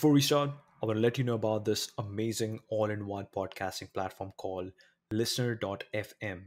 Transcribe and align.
Before 0.00 0.12
we 0.12 0.22
start, 0.22 0.48
I 0.82 0.86
want 0.86 0.96
to 0.96 1.02
let 1.02 1.18
you 1.18 1.24
know 1.24 1.34
about 1.34 1.66
this 1.66 1.90
amazing 1.98 2.60
all 2.70 2.88
in 2.88 3.06
one 3.06 3.26
podcasting 3.36 3.92
platform 3.92 4.32
called 4.38 4.72
Listnr.fm. 5.12 6.40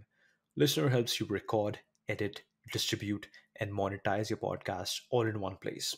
Listener 0.57 0.89
helps 0.89 1.19
you 1.19 1.28
record, 1.28 1.78
edit, 2.10 2.42
distribute, 2.71 3.28
and 3.60 3.71
monetize 3.71 4.31
your 4.31 4.38
podcast 4.38 5.02
all 5.12 5.28
in 5.28 5.39
one 5.39 5.58
place. 5.58 5.96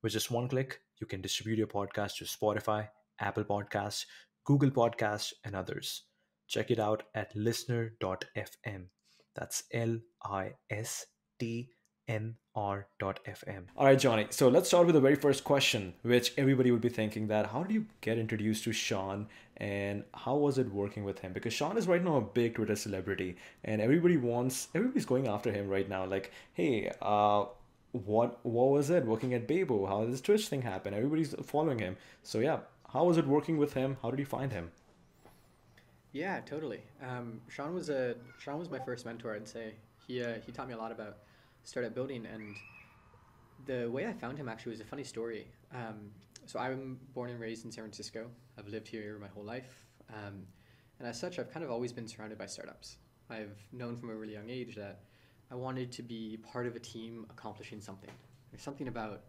With 0.00 0.12
just 0.12 0.30
one 0.30 0.46
click, 0.46 0.78
you 1.00 1.08
can 1.08 1.20
distribute 1.20 1.58
your 1.58 1.66
podcast 1.66 2.18
to 2.18 2.24
Spotify, 2.24 2.88
Apple 3.18 3.42
Podcasts, 3.42 4.04
Google 4.44 4.70
Podcasts, 4.70 5.32
and 5.44 5.56
others. 5.56 6.04
Check 6.46 6.70
it 6.70 6.78
out 6.78 7.02
at 7.16 7.34
listnr.fm. 7.34 8.84
That's 9.34 9.64
L 9.72 9.98
I 10.24 10.52
S 10.70 11.06
T 11.40 11.68
nr.fm. 12.08 13.64
All 13.76 13.86
right, 13.86 13.98
Johnny. 13.98 14.26
So 14.30 14.48
let's 14.48 14.68
start 14.68 14.86
with 14.86 14.94
the 14.94 15.00
very 15.00 15.14
first 15.14 15.44
question, 15.44 15.94
which 16.02 16.32
everybody 16.36 16.70
would 16.70 16.80
be 16.80 16.88
thinking 16.88 17.28
that 17.28 17.46
how 17.46 17.62
did 17.62 17.72
you 17.72 17.86
get 18.00 18.18
introduced 18.18 18.64
to 18.64 18.70
Shaan 18.70 19.26
and 19.58 20.04
how 20.14 20.36
was 20.36 20.58
it 20.58 20.72
working 20.72 21.04
with 21.04 21.20
him? 21.20 21.32
Because 21.32 21.54
Shaan 21.54 21.76
is 21.76 21.86
right 21.86 22.02
now 22.02 22.16
a 22.16 22.20
big 22.20 22.54
Twitter 22.54 22.76
celebrity 22.76 23.36
and 23.64 23.80
everybody 23.80 24.16
wants 24.16 24.68
everybody's 24.74 25.06
going 25.06 25.28
after 25.28 25.52
him 25.52 25.68
right 25.68 25.88
now. 25.88 26.04
Like, 26.04 26.32
hey, 26.54 26.90
uh, 27.00 27.44
what 27.92 28.44
what 28.44 28.70
was 28.70 28.90
it 28.90 29.04
working 29.04 29.34
at 29.34 29.46
Bebo? 29.46 29.86
How 29.86 30.02
did 30.02 30.12
this 30.12 30.20
Twitch 30.20 30.48
thing 30.48 30.62
happen? 30.62 30.94
Everybody's 30.94 31.34
following 31.42 31.78
him. 31.78 31.96
So 32.22 32.40
yeah, 32.40 32.60
how 32.92 33.04
was 33.04 33.16
it 33.18 33.26
working 33.26 33.58
with 33.58 33.74
him? 33.74 33.96
How 34.02 34.10
did 34.10 34.18
you 34.18 34.26
find 34.26 34.52
him? 34.52 34.70
Yeah, 36.12 36.40
totally. 36.40 36.82
Um, 37.02 37.40
Shaan 37.54 37.72
was 37.72 37.88
a 37.88 38.16
Shaan 38.42 38.58
was 38.58 38.70
my 38.70 38.78
first 38.78 39.06
mentor. 39.06 39.34
I'd 39.34 39.48
say 39.48 39.74
he 40.06 40.22
uh, 40.22 40.34
he 40.44 40.52
taught 40.52 40.68
me 40.68 40.74
a 40.74 40.78
lot 40.78 40.92
about 40.92 41.18
startup 41.64 41.94
building. 41.94 42.26
And 42.26 42.56
the 43.66 43.90
way 43.90 44.06
I 44.06 44.12
found 44.12 44.38
him 44.38 44.48
actually 44.48 44.70
was 44.70 44.80
a 44.80 44.84
funny 44.84 45.04
story. 45.04 45.48
Um, 45.74 46.10
so 46.46 46.58
I'm 46.58 46.98
born 47.14 47.30
and 47.30 47.40
raised 47.40 47.64
in 47.64 47.72
San 47.72 47.84
Francisco. 47.84 48.26
I've 48.58 48.68
lived 48.68 48.88
here 48.88 49.18
my 49.20 49.28
whole 49.28 49.44
life. 49.44 49.86
Um, 50.10 50.46
and 50.98 51.08
as 51.08 51.18
such, 51.18 51.38
I've 51.38 51.52
kind 51.52 51.64
of 51.64 51.70
always 51.70 51.92
been 51.92 52.06
surrounded 52.06 52.38
by 52.38 52.46
startups. 52.46 52.96
I've 53.30 53.56
known 53.72 53.96
from 53.96 54.10
a 54.10 54.14
really 54.14 54.34
young 54.34 54.50
age 54.50 54.76
that 54.76 55.00
I 55.50 55.54
wanted 55.54 55.92
to 55.92 56.02
be 56.02 56.38
part 56.52 56.66
of 56.66 56.76
a 56.76 56.78
team 56.78 57.26
accomplishing 57.30 57.80
something. 57.80 58.10
There's 58.50 58.62
something 58.62 58.88
about 58.88 59.22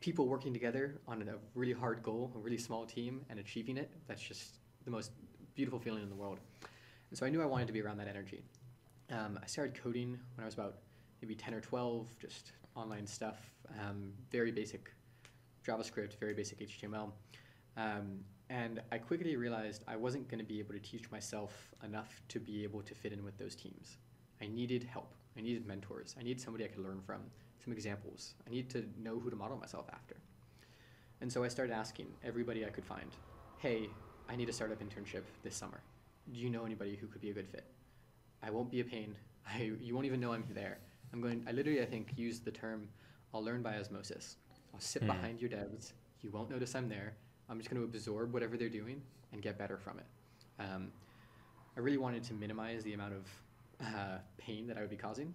people 0.00 0.28
working 0.28 0.52
together 0.52 1.00
on 1.06 1.22
a 1.22 1.34
really 1.54 1.72
hard 1.72 2.02
goal, 2.02 2.32
a 2.34 2.38
really 2.38 2.58
small 2.58 2.86
team, 2.86 3.24
and 3.30 3.38
achieving 3.38 3.76
it. 3.76 3.90
That's 4.06 4.22
just 4.22 4.58
the 4.84 4.90
most 4.90 5.12
beautiful 5.54 5.78
feeling 5.78 6.02
in 6.02 6.08
the 6.08 6.14
world. 6.14 6.38
And 7.10 7.18
so 7.18 7.26
I 7.26 7.30
knew 7.30 7.42
I 7.42 7.46
wanted 7.46 7.66
to 7.66 7.72
be 7.72 7.82
around 7.82 7.98
that 7.98 8.08
energy. 8.08 8.42
Um, 9.10 9.38
I 9.42 9.46
started 9.46 9.80
coding 9.80 10.18
when 10.34 10.42
I 10.42 10.44
was 10.44 10.54
about 10.54 10.76
maybe 11.20 11.34
10 11.34 11.54
or 11.54 11.60
12, 11.60 12.06
just 12.20 12.52
online 12.74 13.06
stuff, 13.06 13.38
um, 13.80 14.12
very 14.30 14.50
basic 14.50 14.90
JavaScript, 15.66 16.18
very 16.18 16.34
basic 16.34 16.60
HTML. 16.60 17.10
Um, 17.76 18.20
and 18.50 18.80
I 18.90 18.98
quickly 18.98 19.36
realized 19.36 19.84
I 19.86 19.96
wasn't 19.96 20.28
going 20.28 20.38
to 20.38 20.44
be 20.44 20.58
able 20.58 20.72
to 20.72 20.80
teach 20.80 21.10
myself 21.10 21.74
enough 21.84 22.22
to 22.28 22.40
be 22.40 22.64
able 22.64 22.82
to 22.82 22.94
fit 22.94 23.12
in 23.12 23.24
with 23.24 23.36
those 23.38 23.54
teams. 23.54 23.98
I 24.40 24.46
needed 24.46 24.84
help. 24.84 25.14
I 25.36 25.40
needed 25.40 25.66
mentors. 25.66 26.14
I 26.18 26.22
needed 26.22 26.40
somebody 26.40 26.64
I 26.64 26.68
could 26.68 26.82
learn 26.82 27.00
from, 27.00 27.20
some 27.62 27.72
examples. 27.72 28.34
I 28.46 28.50
needed 28.50 28.70
to 28.70 29.02
know 29.02 29.18
who 29.18 29.30
to 29.30 29.36
model 29.36 29.56
myself 29.58 29.86
after. 29.92 30.16
And 31.20 31.32
so 31.32 31.44
I 31.44 31.48
started 31.48 31.72
asking 31.72 32.06
everybody 32.24 32.64
I 32.64 32.70
could 32.70 32.84
find, 32.84 33.10
hey, 33.58 33.90
I 34.28 34.36
need 34.36 34.48
a 34.48 34.52
startup 34.52 34.80
internship 34.80 35.22
this 35.42 35.56
summer. 35.56 35.80
Do 36.32 36.38
you 36.38 36.48
know 36.48 36.64
anybody 36.64 36.96
who 36.96 37.06
could 37.06 37.20
be 37.20 37.30
a 37.30 37.34
good 37.34 37.48
fit? 37.48 37.66
I 38.42 38.50
won't 38.50 38.70
be 38.70 38.80
a 38.80 38.84
pain. 38.84 39.14
I, 39.46 39.72
you 39.80 39.94
won't 39.94 40.06
even 40.06 40.20
know 40.20 40.32
I'm 40.32 40.44
there. 40.54 40.78
I'm 41.12 41.20
going, 41.20 41.44
I 41.48 41.52
literally, 41.52 41.80
I 41.80 41.86
think, 41.86 42.12
use 42.16 42.40
the 42.40 42.50
term, 42.50 42.88
I'll 43.34 43.44
learn 43.44 43.62
by 43.62 43.78
osmosis. 43.78 44.36
I'll 44.74 44.80
sit 44.80 45.02
mm. 45.02 45.06
behind 45.06 45.40
your 45.40 45.50
devs. 45.50 45.92
You 46.22 46.30
won't 46.30 46.50
notice 46.50 46.74
I'm 46.74 46.88
there. 46.88 47.14
I'm 47.48 47.58
just 47.58 47.70
going 47.70 47.80
to 47.80 47.84
absorb 47.84 48.32
whatever 48.32 48.56
they're 48.56 48.68
doing 48.68 49.00
and 49.32 49.42
get 49.42 49.58
better 49.58 49.78
from 49.78 49.98
it. 49.98 50.06
Um, 50.58 50.88
I 51.76 51.80
really 51.80 51.98
wanted 51.98 52.24
to 52.24 52.34
minimize 52.34 52.82
the 52.82 52.94
amount 52.94 53.14
of 53.14 53.26
uh, 53.80 54.18
pain 54.36 54.66
that 54.66 54.76
I 54.76 54.80
would 54.80 54.90
be 54.90 54.96
causing. 54.96 55.32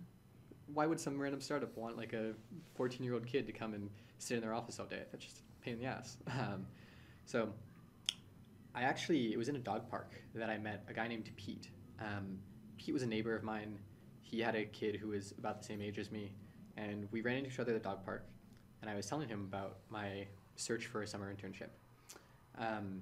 Why 0.74 0.86
would 0.86 1.00
some 1.00 1.20
random 1.20 1.42
startup 1.42 1.75
want 1.78 1.98
like 1.98 2.14
a 2.14 2.34
14 2.75 3.03
year 3.03 3.14
old 3.14 3.25
kid 3.25 3.48
to 3.48 3.53
come 3.53 3.74
and 3.74 3.90
sit 4.18 4.36
in 4.36 4.42
their 4.42 4.53
office 4.53 4.80
all 4.80 4.86
day? 4.86 5.03
That's 5.12 5.24
just 5.24 5.40
a 5.40 5.64
pain 5.64 5.75
in 5.75 5.80
the 5.80 5.86
ass. 5.86 6.18
Um, 6.28 6.68
so 7.25 7.50
I 8.75 8.81
actually, 8.81 9.31
it 9.31 9.38
was 9.38 9.48
in 9.48 9.56
a 9.56 9.59
dog 9.59 9.90
park 9.90 10.12
that 10.36 10.50
I 10.50 10.58
met 10.58 10.84
a 10.90 10.94
guy 10.94 11.08
named 11.08 11.30
Pete. 11.38 11.69
Um, 12.02 12.38
Pete 12.78 12.94
was 12.94 13.03
a 13.03 13.08
neighbor 13.08 13.34
of 13.34 13.44
mine 13.44 13.80
he 14.24 14.40
had 14.40 14.56
a 14.56 14.66
kid 14.66 14.96
who 14.96 15.10
was 15.10 15.34
about 15.38 15.60
the 15.60 15.66
same 15.66 15.82
age 15.82 16.00
as 16.00 16.12
me, 16.12 16.32
and 16.78 17.08
we 17.12 17.22
ran 17.22 17.38
into 17.38 17.50
each 17.50 17.60
other 17.60 17.76
at 17.76 17.84
the 17.84 17.88
dog 17.88 18.04
park. 18.04 18.26
And 18.82 18.90
I 18.90 18.96
was 18.96 19.06
telling 19.06 19.28
him 19.30 19.42
about 19.42 19.78
my 19.90 20.26
search 20.56 20.88
for 20.88 21.04
a 21.04 21.08
summer 21.08 21.34
internship. 21.34 21.70
Um, 22.58 23.02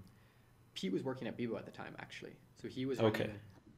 Pete 0.74 0.92
was 0.92 1.04
working 1.04 1.28
at 1.28 1.38
Bebo 1.38 1.58
at 1.58 1.66
the 1.66 1.72
time, 1.72 1.96
actually, 2.00 2.34
so 2.62 2.68
he 2.68 2.86
was 2.86 3.00
running 3.00 3.14
okay. 3.14 3.32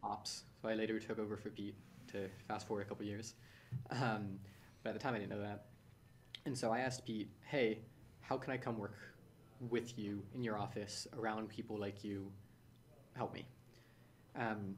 ops. 0.03 0.43
So 0.61 0.69
I 0.69 0.73
later 0.73 0.99
took 0.99 1.19
over 1.19 1.37
for 1.37 1.49
Pete 1.49 1.75
to 2.11 2.29
fast 2.47 2.67
forward 2.67 2.81
a 2.81 2.85
couple 2.85 3.05
years. 3.05 3.35
Um, 3.91 4.39
but 4.83 4.89
at 4.89 4.93
the 4.93 4.99
time, 4.99 5.15
I 5.15 5.19
didn't 5.19 5.31
know 5.31 5.41
that. 5.41 5.65
And 6.45 6.57
so 6.57 6.71
I 6.71 6.79
asked 6.79 7.05
Pete, 7.05 7.29
"Hey, 7.45 7.79
how 8.21 8.37
can 8.37 8.53
I 8.53 8.57
come 8.57 8.77
work 8.77 8.97
with 9.69 9.97
you 9.97 10.23
in 10.33 10.43
your 10.43 10.57
office 10.57 11.07
around 11.17 11.49
people 11.49 11.77
like 11.77 12.03
you? 12.03 12.31
Help 13.15 13.33
me." 13.33 13.45
Um, 14.35 14.75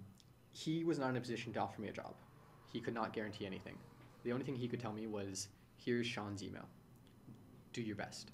he 0.51 0.83
was 0.83 0.99
not 0.99 1.09
in 1.09 1.17
a 1.17 1.21
position 1.21 1.53
to 1.53 1.59
offer 1.59 1.81
me 1.81 1.89
a 1.89 1.93
job 1.93 2.15
he 2.75 2.81
could 2.81 2.93
not 2.93 3.13
guarantee 3.13 3.45
anything. 3.45 3.77
The 4.25 4.33
only 4.33 4.43
thing 4.43 4.53
he 4.53 4.67
could 4.67 4.81
tell 4.81 4.91
me 4.91 5.07
was, 5.07 5.47
here's 5.77 6.05
Shaan's 6.05 6.43
email. 6.43 6.67
Do 7.71 7.81
your 7.81 7.95
best. 7.95 8.31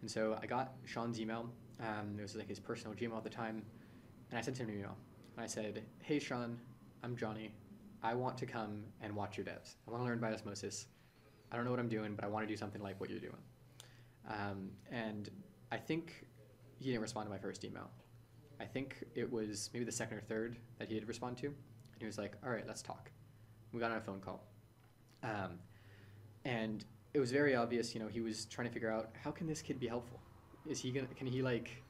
And 0.00 0.08
so 0.08 0.38
I 0.40 0.46
got 0.46 0.74
Shaan's 0.86 1.18
email. 1.18 1.50
Um, 1.80 2.14
it 2.16 2.22
was 2.22 2.36
like 2.36 2.48
his 2.48 2.60
personal 2.60 2.96
Gmail 2.96 3.16
at 3.16 3.24
the 3.24 3.30
time. 3.30 3.64
And 4.30 4.38
I 4.38 4.42
sent 4.42 4.58
him 4.58 4.68
an 4.68 4.76
email. 4.76 4.96
And 5.36 5.42
I 5.44 5.48
said, 5.48 5.82
hey, 6.02 6.20
Shaan, 6.20 6.54
I'm 7.02 7.16
Johnny. 7.16 7.50
I 8.00 8.14
want 8.14 8.38
to 8.38 8.46
come 8.46 8.84
and 9.02 9.12
watch 9.16 9.36
your 9.36 9.44
devs. 9.44 9.74
I 9.88 9.90
want 9.90 10.04
to 10.04 10.08
learn 10.08 10.20
by 10.20 10.32
osmosis. 10.32 10.86
I 11.50 11.56
don't 11.56 11.64
know 11.64 11.72
what 11.72 11.80
I'm 11.80 11.88
doing, 11.88 12.14
but 12.14 12.24
I 12.24 12.28
want 12.28 12.46
to 12.46 12.52
do 12.54 12.56
something 12.56 12.80
like 12.80 13.00
what 13.00 13.10
you're 13.10 13.18
doing. 13.18 13.42
Um, 14.28 14.70
and 14.92 15.30
I 15.72 15.78
think 15.78 16.24
he 16.78 16.90
didn't 16.90 17.02
respond 17.02 17.26
to 17.26 17.30
my 17.30 17.38
first 17.38 17.64
email. 17.64 17.90
I 18.60 18.66
think 18.66 19.02
it 19.16 19.32
was 19.32 19.68
maybe 19.72 19.84
the 19.84 19.90
second 19.90 20.18
or 20.18 20.20
third 20.20 20.58
that 20.78 20.86
he 20.86 20.94
did 20.94 21.08
respond 21.08 21.38
to. 21.38 21.46
And 21.46 21.98
he 21.98 22.06
was 22.06 22.18
like, 22.18 22.34
all 22.44 22.50
right, 22.50 22.64
let's 22.68 22.82
talk 22.82 23.10
we 23.72 23.80
got 23.80 23.90
on 23.90 23.98
a 23.98 24.00
phone 24.00 24.20
call. 24.20 24.44
Um, 25.22 25.58
and 26.44 26.84
it 27.14 27.20
was 27.20 27.32
very 27.32 27.54
obvious, 27.54 27.94
you 27.94 28.00
know, 28.00 28.08
he 28.08 28.20
was 28.20 28.44
trying 28.46 28.68
to 28.68 28.72
figure 28.72 28.90
out 28.90 29.10
how 29.22 29.30
can 29.30 29.46
this 29.46 29.62
kid 29.62 29.80
be 29.80 29.86
helpful? 29.86 30.20
Is 30.66 30.80
he 30.80 30.90
gonna, 30.90 31.06
can 31.16 31.26
he 31.26 31.42
like 31.42 31.82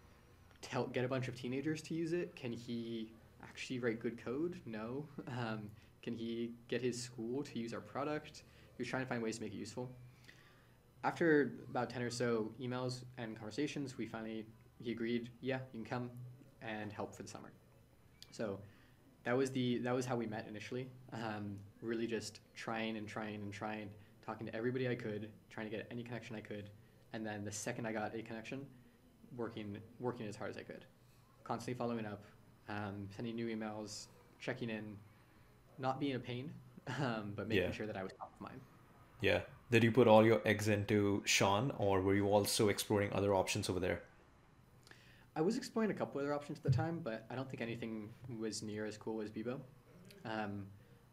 tell, 0.62 0.87
get 0.87 1.05
a 1.05 1.09
bunch 1.09 1.28
of 1.28 1.34
teenagers 1.34 1.83
to 1.83 1.94
use 1.94 2.12
it? 2.12 2.34
Can 2.37 2.53
he 2.53 3.12
actually 3.43 3.78
write 3.78 4.00
good 4.00 4.22
code? 4.22 4.61
No. 4.66 5.06
Um, 5.28 5.71
can 6.00 6.15
he 6.15 6.53
get 6.69 6.81
his 6.81 7.03
school 7.03 7.43
to 7.43 7.59
use 7.59 7.75
our 7.75 7.81
product? 7.81 8.45
He 8.77 8.83
was 8.83 8.89
trying 8.89 9.03
to 9.03 9.09
find 9.09 9.22
ways 9.22 9.37
to 9.37 9.43
make 9.43 9.53
it 9.53 9.59
useful. 9.59 9.91
After 11.05 11.53
about 11.69 11.91
10 11.91 12.03
or 12.03 12.10
so 12.10 12.50
emails 12.60 13.05
and 13.19 13.37
conversations, 13.37 13.99
we 13.99 14.06
finally, 14.06 14.47
he 14.83 14.93
agreed, 14.93 15.28
yeah, 15.41 15.59
you 15.75 15.83
can 15.83 15.84
come 15.84 16.10
and 16.62 16.93
help 16.93 17.15
for 17.15 17.25
the 17.25 17.28
summer. 17.28 17.53
So 18.31 18.59
that 19.25 19.37
was 19.37 19.50
the 19.50 19.78
that 19.78 19.95
was 19.95 20.06
how 20.06 20.16
we 20.16 20.27
met 20.27 20.47
initially. 20.49 20.89
Um, 21.12 21.59
really 21.83 22.06
just 22.06 22.41
trying 22.55 22.97
and 22.97 23.06
trying 23.06 23.37
and 23.37 23.53
trying, 23.53 23.91
talking 24.25 24.47
to 24.47 24.55
everybody 24.55 24.89
I 24.89 24.94
could, 24.94 25.28
trying 25.50 25.71
to 25.71 25.77
get 25.77 25.87
any 25.91 26.03
connection 26.03 26.37
I 26.37 26.41
could, 26.41 26.71
and 27.12 27.27
then 27.27 27.44
the 27.44 27.53
second 27.53 27.87
I 27.87 27.93
got 27.93 28.15
a 28.15 28.22
connection, 28.22 28.66
working 29.37 29.78
working 30.00 30.27
as 30.27 30.37
hard 30.37 30.50
as 30.50 30.56
I 30.56 30.62
could, 30.62 30.84
constantly 31.44 31.78
following 31.78 32.06
up, 32.06 32.25
um, 32.69 33.09
sending 33.15 33.34
new 33.34 33.55
emails, 33.55 34.06
checking 34.41 34.71
in, 34.71 34.97
not 35.78 36.00
being 36.00 36.16
a 36.16 36.19
pain, 36.19 36.53
um, 37.00 37.33
but 37.37 37.49
making 37.49 37.65
yeah. 37.65 37.72
sure 37.72 37.87
that 37.87 37.97
I 37.97 38.03
was 38.03 38.12
top 38.19 38.33
of 38.34 38.41
mind. 38.41 38.60
Yeah. 39.21 39.41
Did 39.71 39.84
you 39.84 39.93
put 39.93 40.09
all 40.09 40.25
your 40.25 40.41
eggs 40.47 40.69
into 40.69 41.22
Shaan, 41.27 41.75
or 41.78 42.00
were 42.00 42.15
you 42.15 42.27
also 42.28 42.69
exploring 42.69 43.12
other 43.12 43.34
options 43.34 43.69
over 43.69 43.81
there? 43.81 44.03
I 45.36 45.41
was 45.42 45.57
exploring 45.57 45.91
a 45.91 45.95
couple 45.95 46.21
other 46.21 46.33
options 46.33 46.59
at 46.59 46.65
the 46.65 46.71
time, 46.71 47.01
but 47.03 47.27
I 47.30 47.34
don't 47.34 47.48
think 47.48 47.60
anything 47.60 48.09
was 48.39 48.63
near 48.63 48.86
as 48.86 48.97
cool 48.97 49.21
as 49.21 49.30
Bebo. 49.30 49.60
Um, 50.25 50.66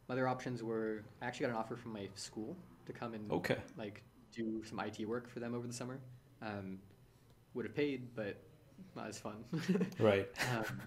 other 0.10 0.28
options 0.28 0.64
were 0.64 1.04
I 1.22 1.26
actually 1.26 1.48
got 1.48 1.54
an 1.54 1.58
offer 1.58 1.76
from 1.76 1.94
my 1.94 2.10
school 2.16 2.56
to 2.86 2.94
come 2.94 3.14
and 3.14 3.32
okay. 3.32 3.58
like 3.78 4.04
do 4.32 4.64
some 4.64 4.80
IT 4.80 5.08
work 5.08 5.30
for 5.30 5.40
them 5.40 5.56
over 5.56 5.68
the 5.68 5.74
summer. 5.74 6.00
Um, 6.42 6.80
would 7.54 7.66
have 7.66 7.76
paid, 7.76 8.14
but 8.16 8.42
not 8.96 9.08
as 9.08 9.18
fun. 9.18 9.44
right. 10.00 10.28
Um, 10.56 10.82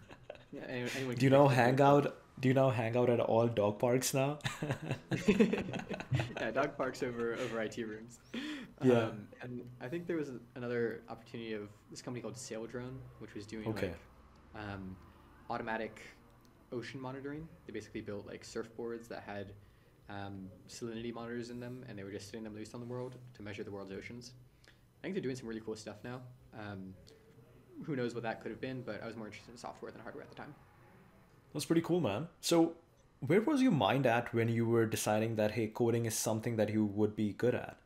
yeah, 0.52 0.62
anyone 0.68 1.16
do 1.16 1.24
you 1.24 1.30
know 1.30 1.48
Hangout? 1.48 2.16
Do 2.40 2.48
you 2.48 2.54
now 2.54 2.70
hang 2.70 2.96
out 2.96 3.10
at 3.10 3.18
all 3.18 3.48
dog 3.48 3.80
parks 3.80 4.14
now? 4.14 4.38
yeah, 5.28 6.50
dog 6.52 6.76
parks 6.76 7.02
over 7.02 7.34
over 7.34 7.60
IT 7.62 7.76
rooms. 7.78 8.20
Yeah. 8.82 8.98
Um, 8.98 9.28
and 9.42 9.62
I 9.80 9.88
think 9.88 10.06
there 10.06 10.16
was 10.16 10.30
another 10.54 11.02
opportunity 11.08 11.54
of 11.54 11.68
this 11.90 12.00
company 12.00 12.22
called 12.22 12.36
Saildrone, 12.36 12.98
which 13.18 13.34
was 13.34 13.44
doing 13.44 13.66
okay. 13.68 13.88
like 14.54 14.64
um, 14.64 14.96
automatic 15.50 16.00
ocean 16.72 17.00
monitoring. 17.00 17.48
They 17.66 17.72
basically 17.72 18.00
built 18.00 18.26
like 18.26 18.42
surfboards 18.44 19.08
that 19.08 19.22
had 19.26 19.52
um, 20.08 20.48
salinity 20.68 21.12
monitors 21.12 21.50
in 21.50 21.60
them, 21.60 21.84
and 21.88 21.98
they 21.98 22.04
were 22.04 22.10
just 22.10 22.26
setting 22.26 22.44
them 22.44 22.54
loose 22.54 22.74
on 22.74 22.80
the 22.80 22.86
world 22.86 23.16
to 23.34 23.42
measure 23.42 23.64
the 23.64 23.70
world's 23.70 23.92
oceans. 23.92 24.32
I 24.66 25.02
think 25.02 25.14
they're 25.14 25.22
doing 25.22 25.36
some 25.36 25.48
really 25.48 25.60
cool 25.64 25.76
stuff 25.76 25.96
now. 26.02 26.20
Um, 26.58 26.94
who 27.84 27.94
knows 27.94 28.14
what 28.14 28.22
that 28.24 28.40
could 28.42 28.50
have 28.50 28.60
been, 28.60 28.82
but 28.82 29.02
I 29.02 29.06
was 29.06 29.16
more 29.16 29.26
interested 29.26 29.52
in 29.52 29.56
software 29.56 29.92
than 29.92 30.00
hardware 30.00 30.24
at 30.24 30.30
the 30.30 30.36
time. 30.36 30.54
That's 31.52 31.64
pretty 31.64 31.82
cool, 31.82 32.00
man. 32.00 32.28
So, 32.40 32.74
where 33.20 33.40
was 33.40 33.62
your 33.62 33.72
mind 33.72 34.06
at 34.06 34.32
when 34.34 34.48
you 34.48 34.66
were 34.66 34.86
deciding 34.86 35.36
that, 35.36 35.52
hey, 35.52 35.68
coding 35.68 36.06
is 36.06 36.14
something 36.14 36.56
that 36.56 36.70
you 36.70 36.84
would 36.84 37.14
be 37.16 37.32
good 37.32 37.54
at? 37.54 37.78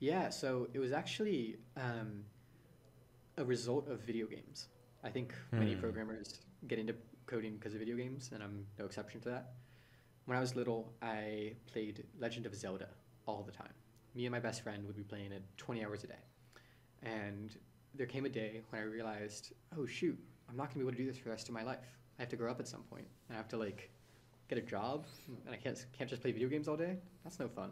Yeah, 0.00 0.30
so 0.30 0.68
it 0.72 0.78
was 0.78 0.92
actually 0.92 1.56
um, 1.76 2.24
a 3.36 3.44
result 3.44 3.88
of 3.88 4.00
video 4.00 4.26
games. 4.26 4.68
I 5.04 5.10
think 5.10 5.34
many 5.56 5.74
Hmm. 5.74 5.80
programmers 5.80 6.40
get 6.66 6.78
into 6.78 6.94
coding 7.26 7.54
because 7.54 7.74
of 7.74 7.80
video 7.80 7.96
games, 7.96 8.30
and 8.34 8.42
I'm 8.42 8.66
no 8.78 8.84
exception 8.84 9.20
to 9.22 9.28
that. 9.30 9.52
When 10.24 10.36
I 10.36 10.40
was 10.40 10.56
little, 10.56 10.92
I 11.00 11.52
played 11.72 12.04
Legend 12.18 12.46
of 12.46 12.54
Zelda 12.54 12.88
all 13.26 13.42
the 13.42 13.52
time. 13.52 13.72
Me 14.14 14.26
and 14.26 14.32
my 14.32 14.40
best 14.40 14.62
friend 14.62 14.86
would 14.86 14.96
be 14.96 15.02
playing 15.02 15.32
it 15.32 15.42
20 15.56 15.84
hours 15.84 16.04
a 16.04 16.08
day. 16.08 16.22
And 17.02 17.56
there 17.94 18.06
came 18.06 18.24
a 18.24 18.28
day 18.28 18.62
when 18.70 18.82
I 18.82 18.84
realized, 18.84 19.52
oh 19.78 19.86
shoot, 19.86 20.18
I'm 20.48 20.56
not 20.56 20.68
gonna 20.68 20.80
be 20.80 20.82
able 20.82 20.92
to 20.92 20.98
do 20.98 21.06
this 21.06 21.18
for 21.18 21.24
the 21.24 21.30
rest 21.30 21.48
of 21.48 21.54
my 21.54 21.62
life. 21.62 21.78
I 22.18 22.22
have 22.22 22.28
to 22.30 22.36
grow 22.36 22.50
up 22.50 22.60
at 22.60 22.66
some 22.66 22.82
point. 22.82 23.06
I 23.30 23.34
have 23.34 23.48
to 23.48 23.56
like 23.56 23.90
get 24.48 24.58
a 24.58 24.62
job, 24.62 25.06
and 25.46 25.54
I 25.54 25.58
can't 25.58 25.84
can't 25.96 26.10
just 26.10 26.22
play 26.22 26.32
video 26.32 26.48
games 26.48 26.68
all 26.68 26.76
day. 26.76 26.96
That's 27.22 27.38
no 27.38 27.48
fun. 27.48 27.70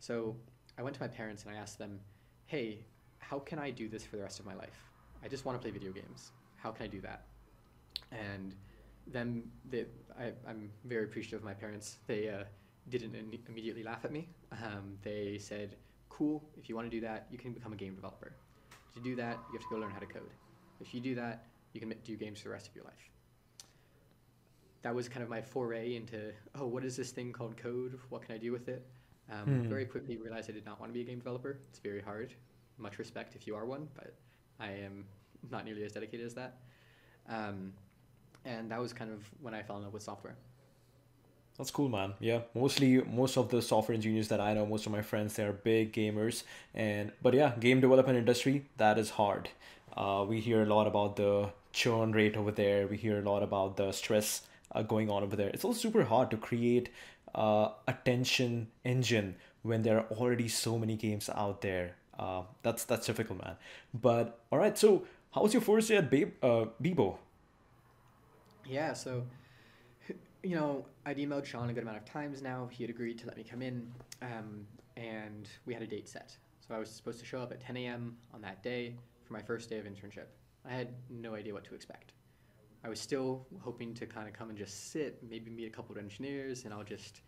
So 0.00 0.36
I 0.78 0.82
went 0.82 0.94
to 0.96 1.00
my 1.00 1.08
parents 1.08 1.44
and 1.44 1.54
I 1.54 1.58
asked 1.58 1.78
them, 1.78 2.00
hey, 2.46 2.84
how 3.18 3.38
can 3.38 3.58
I 3.58 3.70
do 3.70 3.88
this 3.88 4.04
for 4.04 4.16
the 4.16 4.22
rest 4.22 4.40
of 4.40 4.46
my 4.46 4.54
life? 4.54 4.90
I 5.22 5.28
just 5.28 5.44
want 5.44 5.56
to 5.56 5.62
play 5.62 5.70
video 5.70 5.92
games. 5.92 6.32
How 6.56 6.70
can 6.70 6.84
I 6.84 6.88
do 6.88 7.00
that? 7.02 7.26
And 8.10 8.54
then 9.06 9.44
they, 9.68 9.86
I, 10.18 10.32
I'm 10.46 10.70
very 10.84 11.04
appreciative 11.04 11.40
of 11.40 11.44
my 11.44 11.54
parents. 11.54 11.96
They 12.06 12.28
uh, 12.28 12.44
didn't 12.88 13.14
in- 13.14 13.38
immediately 13.48 13.82
laugh 13.82 14.04
at 14.04 14.12
me. 14.12 14.28
Um, 14.52 14.96
they 15.02 15.38
said, 15.38 15.76
cool, 16.08 16.44
if 16.56 16.68
you 16.68 16.76
want 16.76 16.90
to 16.90 16.96
do 16.96 17.00
that, 17.06 17.26
you 17.30 17.38
can 17.38 17.52
become 17.52 17.72
a 17.72 17.76
game 17.76 17.94
developer. 17.94 18.32
To 18.94 19.00
do 19.00 19.16
that, 19.16 19.38
you 19.52 19.58
have 19.58 19.68
to 19.68 19.74
go 19.74 19.80
learn 19.80 19.90
how 19.90 19.98
to 19.98 20.06
code. 20.06 20.30
If 20.80 20.92
you 20.92 21.00
do 21.00 21.14
that, 21.14 21.46
you 21.72 21.80
can 21.80 21.94
do 22.04 22.16
games 22.16 22.40
for 22.40 22.48
the 22.48 22.52
rest 22.52 22.68
of 22.68 22.74
your 22.74 22.84
life. 22.84 23.10
That 24.82 24.94
was 24.94 25.08
kind 25.08 25.22
of 25.22 25.30
my 25.30 25.40
foray 25.40 25.96
into, 25.96 26.32
oh, 26.56 26.66
what 26.66 26.84
is 26.84 26.96
this 26.96 27.10
thing 27.12 27.32
called 27.32 27.56
code? 27.56 27.98
What 28.10 28.22
can 28.22 28.34
I 28.34 28.38
do 28.38 28.52
with 28.52 28.68
it? 28.68 28.86
Um, 29.30 29.44
Hmm. 29.62 29.68
Very 29.68 29.86
quickly 29.86 30.16
realized 30.16 30.50
I 30.50 30.52
did 30.52 30.66
not 30.66 30.80
want 30.80 30.90
to 30.90 30.94
be 30.94 31.00
a 31.00 31.04
game 31.04 31.18
developer. 31.18 31.58
It's 31.70 31.78
very 31.78 32.02
hard. 32.02 32.34
Much 32.78 32.98
respect 32.98 33.34
if 33.36 33.46
you 33.46 33.54
are 33.54 33.64
one, 33.64 33.88
but 33.94 34.14
I 34.58 34.72
am 34.72 35.04
not 35.50 35.64
nearly 35.64 35.84
as 35.84 35.92
dedicated 35.92 36.26
as 36.26 36.34
that. 36.34 36.58
Um, 37.28 37.72
and 38.44 38.70
that 38.70 38.80
was 38.80 38.92
kind 38.92 39.10
of 39.10 39.20
when 39.40 39.54
I 39.54 39.62
fell 39.62 39.76
in 39.76 39.82
love 39.82 39.92
with 39.92 40.02
software. 40.02 40.36
That's 41.58 41.70
cool, 41.70 41.88
man. 41.88 42.14
Yeah, 42.18 42.40
mostly 42.54 43.02
most 43.02 43.36
of 43.36 43.50
the 43.50 43.60
software 43.60 43.94
engineers 43.94 44.28
that 44.28 44.40
I 44.40 44.54
know, 44.54 44.64
most 44.64 44.86
of 44.86 44.92
my 44.92 45.02
friends, 45.02 45.36
they 45.36 45.44
are 45.44 45.52
big 45.52 45.92
gamers, 45.92 46.44
and 46.74 47.12
but 47.22 47.34
yeah, 47.34 47.52
game 47.60 47.80
development 47.80 48.18
industry 48.18 48.66
that 48.78 48.98
is 48.98 49.10
hard. 49.10 49.50
Uh, 49.96 50.24
we 50.26 50.40
hear 50.40 50.62
a 50.62 50.66
lot 50.66 50.86
about 50.86 51.16
the 51.16 51.50
churn 51.72 52.12
rate 52.12 52.36
over 52.36 52.50
there. 52.50 52.86
We 52.86 52.96
hear 52.96 53.18
a 53.18 53.22
lot 53.22 53.42
about 53.42 53.76
the 53.76 53.92
stress 53.92 54.42
uh, 54.74 54.82
going 54.82 55.10
on 55.10 55.22
over 55.22 55.36
there. 55.36 55.48
It's 55.48 55.64
also 55.64 55.78
super 55.78 56.04
hard 56.04 56.30
to 56.30 56.38
create 56.38 56.88
uh, 57.34 57.70
attention 57.86 58.68
engine 58.84 59.36
when 59.62 59.82
there 59.82 59.98
are 59.98 60.06
already 60.10 60.48
so 60.48 60.78
many 60.78 60.96
games 60.96 61.28
out 61.34 61.60
there. 61.60 61.96
Uh, 62.18 62.42
that's 62.62 62.84
that's 62.84 63.06
difficult, 63.06 63.44
man. 63.44 63.56
But 63.92 64.38
all 64.50 64.58
right, 64.58 64.76
so 64.76 65.04
how 65.34 65.42
was 65.42 65.52
your 65.52 65.62
first 65.62 65.88
day 65.88 65.96
at 65.96 66.10
Babe, 66.10 66.32
uh, 66.42 66.66
Bebo? 66.82 67.18
Yeah, 68.66 68.92
so 68.92 69.24
you 70.42 70.56
know, 70.56 70.84
I'd 71.06 71.18
emailed 71.18 71.44
Shaan 71.44 71.70
a 71.70 71.72
good 71.72 71.82
amount 71.82 71.98
of 71.98 72.04
times 72.04 72.42
now. 72.42 72.68
He 72.70 72.82
had 72.82 72.90
agreed 72.90 73.18
to 73.18 73.26
let 73.26 73.36
me 73.36 73.44
come 73.44 73.62
in, 73.62 73.90
um, 74.22 74.66
and 74.96 75.48
we 75.66 75.74
had 75.74 75.82
a 75.82 75.86
date 75.86 76.08
set. 76.08 76.36
So 76.66 76.74
I 76.74 76.78
was 76.78 76.90
supposed 76.90 77.20
to 77.20 77.24
show 77.24 77.40
up 77.40 77.52
at 77.52 77.60
10 77.60 77.76
a.m. 77.76 78.16
on 78.34 78.40
that 78.42 78.62
day 78.62 78.96
for 79.24 79.32
my 79.34 79.42
first 79.42 79.68
day 79.68 79.78
of 79.78 79.84
internship. 79.84 80.26
I 80.68 80.72
had 80.72 80.88
no 81.10 81.34
idea 81.34 81.52
what 81.52 81.64
to 81.64 81.74
expect. 81.74 82.12
I 82.84 82.88
was 82.88 83.00
still 83.00 83.46
hoping 83.60 83.94
to 83.94 84.06
kind 84.06 84.26
of 84.26 84.34
come 84.34 84.48
and 84.48 84.58
just 84.58 84.90
sit, 84.90 85.18
maybe 85.28 85.50
meet 85.50 85.66
a 85.66 85.70
couple 85.70 85.92
of 85.92 86.02
engineers, 86.02 86.64
and 86.64 86.74
I'll 86.74 86.82
just 86.82 87.20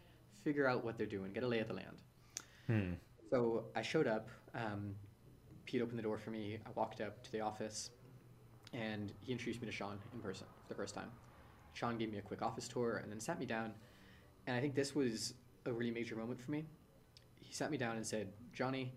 figure 0.42 0.68
out 0.68 0.84
what 0.84 0.98
they're 0.98 1.06
doing, 1.06 1.32
get 1.32 1.44
a 1.44 1.48
lay 1.48 1.60
of 1.60 1.68
the 1.68 1.74
land. 1.74 2.02
Hmm. 2.66 2.92
So 3.30 3.64
I 3.76 3.82
showed 3.82 4.06
up. 4.06 4.28
Um, 4.54 4.94
Pete 5.66 5.80
opened 5.80 5.98
the 5.98 6.02
door 6.02 6.18
for 6.18 6.30
me. 6.30 6.58
I 6.66 6.70
walked 6.74 7.00
up 7.00 7.22
to 7.22 7.32
the 7.32 7.40
office, 7.40 7.90
and 8.72 9.12
he 9.20 9.32
introduced 9.32 9.62
me 9.62 9.70
to 9.70 9.72
Shaan 9.72 9.96
in 10.12 10.20
person 10.20 10.46
for 10.62 10.68
the 10.68 10.74
first 10.74 10.94
time. 10.94 11.10
Shaan 11.78 11.98
gave 11.98 12.10
me 12.10 12.18
a 12.18 12.22
quick 12.22 12.42
office 12.42 12.68
tour 12.68 13.00
and 13.02 13.10
then 13.10 13.20
sat 13.20 13.38
me 13.38 13.46
down. 13.46 13.72
And 14.46 14.56
I 14.56 14.60
think 14.60 14.74
this 14.74 14.94
was 14.94 15.34
a 15.66 15.72
really 15.72 15.90
major 15.90 16.16
moment 16.16 16.40
for 16.40 16.50
me. 16.50 16.64
He 17.40 17.52
sat 17.52 17.70
me 17.70 17.76
down 17.76 17.96
and 17.96 18.06
said, 18.06 18.32
Johnny, 18.52 18.92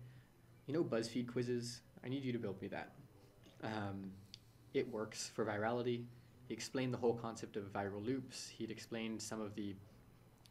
you 0.66 0.74
know 0.74 0.84
BuzzFeed 0.84 1.28
quizzes? 1.28 1.80
I 2.04 2.08
need 2.08 2.24
you 2.24 2.32
to 2.32 2.38
build 2.38 2.60
me 2.60 2.68
that. 2.68 2.92
Um, 3.62 4.12
it 4.74 4.90
works 4.90 5.30
for 5.34 5.44
virality. 5.44 6.04
He 6.46 6.54
explained 6.54 6.94
the 6.94 6.98
whole 6.98 7.14
concept 7.14 7.56
of 7.56 7.64
viral 7.72 8.04
loops. 8.04 8.48
He'd 8.48 8.70
explained 8.70 9.20
some 9.20 9.40
of 9.40 9.54
the 9.54 9.74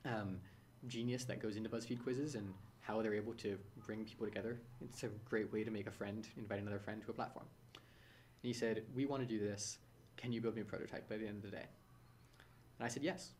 um, 0.06 0.38
genius 0.88 1.24
that 1.26 1.42
goes 1.42 1.56
into 1.56 1.70
BuzzFeed 1.70 2.04
quizzes 2.04 2.36
and 2.36 2.54
how 2.82 3.02
they're 3.02 3.14
able 3.14 3.34
to 3.34 3.58
bring 3.86 4.06
people 4.06 4.26
together. 4.26 4.60
It's 4.82 5.04
a 5.04 5.08
great 5.26 5.52
way 5.52 5.64
to 5.64 5.72
make 5.72 5.88
a 5.88 5.92
friend, 5.92 6.28
invite 6.38 6.62
another 6.62 6.80
friend 6.80 7.02
to 7.04 7.12
a 7.12 7.14
platform. 7.14 7.46
And 7.74 8.48
he 8.48 8.54
said, 8.54 8.84
We 8.96 9.06
want 9.06 9.22
to 9.22 9.28
do 9.28 9.40
this. 9.40 9.80
Can 10.16 10.32
you 10.32 10.42
build 10.42 10.56
me 10.56 10.62
a 10.62 10.66
prototype 10.66 11.10
by 11.10 11.18
the 11.18 11.28
end 11.28 11.44
of 11.44 11.52
the 11.52 11.58
day? 11.58 11.66
And 12.80 12.86
I 12.86 12.90
said, 12.90 13.04
Yes. 13.04 13.32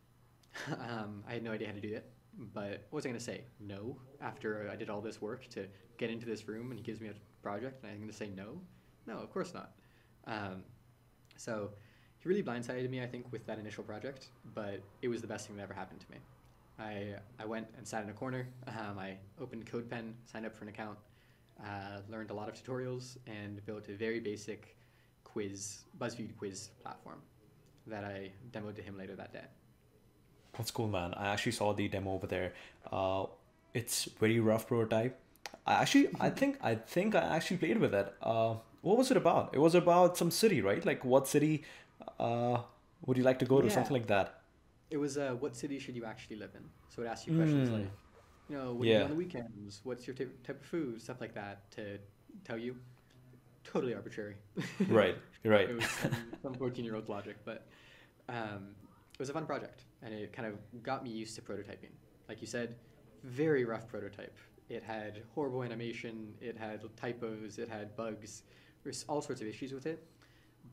um, 0.72 1.22
I 1.28 1.34
had 1.34 1.42
no 1.42 1.52
idea 1.52 1.68
how 1.68 1.74
to 1.74 1.80
do 1.80 1.94
it, 1.94 2.10
but 2.54 2.86
what 2.90 2.96
was 2.96 3.06
I 3.06 3.08
going 3.08 3.18
to 3.18 3.24
say? 3.24 3.44
No. 3.60 3.96
After 4.20 4.68
I 4.70 4.76
did 4.76 4.90
all 4.90 5.00
this 5.00 5.20
work 5.20 5.48
to 5.50 5.66
get 5.98 6.10
into 6.10 6.26
this 6.26 6.48
room 6.48 6.70
and 6.70 6.78
he 6.78 6.82
gives 6.84 7.00
me 7.00 7.08
a 7.08 7.14
project, 7.42 7.82
and 7.82 7.92
I'm 7.92 7.98
going 7.98 8.10
to 8.10 8.16
say 8.16 8.30
no? 8.34 8.60
No, 9.06 9.18
of 9.18 9.32
course 9.32 9.54
not. 9.54 9.72
Um, 10.26 10.62
so 11.36 11.70
he 12.18 12.28
really 12.28 12.42
blindsided 12.42 12.88
me, 12.90 13.02
I 13.02 13.06
think, 13.06 13.30
with 13.30 13.46
that 13.46 13.58
initial 13.58 13.84
project, 13.84 14.28
but 14.54 14.82
it 15.02 15.08
was 15.08 15.20
the 15.20 15.26
best 15.26 15.46
thing 15.46 15.56
that 15.56 15.62
ever 15.62 15.74
happened 15.74 16.00
to 16.00 16.10
me. 16.10 16.18
I, 16.78 17.14
I 17.40 17.46
went 17.46 17.66
and 17.76 17.86
sat 17.86 18.04
in 18.04 18.10
a 18.10 18.12
corner. 18.12 18.48
Um, 18.68 18.98
I 18.98 19.16
opened 19.40 19.66
CodePen, 19.66 20.12
signed 20.26 20.46
up 20.46 20.54
for 20.54 20.62
an 20.62 20.68
account, 20.68 20.98
uh, 21.60 22.00
learned 22.08 22.30
a 22.30 22.34
lot 22.34 22.48
of 22.48 22.54
tutorials, 22.54 23.16
and 23.26 23.64
built 23.66 23.88
a 23.88 23.94
very 23.94 24.20
basic 24.20 24.76
quiz, 25.24 25.78
BuzzFeed 25.98 26.36
quiz 26.36 26.70
platform 26.82 27.20
that 27.88 28.04
I 28.04 28.30
demoed 28.52 28.76
to 28.76 28.82
him 28.82 28.96
later 28.98 29.16
that 29.16 29.32
day. 29.32 29.44
That's 30.56 30.70
cool, 30.70 30.88
man. 30.88 31.14
I 31.14 31.28
actually 31.28 31.52
saw 31.52 31.72
the 31.72 31.88
demo 31.88 32.14
over 32.14 32.26
there. 32.26 32.52
Uh, 32.90 33.26
it's 33.74 34.04
very 34.18 34.40
rough 34.40 34.66
prototype. 34.66 35.18
I 35.66 35.74
actually, 35.74 36.08
I 36.20 36.30
think, 36.30 36.58
I 36.62 36.74
think 36.74 37.14
I 37.14 37.20
actually 37.36 37.58
played 37.58 37.78
with 37.78 37.94
it. 37.94 38.12
Uh, 38.22 38.54
what 38.82 38.96
was 38.96 39.10
it 39.10 39.16
about? 39.16 39.50
It 39.54 39.58
was 39.58 39.74
about 39.74 40.16
some 40.16 40.30
city, 40.30 40.60
right? 40.62 40.84
Like 40.84 41.04
what 41.04 41.28
city 41.28 41.64
uh, 42.18 42.58
would 43.06 43.16
you 43.16 43.22
like 43.22 43.38
to 43.40 43.44
go 43.44 43.60
to? 43.60 43.66
Yeah. 43.68 43.74
Something 43.74 43.92
like 43.92 44.06
that. 44.08 44.40
It 44.90 44.96
was 44.96 45.18
uh, 45.18 45.36
what 45.38 45.54
city 45.54 45.78
should 45.78 45.94
you 45.96 46.04
actually 46.04 46.36
live 46.36 46.50
in? 46.54 46.64
So 46.88 47.02
it 47.02 47.06
asks 47.06 47.26
you 47.26 47.36
questions 47.36 47.68
Mm. 47.68 47.72
like, 47.72 47.90
you 48.48 48.56
know, 48.56 48.72
what 48.72 48.82
do 48.84 48.88
you 48.88 48.98
do 48.98 49.04
on 49.04 49.10
the 49.10 49.16
weekends? 49.16 49.80
What's 49.84 50.06
your 50.06 50.16
type 50.16 50.48
of 50.48 50.62
food? 50.62 51.00
Stuff 51.02 51.20
like 51.20 51.34
that 51.34 51.70
to 51.72 51.98
tell 52.44 52.56
you. 52.58 52.76
Totally 53.72 53.94
arbitrary. 53.94 54.36
Right, 54.88 55.16
right. 55.44 55.68
it 55.68 55.76
was 55.76 55.86
some, 55.86 56.16
some 56.42 56.54
14 56.54 56.84
year 56.84 56.94
old's 56.94 57.08
logic, 57.08 57.36
but 57.44 57.66
um, 58.28 58.74
it 59.12 59.18
was 59.18 59.28
a 59.28 59.32
fun 59.32 59.46
project 59.46 59.84
and 60.02 60.14
it 60.14 60.32
kind 60.32 60.48
of 60.48 60.82
got 60.82 61.04
me 61.04 61.10
used 61.10 61.34
to 61.36 61.42
prototyping. 61.42 61.92
Like 62.28 62.40
you 62.40 62.46
said, 62.46 62.76
very 63.24 63.64
rough 63.64 63.86
prototype. 63.88 64.36
It 64.68 64.82
had 64.82 65.22
horrible 65.34 65.62
animation, 65.62 66.34
it 66.40 66.56
had 66.56 66.82
typos, 66.96 67.58
it 67.58 67.68
had 67.68 67.96
bugs, 67.96 68.42
there's 68.84 69.04
all 69.08 69.20
sorts 69.20 69.40
of 69.40 69.46
issues 69.46 69.72
with 69.72 69.86
it. 69.86 70.04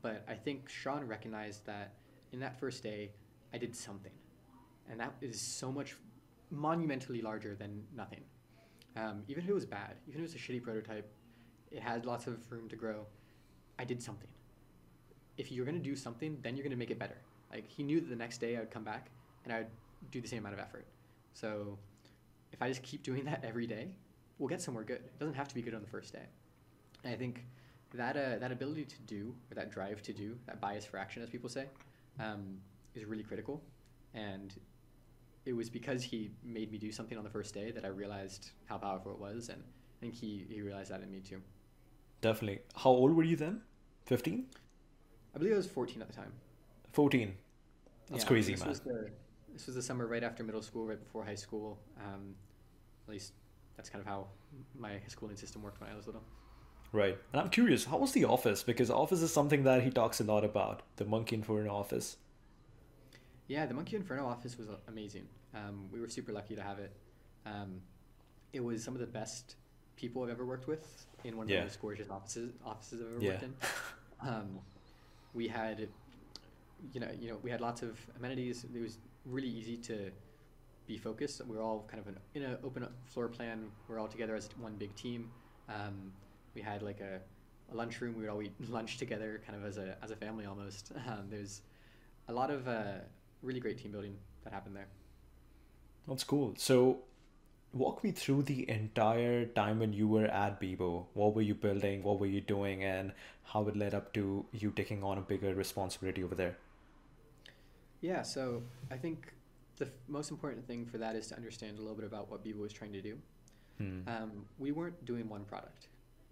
But 0.02 0.24
I 0.28 0.34
think 0.34 0.70
Shaan 0.70 1.08
recognized 1.08 1.64
that 1.66 1.94
in 2.32 2.40
that 2.40 2.58
first 2.60 2.82
day, 2.82 3.12
I 3.52 3.58
did 3.58 3.74
something. 3.74 4.12
And 4.90 5.00
that 5.00 5.14
is 5.20 5.40
so 5.40 5.72
much 5.72 5.96
monumentally 6.50 7.22
larger 7.22 7.54
than 7.54 7.82
nothing. 7.94 8.20
Um, 8.96 9.22
even 9.28 9.42
if 9.44 9.50
it 9.50 9.54
was 9.54 9.66
bad, 9.66 9.96
even 10.06 10.22
if 10.22 10.30
it 10.30 10.34
was 10.34 10.34
a 10.34 10.38
shitty 10.38 10.62
prototype, 10.62 11.12
it 11.70 11.80
had 11.80 12.06
lots 12.06 12.26
of 12.26 12.50
room 12.50 12.68
to 12.68 12.76
grow. 12.76 13.06
I 13.78 13.84
did 13.84 14.02
something 14.02 14.28
if 15.36 15.52
you're 15.52 15.64
going 15.64 15.76
to 15.76 15.82
do 15.82 15.96
something, 15.96 16.38
then 16.42 16.56
you're 16.56 16.64
going 16.64 16.70
to 16.70 16.78
make 16.78 16.90
it 16.90 16.98
better. 16.98 17.18
Like 17.52 17.68
he 17.68 17.82
knew 17.82 18.00
that 18.00 18.08
the 18.08 18.16
next 18.16 18.38
day 18.38 18.56
I 18.56 18.60
would 18.60 18.70
come 18.70 18.84
back 18.84 19.10
and 19.44 19.52
I 19.52 19.58
would 19.58 19.70
do 20.10 20.20
the 20.20 20.28
same 20.28 20.40
amount 20.40 20.54
of 20.54 20.60
effort. 20.60 20.86
So 21.32 21.78
if 22.52 22.62
I 22.62 22.68
just 22.68 22.82
keep 22.82 23.02
doing 23.02 23.24
that 23.24 23.44
every 23.44 23.66
day, 23.66 23.88
we'll 24.38 24.48
get 24.48 24.62
somewhere 24.62 24.84
good. 24.84 24.96
It 24.96 25.18
doesn't 25.18 25.34
have 25.34 25.48
to 25.48 25.54
be 25.54 25.62
good 25.62 25.74
on 25.74 25.82
the 25.82 25.88
first 25.88 26.12
day. 26.12 26.26
And 27.04 27.12
I 27.12 27.16
think 27.16 27.44
that 27.94 28.16
uh, 28.16 28.38
that 28.38 28.50
ability 28.50 28.84
to 28.84 29.00
do 29.06 29.34
or 29.50 29.54
that 29.54 29.70
drive 29.70 30.02
to 30.02 30.12
do 30.12 30.36
that 30.46 30.60
bias 30.60 30.84
for 30.84 30.98
action, 30.98 31.22
as 31.22 31.30
people 31.30 31.48
say, 31.48 31.66
um, 32.18 32.58
is 32.94 33.04
really 33.04 33.22
critical. 33.22 33.62
And 34.14 34.54
it 35.44 35.54
was 35.54 35.70
because 35.70 36.02
he 36.02 36.30
made 36.42 36.72
me 36.72 36.78
do 36.78 36.90
something 36.90 37.16
on 37.16 37.22
the 37.22 37.30
first 37.30 37.54
day 37.54 37.70
that 37.70 37.84
I 37.84 37.88
realized 37.88 38.50
how 38.64 38.78
powerful 38.78 39.12
it 39.12 39.18
was, 39.20 39.48
and 39.48 39.62
I 39.62 40.00
think 40.00 40.14
he, 40.14 40.44
he 40.50 40.60
realized 40.60 40.90
that 40.90 41.02
in 41.02 41.12
me 41.12 41.20
too. 41.20 41.40
Definitely. 42.26 42.58
How 42.74 42.90
old 42.90 43.14
were 43.14 43.22
you 43.22 43.36
then? 43.36 43.60
15? 44.06 44.46
I 45.32 45.38
believe 45.38 45.52
I 45.52 45.56
was 45.58 45.68
14 45.68 46.02
at 46.02 46.08
the 46.08 46.14
time. 46.14 46.32
14. 46.92 47.32
That's 48.10 48.24
Yeah, 48.24 48.28
crazy, 48.28 48.52
this 48.54 48.60
man. 48.60 48.68
Was 48.70 48.80
the, 48.80 49.10
this 49.52 49.66
was 49.66 49.76
the 49.76 49.82
summer 49.82 50.08
right 50.08 50.24
after 50.24 50.42
middle 50.42 50.60
school, 50.60 50.84
right 50.86 50.98
before 50.98 51.24
high 51.24 51.36
school. 51.36 51.78
Um, 52.04 52.34
at 53.06 53.12
least 53.12 53.34
that's 53.76 53.88
kind 53.88 54.00
of 54.02 54.08
how 54.08 54.26
my 54.76 54.98
schooling 55.06 55.36
system 55.36 55.62
worked 55.62 55.80
when 55.80 55.88
I 55.88 55.94
was 55.94 56.06
little. 56.06 56.24
Right. 56.92 57.16
And 57.32 57.40
I'm 57.40 57.48
curious, 57.48 57.84
how 57.84 57.98
was 57.98 58.10
the 58.10 58.24
office? 58.24 58.64
Because 58.64 58.90
office 58.90 59.22
is 59.22 59.32
something 59.32 59.62
that 59.62 59.84
he 59.84 59.90
talks 59.90 60.18
a 60.20 60.24
lot 60.24 60.44
about, 60.44 60.82
the 60.96 61.04
Monkey 61.04 61.36
Inferno 61.36 61.72
office. 61.72 62.16
Yeah, 63.46 63.66
the 63.66 63.74
Monkey 63.74 63.94
Inferno 63.94 64.26
office 64.26 64.58
was 64.58 64.66
amazing. 64.88 65.28
Um, 65.54 65.88
we 65.92 66.00
were 66.00 66.08
super 66.08 66.32
lucky 66.32 66.56
to 66.56 66.62
have 66.62 66.80
it. 66.80 66.92
Um, 67.44 67.82
it 68.52 68.64
was 68.64 68.82
some 68.82 68.94
of 68.94 69.00
the 69.00 69.06
best 69.06 69.54
people 69.96 70.22
I've 70.22 70.30
ever 70.30 70.44
worked 70.44 70.66
with 70.66 71.06
in 71.24 71.36
one 71.36 71.46
of 71.46 71.50
Yeah. 71.50 71.58
the 71.60 71.64
most 71.64 71.80
gorgeous 71.80 72.08
offices 72.10 72.52
offices 72.64 73.00
I've 73.00 73.08
ever 73.08 73.20
Yeah. 73.20 73.30
worked 73.32 73.42
in. 73.44 73.54
Um, 74.20 74.60
we 75.34 75.48
had, 75.48 75.88
you 76.92 77.00
know, 77.00 77.10
you 77.18 77.28
know, 77.30 77.38
we 77.42 77.50
had 77.50 77.60
lots 77.60 77.82
of 77.82 77.98
amenities. 78.16 78.64
It 78.64 78.80
was 78.80 78.98
really 79.24 79.48
easy 79.48 79.76
to 79.78 80.10
be 80.86 80.96
focused. 80.96 81.44
We 81.46 81.56
were 81.56 81.62
all 81.62 81.84
kind 81.88 82.00
of 82.00 82.06
an, 82.06 82.18
in 82.34 82.42
an 82.42 82.58
open 82.62 82.86
floor 83.04 83.28
plan. 83.28 83.70
We're 83.88 83.98
all 83.98 84.08
together 84.08 84.34
as 84.36 84.48
one 84.58 84.74
big 84.76 84.94
team. 84.94 85.30
Um, 85.68 86.12
we 86.54 86.60
had 86.62 86.82
like 86.82 87.00
a, 87.00 87.20
a 87.72 87.74
lunchroom. 87.74 88.14
We 88.14 88.20
would 88.22 88.30
all 88.30 88.42
eat 88.42 88.54
lunch 88.70 88.98
together, 88.98 89.40
kind 89.46 89.58
of 89.58 89.64
as 89.66 89.78
a 89.78 89.96
as 90.02 90.10
a 90.10 90.16
family 90.16 90.46
almost. 90.46 90.92
Um, 91.08 91.26
there's 91.28 91.62
a 92.28 92.32
lot 92.32 92.50
of 92.50 92.66
uh, 92.68 92.98
really 93.42 93.60
great 93.60 93.78
team 93.78 93.92
building 93.92 94.16
that 94.44 94.52
happened 94.52 94.76
there. 94.76 94.88
That's 96.08 96.24
cool. 96.24 96.54
So, 96.56 97.00
walk 97.72 98.02
me 98.02 98.10
through 98.10 98.42
the 98.42 98.68
entire 98.70 99.44
time 99.44 99.78
when 99.78 99.92
you 99.92 100.08
were 100.08 100.26
at 100.26 100.60
Bebo. 100.60 101.06
What 101.14 101.34
were 101.34 101.42
you 101.42 101.54
building? 101.54 102.02
What 102.02 102.20
were 102.20 102.26
you 102.26 102.40
doing? 102.40 102.82
And 102.84 103.12
how 103.44 103.66
it 103.68 103.76
led 103.76 103.94
up 103.94 104.12
to 104.14 104.44
you 104.52 104.70
taking 104.70 105.02
on 105.02 105.18
a 105.18 105.20
bigger 105.20 105.54
responsibility 105.54 106.24
over 106.24 106.34
there? 106.34 106.56
Yeah, 108.00 108.22
so 108.22 108.62
I 108.90 108.96
think 108.96 109.32
the 109.76 109.86
f- 109.86 109.92
most 110.08 110.30
important 110.30 110.66
thing 110.66 110.86
for 110.86 110.98
that 110.98 111.16
is 111.16 111.26
to 111.28 111.36
understand 111.36 111.78
a 111.78 111.80
little 111.80 111.96
bit 111.96 112.04
about 112.06 112.30
what 112.30 112.44
Bebo 112.44 112.58
was 112.58 112.72
trying 112.72 112.92
to 112.92 113.02
do. 113.02 113.18
Hmm. 113.78 114.00
Um, 114.06 114.30
we 114.58 114.72
weren't 114.72 115.04
doing 115.04 115.28
one 115.28 115.44
product. 115.44 115.88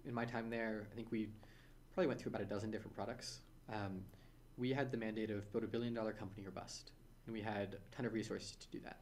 In 0.06 0.14
my 0.14 0.24
time 0.24 0.50
there, 0.50 0.86
I 0.90 0.94
think 0.94 1.08
we 1.10 1.28
probably 1.94 2.08
went 2.08 2.20
through 2.20 2.30
about 2.30 2.42
a 2.42 2.46
dozen 2.46 2.70
different 2.70 2.94
products. 2.94 3.40
Um, 3.72 4.02
we 4.56 4.72
had 4.72 4.90
the 4.90 4.96
mandate 4.96 5.30
of 5.30 5.50
build 5.52 5.64
a 5.64 5.66
billion 5.66 5.94
dollar 5.94 6.12
company 6.12 6.46
or 6.46 6.50
bust, 6.50 6.92
and 7.26 7.34
we 7.34 7.40
had 7.40 7.74
a 7.74 7.96
ton 7.96 8.06
of 8.06 8.12
resources 8.12 8.56
to 8.56 8.66
do 8.68 8.80
that. 8.84 8.98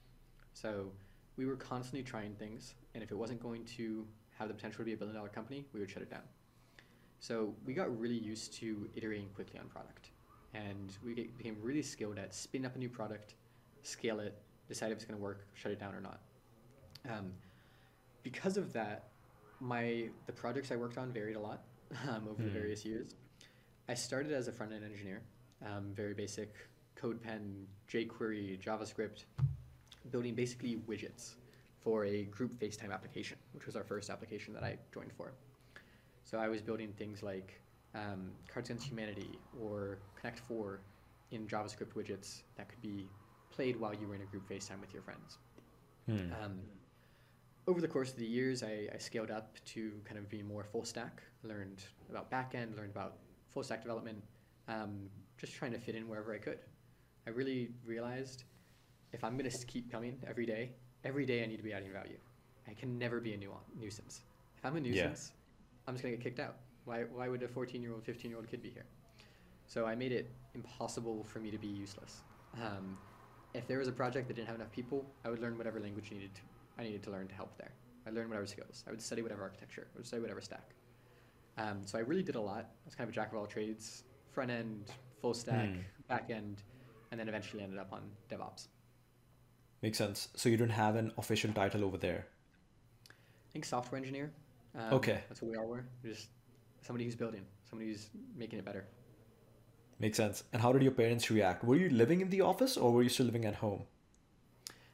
So 0.54 0.90
we 1.36 1.46
were 1.46 1.56
constantly 1.56 2.02
trying 2.02 2.34
things, 2.34 2.74
and 2.94 3.02
if 3.02 3.10
it 3.10 3.14
wasn't 3.16 3.40
going 3.42 3.64
to 3.76 4.06
have 4.38 4.48
the 4.48 4.54
potential 4.54 4.78
to 4.78 4.84
be 4.84 4.92
a 4.92 4.96
billion 4.96 5.16
dollar 5.16 5.28
company, 5.28 5.64
we 5.72 5.80
would 5.80 5.90
shut 5.90 6.02
it 6.02 6.10
down. 6.10 6.22
So 7.20 7.54
we 7.64 7.72
got 7.74 7.96
really 7.98 8.16
used 8.18 8.52
to 8.54 8.88
iterating 8.94 9.28
quickly 9.34 9.58
on 9.58 9.66
product, 9.68 10.10
and 10.54 10.96
we 11.04 11.14
became 11.14 11.56
really 11.62 11.82
skilled 11.82 12.18
at 12.18 12.34
spinning 12.34 12.66
up 12.66 12.74
a 12.74 12.78
new 12.78 12.88
product, 12.88 13.34
scale 13.82 14.20
it, 14.20 14.36
decide 14.68 14.90
if 14.92 14.98
it's 14.98 15.04
going 15.04 15.18
to 15.18 15.22
work, 15.22 15.46
shut 15.54 15.72
it 15.72 15.78
down 15.80 15.94
or 15.94 16.00
not. 16.00 16.20
Um, 17.08 17.32
because 18.22 18.56
of 18.56 18.72
that, 18.72 19.08
my 19.60 20.08
the 20.26 20.32
projects 20.32 20.70
I 20.72 20.76
worked 20.76 20.98
on 20.98 21.12
varied 21.12 21.36
a 21.36 21.40
lot 21.40 21.62
um, 22.08 22.26
over 22.28 22.42
the 22.42 22.48
Hmm. 22.48 22.54
various 22.54 22.84
years. 22.84 23.14
I 23.88 23.94
started 23.94 24.32
as 24.32 24.48
a 24.48 24.52
front 24.52 24.72
end 24.72 24.84
engineer, 24.84 25.22
um, 25.64 25.92
very 25.94 26.14
basic 26.14 26.54
CodePen, 26.96 27.64
jQuery, 27.90 28.60
JavaScript, 28.62 29.24
building 30.10 30.34
basically 30.34 30.80
widgets 30.88 31.34
for 31.80 32.04
a 32.04 32.24
group 32.24 32.54
FaceTime 32.54 32.92
application, 32.92 33.36
which 33.52 33.66
was 33.66 33.76
our 33.76 33.84
first 33.84 34.10
application 34.10 34.54
that 34.54 34.62
I 34.62 34.78
joined 34.94 35.12
for. 35.12 35.32
So 36.24 36.38
I 36.38 36.48
was 36.48 36.62
building 36.62 36.92
things 36.96 37.22
like 37.22 37.60
um, 37.94 38.30
Cards 38.48 38.70
Against 38.70 38.86
Humanity 38.86 39.38
or 39.60 39.98
Connect 40.18 40.38
Four 40.38 40.80
in 41.30 41.46
JavaScript 41.46 41.94
widgets 41.94 42.42
that 42.56 42.68
could 42.68 42.80
be 42.80 43.08
played 43.50 43.78
while 43.78 43.94
you 43.94 44.06
were 44.06 44.14
in 44.14 44.22
a 44.22 44.26
group 44.26 44.48
FaceTime 44.48 44.80
with 44.80 44.92
your 44.92 45.02
friends. 45.02 45.38
Hmm. 46.06 46.32
Um, 46.42 46.60
over 47.66 47.80
the 47.80 47.88
course 47.88 48.10
of 48.10 48.18
the 48.18 48.26
years, 48.26 48.62
I, 48.62 48.88
I 48.92 48.98
scaled 48.98 49.30
up 49.30 49.56
to 49.66 49.92
kind 50.04 50.18
of 50.18 50.28
be 50.28 50.42
more 50.42 50.64
full 50.64 50.84
stack. 50.84 51.22
Learned 51.44 51.82
about 52.10 52.30
backend, 52.30 52.76
learned 52.76 52.90
about 52.90 53.18
full 53.52 53.62
stack 53.62 53.82
development, 53.82 54.22
um, 54.68 55.08
just 55.38 55.54
trying 55.54 55.72
to 55.72 55.78
fit 55.78 55.94
in 55.94 56.08
wherever 56.08 56.34
I 56.34 56.38
could. 56.38 56.58
I 57.26 57.30
really 57.30 57.70
realized 57.84 58.44
if 59.12 59.24
I'm 59.24 59.36
going 59.36 59.50
to 59.50 59.66
keep 59.66 59.90
coming 59.90 60.18
every 60.26 60.46
day, 60.46 60.72
every 61.04 61.26
day 61.26 61.42
I 61.42 61.46
need 61.46 61.58
to 61.58 61.62
be 61.62 61.72
adding 61.72 61.92
value. 61.92 62.18
I 62.68 62.74
can 62.74 62.98
never 62.98 63.20
be 63.20 63.34
a 63.34 63.36
nu- 63.36 63.52
nuisance. 63.78 64.22
If 64.56 64.64
I'm 64.64 64.76
a 64.76 64.80
Yeah. 64.80 64.90
nuisance, 64.90 65.32
I'm 65.86 65.94
just 65.94 66.02
going 66.02 66.12
to 66.12 66.16
get 66.16 66.24
kicked 66.24 66.40
out. 66.40 66.56
Why, 66.84 67.04
why 67.04 67.28
would 67.28 67.42
a 67.42 67.48
14 67.48 67.82
year 67.82 67.92
old, 67.92 68.04
15 68.04 68.30
year 68.30 68.38
old 68.38 68.48
kid 68.48 68.62
be 68.62 68.70
here? 68.70 68.84
So 69.66 69.86
I 69.86 69.94
made 69.94 70.12
it 70.12 70.30
impossible 70.54 71.24
for 71.24 71.38
me 71.40 71.50
to 71.50 71.58
be 71.58 71.66
useless. 71.68 72.22
Um, 72.54 72.98
if 73.54 73.66
there 73.66 73.78
was 73.78 73.88
a 73.88 73.92
project 73.92 74.28
that 74.28 74.34
didn't 74.34 74.48
have 74.48 74.56
enough 74.56 74.72
people, 74.72 75.04
I 75.24 75.30
would 75.30 75.40
learn 75.40 75.56
whatever 75.58 75.78
language 75.80 76.10
needed 76.10 76.34
to, 76.34 76.40
I 76.78 76.84
needed 76.84 77.02
to 77.04 77.10
learn 77.10 77.28
to 77.28 77.34
help 77.34 77.56
there. 77.58 77.72
I'd 78.06 78.14
learn 78.14 78.28
whatever 78.28 78.46
skills. 78.46 78.82
I 78.86 78.90
would 78.90 79.00
study 79.02 79.22
whatever 79.22 79.42
architecture. 79.42 79.86
I 79.94 79.98
would 79.98 80.06
study 80.06 80.22
whatever 80.22 80.40
stack. 80.40 80.74
Um, 81.58 81.82
so 81.86 81.98
I 81.98 82.00
really 82.00 82.22
did 82.22 82.34
a 82.34 82.40
lot. 82.40 82.64
I 82.64 82.84
was 82.86 82.94
kind 82.94 83.08
of 83.08 83.12
a 83.12 83.14
jack 83.14 83.30
of 83.30 83.38
all 83.38 83.46
trades, 83.46 84.04
front 84.32 84.50
end, 84.50 84.90
full 85.20 85.34
stack, 85.34 85.68
Hmm. 85.68 85.80
back 86.08 86.30
end, 86.30 86.62
and 87.10 87.20
then 87.20 87.28
eventually 87.28 87.62
ended 87.62 87.78
up 87.78 87.92
on 87.92 88.10
DevOps. 88.30 88.68
Makes 89.82 89.98
sense. 89.98 90.28
So 90.36 90.48
you 90.48 90.56
don't 90.56 90.70
have 90.70 90.96
an 90.96 91.12
official 91.18 91.52
title 91.52 91.84
over 91.84 91.96
there. 91.98 92.26
I 93.08 93.52
think 93.52 93.64
software 93.64 93.98
engineer. 93.98 94.32
Um, 94.78 94.94
Okay. 94.94 95.20
That's 95.28 95.42
what 95.42 95.50
we 95.50 95.56
all 95.56 95.66
were. 95.66 95.84
Just 96.04 96.28
somebody 96.82 97.04
who's 97.04 97.16
building, 97.16 97.44
somebody 97.68 97.90
who's 97.90 98.08
making 98.36 98.58
it 98.58 98.64
better. 98.64 98.86
Makes 99.98 100.16
sense. 100.16 100.44
And 100.52 100.62
how 100.62 100.72
did 100.72 100.82
your 100.82 100.92
parents 100.92 101.30
react? 101.30 101.64
Were 101.64 101.76
you 101.76 101.90
living 101.90 102.20
in 102.20 102.30
the 102.30 102.40
office 102.40 102.76
or 102.76 102.92
were 102.92 103.02
you 103.02 103.08
still 103.08 103.26
living 103.26 103.44
at 103.44 103.56
home? 103.56 103.82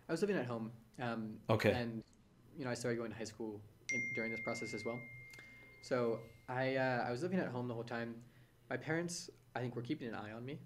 I 0.08 0.12
was 0.12 0.20
living 0.22 0.36
at 0.36 0.46
home. 0.46 0.72
Um, 1.00 1.36
Okay. 1.48 1.70
And, 1.70 2.02
you 2.58 2.64
know, 2.64 2.70
I 2.70 2.74
started 2.74 2.96
going 2.98 3.10
to 3.12 3.16
high 3.16 3.24
school 3.24 3.60
in, 3.92 4.00
during 4.14 4.30
this 4.30 4.40
process 4.40 4.74
as 4.74 4.84
well. 4.84 4.98
So 5.82 6.18
I, 6.48 6.76
uh, 6.76 7.04
I 7.06 7.10
was 7.10 7.22
living 7.22 7.38
at 7.38 7.48
home 7.48 7.68
the 7.68 7.74
whole 7.74 7.84
time. 7.84 8.14
My 8.70 8.76
parents, 8.76 9.30
I 9.54 9.60
think, 9.60 9.76
were 9.76 9.82
keeping 9.82 10.08
an 10.08 10.14
eye 10.14 10.32
on 10.32 10.44
me. 10.44 10.58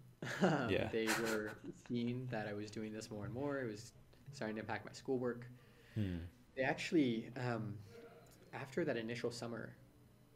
Um, 0.42 0.70
Yeah. 0.70 0.88
They 0.92 1.06
were 1.20 1.52
seeing 1.88 2.26
that 2.30 2.46
I 2.48 2.52
was 2.54 2.70
doing 2.70 2.92
this 2.92 3.10
more 3.10 3.24
and 3.24 3.34
more. 3.34 3.60
It 3.60 3.70
was 3.70 3.92
starting 4.32 4.56
to 4.56 4.60
impact 4.60 4.84
my 4.86 4.92
schoolwork. 4.92 5.46
Hmm. 5.94 6.18
They 6.56 6.62
actually, 6.62 7.30
um, 7.36 7.74
after 8.52 8.84
that 8.84 8.96
initial 8.96 9.30
summer, 9.30 9.74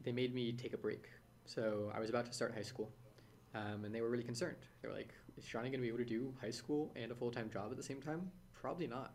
they 0.03 0.13
made 0.13 0.35
me 0.35 0.53
take 0.53 0.73
a 0.75 0.79
break. 0.79 1.09
So 1.47 1.93
I 1.95 2.01
was 2.01 2.11
about 2.11 2.27
to 2.27 2.33
start 2.33 2.55
high 2.55 2.63
school, 2.63 2.91
um, 3.55 3.85
and 3.85 3.95
they 3.95 4.01
were 4.01 4.11
really 4.11 4.25
concerned. 4.25 4.57
They 4.83 4.89
were 4.89 4.95
like, 4.95 5.15
"Is 5.37 5.45
Johnny 5.45 5.71
going 5.71 5.81
to 5.81 5.83
be 5.83 5.89
able 5.89 5.99
to 5.99 6.05
do 6.05 6.35
high 6.41 6.51
school 6.51 6.93
and 6.97 7.13
a 7.13 7.15
full 7.15 7.31
time 7.31 7.51
job 7.51 7.71
at 7.71 7.77
the 7.77 7.83
same 7.83 8.01
time? 8.03 8.31
Probably 8.53 8.87
not." 8.87 9.15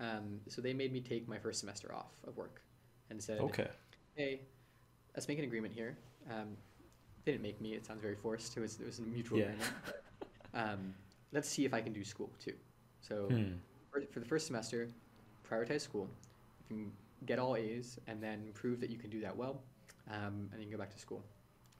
Um, 0.00 0.40
so 0.48 0.60
they 0.62 0.74
made 0.74 0.92
me 0.92 1.00
take 1.00 1.28
my 1.28 1.38
first 1.38 1.60
semester 1.60 1.94
off 1.94 2.12
of 2.26 2.36
work, 2.36 2.62
and 3.10 3.22
said, 3.22 3.40
Okay. 3.40 3.68
"Hey, 4.16 4.40
let's 5.14 5.28
make 5.28 5.38
an 5.38 5.44
agreement 5.44 5.74
here." 5.74 5.96
Um, 6.30 6.56
they 7.24 7.32
didn't 7.32 7.42
make 7.42 7.60
me. 7.60 7.74
It 7.74 7.86
sounds 7.86 8.00
very 8.02 8.16
forced. 8.16 8.56
It 8.56 8.60
was 8.60 8.80
it 8.80 8.86
was 8.86 8.98
a 8.98 9.02
mutual 9.02 9.38
Yeah. 9.38 9.44
agreement. 9.44 9.72
But, 9.84 10.04
um, 10.54 10.94
let's 11.32 11.48
see 11.48 11.64
if 11.64 11.74
I 11.74 11.80
can 11.80 11.92
do 11.92 12.04
school 12.04 12.30
too. 12.38 12.54
So 13.00 13.28
Hmm. 13.28 13.58
For, 13.92 14.20
the 14.20 14.26
first 14.26 14.46
semester, 14.46 14.88
prioritize 15.48 15.82
school. 15.82 16.08
You 16.70 16.76
can 16.76 16.92
get 17.26 17.38
all 17.38 17.56
A's 17.56 17.98
and 18.06 18.22
then 18.22 18.50
prove 18.54 18.80
that 18.80 18.90
you 18.90 18.98
can 18.98 19.10
do 19.10 19.20
that 19.20 19.36
well, 19.36 19.60
um, 20.10 20.48
and 20.52 20.60
then 20.60 20.70
go 20.70 20.78
back 20.78 20.90
to 20.90 20.98
school 20.98 21.22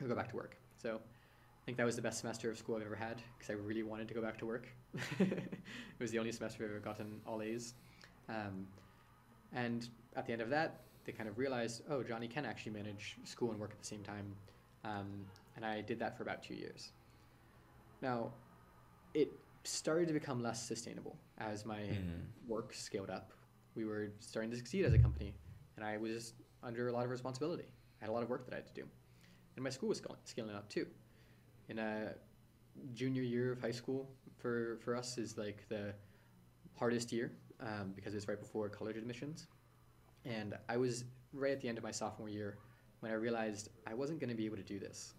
or 0.00 0.08
go 0.08 0.14
back 0.14 0.28
to 0.30 0.36
work. 0.36 0.56
So 0.76 0.96
I 0.96 1.64
think 1.64 1.78
that 1.78 1.84
was 1.84 1.96
the 1.96 2.02
best 2.02 2.20
semester 2.20 2.50
of 2.50 2.58
school 2.58 2.76
I've 2.76 2.82
ever 2.82 2.96
had 2.96 3.22
because 3.38 3.50
I 3.50 3.54
really 3.54 3.82
wanted 3.82 4.08
to 4.08 4.14
go 4.14 4.20
back 4.20 4.38
to 4.38 4.46
work. 4.46 4.68
it 5.20 5.48
was 5.98 6.10
the 6.10 6.18
only 6.18 6.32
semester 6.32 6.64
I've 6.64 6.70
ever 6.70 6.80
gotten 6.80 7.20
all 7.26 7.40
A's. 7.42 7.74
Um, 8.28 8.66
and 9.52 9.88
at 10.16 10.26
the 10.26 10.32
end 10.32 10.42
of 10.42 10.50
that, 10.50 10.80
they 11.04 11.12
kind 11.12 11.28
of 11.28 11.38
realized, 11.38 11.82
oh, 11.90 12.02
Johnny 12.02 12.28
can 12.28 12.44
actually 12.44 12.72
manage 12.72 13.16
school 13.24 13.50
and 13.50 13.60
work 13.60 13.70
at 13.72 13.78
the 13.78 13.86
same 13.86 14.02
time. 14.02 14.34
Um, 14.84 15.24
and 15.56 15.64
I 15.64 15.80
did 15.80 15.98
that 15.98 16.16
for 16.16 16.22
about 16.22 16.42
two 16.42 16.54
years. 16.54 16.92
Now, 18.00 18.32
it 19.14 19.30
started 19.64 20.08
to 20.08 20.14
become 20.14 20.42
less 20.42 20.62
sustainable 20.62 21.18
as 21.38 21.64
my 21.64 21.80
Mhm. 21.80 22.26
work 22.46 22.74
scaled 22.74 23.10
up. 23.10 23.32
We 23.74 23.84
were 23.84 24.12
starting 24.20 24.50
to 24.50 24.56
succeed 24.56 24.84
as 24.84 24.92
a 24.92 24.98
company, 24.98 25.34
and 25.76 25.84
I 25.84 25.96
was 25.96 26.34
under 26.62 26.88
a 26.88 26.92
lot 26.92 27.04
of 27.04 27.10
responsibility. 27.10 27.64
I 28.00 28.04
had 28.04 28.10
a 28.10 28.12
lot 28.12 28.22
of 28.22 28.28
work 28.28 28.44
that 28.44 28.52
I 28.52 28.56
had 28.56 28.66
to 28.66 28.74
do, 28.74 28.88
and 29.56 29.64
my 29.64 29.70
school 29.70 29.88
was 29.88 29.98
scaling, 29.98 30.20
scaling 30.24 30.54
up 30.54 30.68
too. 30.68 30.86
In 31.68 31.78
a 31.78 32.14
junior 32.94 33.22
year 33.22 33.52
of 33.52 33.60
high 33.60 33.70
school 33.70 34.10
for 34.38 34.78
for 34.78 34.96
us 34.96 35.18
is 35.18 35.38
like 35.38 35.68
the 35.68 35.94
hardest 36.74 37.12
year 37.12 37.32
um, 37.60 37.92
because 37.94 38.14
it's 38.14 38.28
right 38.28 38.38
before 38.38 38.68
college 38.68 38.96
admissions, 38.96 39.46
and 40.24 40.56
I 40.68 40.76
was 40.76 41.04
right 41.32 41.52
at 41.52 41.60
the 41.60 41.68
end 41.68 41.78
of 41.78 41.84
my 41.84 41.90
sophomore 41.92 42.28
year 42.28 42.58
when 43.00 43.12
I 43.12 43.14
realized 43.14 43.68
I 43.86 43.94
wasn't 43.94 44.20
going 44.20 44.30
to 44.30 44.36
be 44.36 44.46
able 44.46 44.56
to 44.56 44.62
do 44.62 44.78
this. 44.78 45.14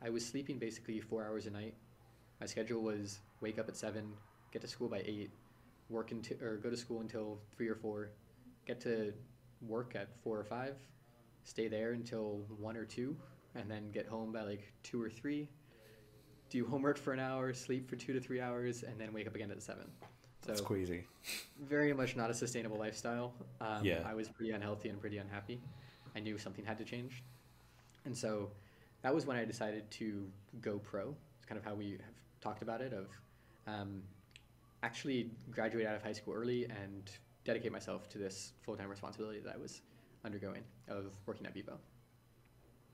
I 0.00 0.10
was 0.10 0.24
sleeping 0.24 0.58
basically 0.58 1.00
four 1.00 1.24
hours 1.24 1.46
a 1.46 1.50
night. 1.50 1.74
My 2.40 2.46
schedule 2.46 2.82
was 2.82 3.20
wake 3.40 3.58
up 3.58 3.68
at 3.68 3.76
seven, 3.76 4.12
get 4.52 4.62
to 4.62 4.68
school 4.68 4.88
by 4.88 5.02
eight, 5.04 5.30
work 5.88 6.10
until 6.10 6.36
or 6.42 6.56
go 6.56 6.70
to 6.70 6.76
school 6.76 7.00
until 7.00 7.38
three 7.56 7.68
or 7.68 7.74
four, 7.74 8.10
get 8.66 8.80
to 8.82 9.12
work 9.62 9.94
at 9.94 10.08
four 10.22 10.38
or 10.38 10.44
five, 10.44 10.76
stay 11.44 11.68
there 11.68 11.92
until 11.92 12.44
one 12.58 12.76
or 12.76 12.84
two, 12.84 13.16
and 13.54 13.70
then 13.70 13.90
get 13.90 14.06
home 14.06 14.32
by 14.32 14.42
like 14.42 14.72
two 14.82 15.02
or 15.02 15.10
three, 15.10 15.48
do 16.50 16.66
homework 16.66 16.98
for 16.98 17.12
an 17.12 17.20
hour, 17.20 17.52
sleep 17.52 17.88
for 17.88 17.96
two 17.96 18.12
to 18.12 18.20
three 18.20 18.40
hours, 18.40 18.82
and 18.82 18.98
then 19.00 19.12
wake 19.12 19.26
up 19.26 19.34
again 19.34 19.50
at 19.50 19.62
seven. 19.62 19.86
So 20.42 20.52
That's 20.52 20.60
crazy. 20.60 21.04
very 21.60 21.92
much 21.92 22.16
not 22.16 22.30
a 22.30 22.34
sustainable 22.34 22.78
lifestyle. 22.78 23.34
Um, 23.60 23.84
Yeah. 23.84 24.02
I 24.06 24.14
was 24.14 24.28
pretty 24.28 24.52
unhealthy 24.52 24.88
and 24.88 25.00
pretty 25.00 25.18
unhappy. 25.18 25.60
I 26.14 26.20
knew 26.20 26.38
something 26.38 26.64
had 26.64 26.78
to 26.78 26.84
change. 26.84 27.22
And 28.04 28.16
so 28.16 28.50
that 29.02 29.14
was 29.14 29.26
when 29.26 29.36
I 29.36 29.44
decided 29.44 29.90
to 29.92 30.30
go 30.60 30.78
pro. 30.78 31.14
It's 31.36 31.44
kind 31.46 31.58
of 31.58 31.64
how 31.64 31.74
we 31.74 31.92
have 31.92 32.14
talked 32.40 32.62
about 32.62 32.80
it 32.80 32.92
of 32.92 33.08
um, 33.68 34.02
actually 34.82 35.30
graduate 35.50 35.86
out 35.86 35.96
of 35.96 36.02
high 36.02 36.12
school 36.12 36.34
early 36.34 36.64
and 36.64 37.10
dedicate 37.44 37.72
myself 37.72 38.08
to 38.10 38.18
this 38.18 38.52
full-time 38.62 38.88
responsibility 38.88 39.40
that 39.40 39.54
I 39.54 39.58
was 39.58 39.82
undergoing 40.24 40.62
of 40.88 41.04
working 41.26 41.46
at 41.46 41.54
Bebo. 41.54 41.76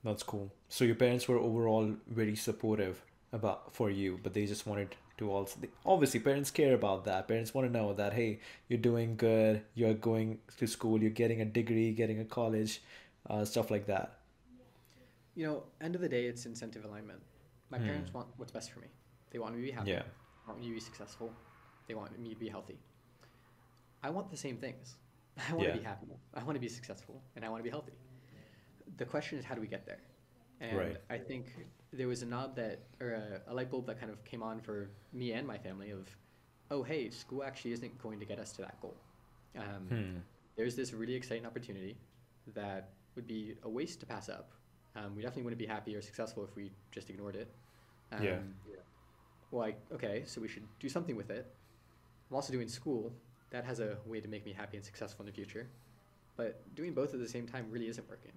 That's 0.03 0.23
cool. 0.23 0.51
So 0.69 0.85
your 0.85 0.95
parents 0.95 1.27
were 1.27 1.37
overall 1.37 1.95
very 2.07 2.35
supportive 2.35 3.03
about 3.33 3.73
for 3.73 3.89
you, 3.89 4.19
but 4.23 4.33
they 4.33 4.45
just 4.45 4.65
wanted 4.67 4.95
to 5.17 5.31
also 5.31 5.59
they, 5.61 5.69
obviously 5.85 6.19
parents 6.19 6.51
care 6.51 6.73
about 6.75 7.05
that. 7.05 7.27
Parents 7.27 7.53
want 7.53 7.67
to 7.67 7.73
know 7.73 7.93
that 7.93 8.13
hey, 8.13 8.39
you're 8.69 8.79
doing 8.79 9.15
good, 9.15 9.63
you're 9.73 9.93
going 9.93 10.39
to 10.57 10.67
school, 10.67 11.01
you're 11.01 11.09
getting 11.09 11.41
a 11.41 11.45
degree, 11.45 11.91
getting 11.91 12.19
a 12.19 12.25
college, 12.25 12.81
uh, 13.29 13.43
stuff 13.45 13.71
like 13.71 13.87
that. 13.87 14.19
You 15.35 15.45
know, 15.47 15.63
end 15.81 15.95
of 15.95 16.01
the 16.01 16.09
day, 16.09 16.25
it's 16.25 16.45
incentive 16.45 16.85
alignment. 16.85 17.21
My 17.69 17.77
Hmm. 17.77 17.85
parents 17.85 18.13
want 18.13 18.27
what's 18.37 18.51
best 18.51 18.71
for 18.71 18.79
me. 18.79 18.87
They 19.31 19.39
want 19.39 19.55
me 19.55 19.61
to 19.61 19.67
be 19.67 19.71
happy. 19.71 19.91
Yeah. 19.91 20.03
They 20.45 20.51
want 20.51 20.61
me 20.61 20.67
to 20.69 20.73
be 20.75 20.79
successful. 20.79 21.33
They 21.87 21.93
want 21.95 22.17
me 22.19 22.29
to 22.29 22.35
be 22.39 22.49
healthy. 22.49 22.77
I 24.03 24.09
want 24.09 24.29
the 24.29 24.37
same 24.37 24.57
things. 24.57 24.95
I 25.49 25.53
want 25.53 25.67
Yeah. 25.67 25.73
to 25.73 25.79
be 25.79 25.83
happy. 25.83 26.07
I 26.33 26.43
want 26.43 26.55
to 26.55 26.59
be 26.59 26.67
successful, 26.69 27.21
and 27.35 27.43
I 27.43 27.49
want 27.49 27.59
to 27.59 27.63
be 27.63 27.69
healthy. 27.69 27.93
The 28.97 29.05
question 29.05 29.37
is, 29.39 29.45
how 29.45 29.55
do 29.55 29.61
we 29.61 29.67
get 29.67 29.85
there? 29.85 29.99
And 30.61 30.77
Right. 30.77 30.97
I 31.09 31.17
think 31.17 31.47
there 31.91 32.07
was 32.07 32.21
a 32.21 32.25
knob 32.25 32.55
that, 32.55 32.79
or 33.01 33.13
a, 33.13 33.41
a 33.51 33.53
light 33.53 33.69
bulb 33.71 33.87
that 33.87 33.99
kind 33.99 34.11
of 34.11 34.23
came 34.23 34.43
on 34.43 34.61
for 34.61 34.89
me 35.11 35.33
and 35.33 35.45
my 35.47 35.57
family 35.57 35.91
of, 35.91 36.07
oh, 36.71 36.83
hey, 36.83 37.09
school 37.09 37.43
actually 37.43 37.71
isn't 37.73 37.97
going 38.01 38.19
to 38.19 38.25
get 38.25 38.39
us 38.39 38.51
to 38.53 38.61
that 38.61 38.79
goal. 38.81 38.95
Um, 39.57 39.87
Hmm. 39.89 40.17
there's 40.55 40.75
this 40.75 40.93
really 40.93 41.15
exciting 41.15 41.45
opportunity 41.45 41.97
that 42.53 42.89
would 43.15 43.27
be 43.27 43.55
a 43.63 43.69
waste 43.69 43.99
to 44.01 44.05
pass 44.05 44.29
up. 44.29 44.51
Um, 44.95 45.15
we 45.15 45.21
definitely 45.21 45.43
wouldn't 45.43 45.59
be 45.59 45.65
happy 45.65 45.95
or 45.95 46.01
successful 46.01 46.43
if 46.45 46.55
we 46.55 46.71
just 46.91 47.09
ignored 47.09 47.35
it. 47.35 47.53
Um, 48.11 48.23
Yeah. 48.23 48.35
I, 49.53 49.75
okay, 49.93 50.23
so 50.25 50.41
we 50.41 50.47
should 50.47 50.63
do 50.79 50.89
something 50.89 51.15
with 51.15 51.29
it. 51.29 51.45
I'm 52.29 52.35
also 52.35 52.51
doing 52.51 52.67
school. 52.67 53.11
That 53.51 53.63
has 53.63 53.79
a 53.79 53.97
way 54.05 54.19
to 54.19 54.27
make 54.27 54.45
me 54.45 54.53
happy 54.53 54.77
and 54.77 54.85
successful 54.85 55.23
in 55.23 55.27
the 55.27 55.35
future. 55.35 55.67
But 56.35 56.61
doing 56.75 56.93
both 56.93 57.13
at 57.13 57.19
the 57.19 57.29
same 57.29 57.47
time 57.47 57.67
really 57.69 57.87
isn't 57.87 58.09
working. 58.09 58.31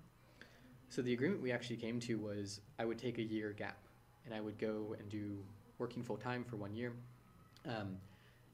So 0.90 1.02
the 1.02 1.12
agreement 1.12 1.42
we 1.42 1.52
actually 1.52 1.76
came 1.76 1.98
to 2.00 2.18
was 2.18 2.60
I 2.78 2.84
would 2.84 2.98
take 2.98 3.18
a 3.18 3.22
year 3.22 3.52
gap 3.52 3.78
and 4.24 4.34
I 4.34 4.40
would 4.40 4.58
go 4.58 4.94
and 4.98 5.08
do 5.08 5.38
working 5.78 6.02
full 6.02 6.16
time 6.16 6.44
for 6.44 6.56
one 6.56 6.74
year. 6.74 6.92
Um, 7.66 7.96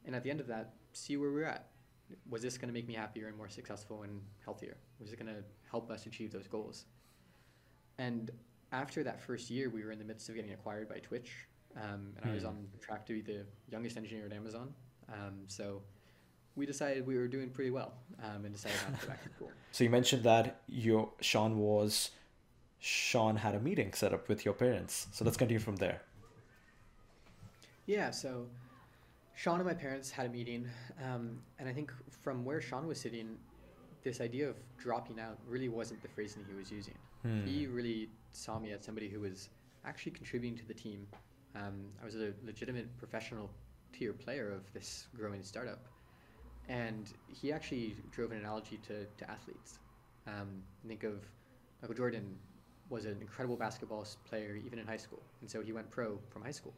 and 0.07 0.15
at 0.15 0.23
the 0.23 0.31
end 0.31 0.41
of 0.41 0.47
that, 0.49 0.73
see 0.93 1.17
where 1.17 1.31
we're 1.31 1.45
at. 1.45 1.67
Was 2.31 2.43
this 2.43 2.59
going 2.59 2.69
to 2.69 2.75
make 2.75 2.87
me 2.87 2.95
happier 2.95 3.29
and 3.29 3.37
more 3.37 3.49
successful 3.49 4.03
and 4.03 4.21
healthier? 4.45 4.77
Was 5.01 5.13
it 5.13 5.19
going 5.19 5.35
to 5.35 5.43
help 5.71 5.91
us 5.91 6.07
achieve 6.07 6.33
those 6.33 6.47
goals? 6.47 6.85
And 7.99 8.31
after 8.73 9.03
that 9.05 9.21
first 9.21 9.51
year, 9.51 9.71
we 9.71 9.85
were 9.85 9.91
in 9.91 9.99
the 9.99 10.05
midst 10.05 10.29
of 10.29 10.35
getting 10.35 10.53
acquired 10.53 10.89
by 10.89 10.99
Twitch, 10.99 11.47
um, 11.83 12.13
and 12.21 12.31
I 12.31 12.35
was 12.35 12.43
Hmm. 12.43 12.49
on 12.51 12.69
track 12.81 13.07
to 13.07 13.13
be 13.15 13.21
the 13.21 13.45
youngest 13.71 13.97
engineer 13.97 14.27
at 14.27 14.33
Amazon. 14.33 14.75
Um, 15.13 15.45
so 15.49 15.83
we 16.57 16.67
decided 16.67 17.07
we 17.07 17.17
were 17.19 17.29
doing 17.29 17.51
pretty 17.51 17.71
well, 17.71 17.95
um, 18.23 18.45
and 18.45 18.53
decided 18.55 18.79
not 18.91 19.01
to 19.01 19.07
go 19.07 19.13
back 19.13 19.23
to 19.25 19.31
school. 19.31 19.51
So 19.73 19.83
you 19.85 19.91
mentioned 19.91 20.23
that 20.23 20.61
your 20.69 21.11
Shaan 21.21 21.57
was 21.57 22.11
Shaan 22.81 23.37
had 23.39 23.55
a 23.55 23.61
meeting 23.61 23.93
set 23.93 24.13
up 24.13 24.29
with 24.29 24.45
your 24.45 24.55
parents. 24.55 25.09
So 25.13 25.25
let's 25.25 25.37
continue 25.37 25.59
from 25.59 25.77
there. 25.77 26.03
Yeah, 27.87 28.11
so 28.11 28.47
Shaan 29.37 29.57
and 29.57 29.65
my 29.65 29.75
parents 29.75 30.11
had 30.11 30.27
a 30.27 30.29
meeting, 30.29 30.69
um, 31.03 31.43
and 31.59 31.69
I 31.69 31.73
think 31.73 31.93
from 32.23 32.45
where 32.45 32.61
Shaan 32.61 32.87
was 32.87 33.01
sitting, 33.01 33.37
this 34.03 34.21
idea 34.21 34.49
of 34.49 34.57
dropping 34.79 35.19
out 35.19 35.39
really 35.47 35.69
wasn't 35.69 36.03
the 36.03 36.09
phrasing 36.09 36.45
he 36.49 36.55
was 36.55 36.71
using. 36.71 36.95
Hmm. 37.23 37.45
He 37.47 37.67
really 37.67 38.11
saw 38.33 38.59
me 38.59 38.73
as 38.73 38.85
somebody 38.85 39.09
who 39.09 39.21
was 39.21 39.49
actually 39.85 40.13
contributing 40.13 40.57
to 40.59 40.67
the 40.67 40.75
team. 40.75 41.07
Um, 41.55 41.87
I 42.03 42.05
was 42.05 42.15
a 42.17 42.33
legitimate 42.45 42.97
professional 42.99 43.51
tier 43.93 44.13
player 44.13 44.51
of 44.51 44.73
this 44.73 45.07
growing 45.17 45.43
startup. 45.43 45.87
And 46.69 47.13
he 47.29 47.53
actually 47.53 47.97
drove 48.11 48.33
an 48.33 48.39
analogy 48.39 48.79
to, 48.89 49.05
to 49.05 49.31
athletes. 49.31 49.79
Um, 50.27 50.63
think 50.89 51.05
of 51.05 51.25
Michael 51.83 51.95
Jordan 51.95 52.37
was 52.89 53.05
an 53.05 53.19
incredible 53.21 53.57
basketball 53.57 54.07
player 54.29 54.59
even 54.65 54.79
in 54.79 54.87
high 54.87 54.97
school. 54.97 55.23
And 55.41 55.51
so 55.51 55.63
he 55.63 55.73
went 55.73 55.91
pro 55.91 56.19
from 56.31 56.43
high 56.43 56.51
school. 56.51 56.75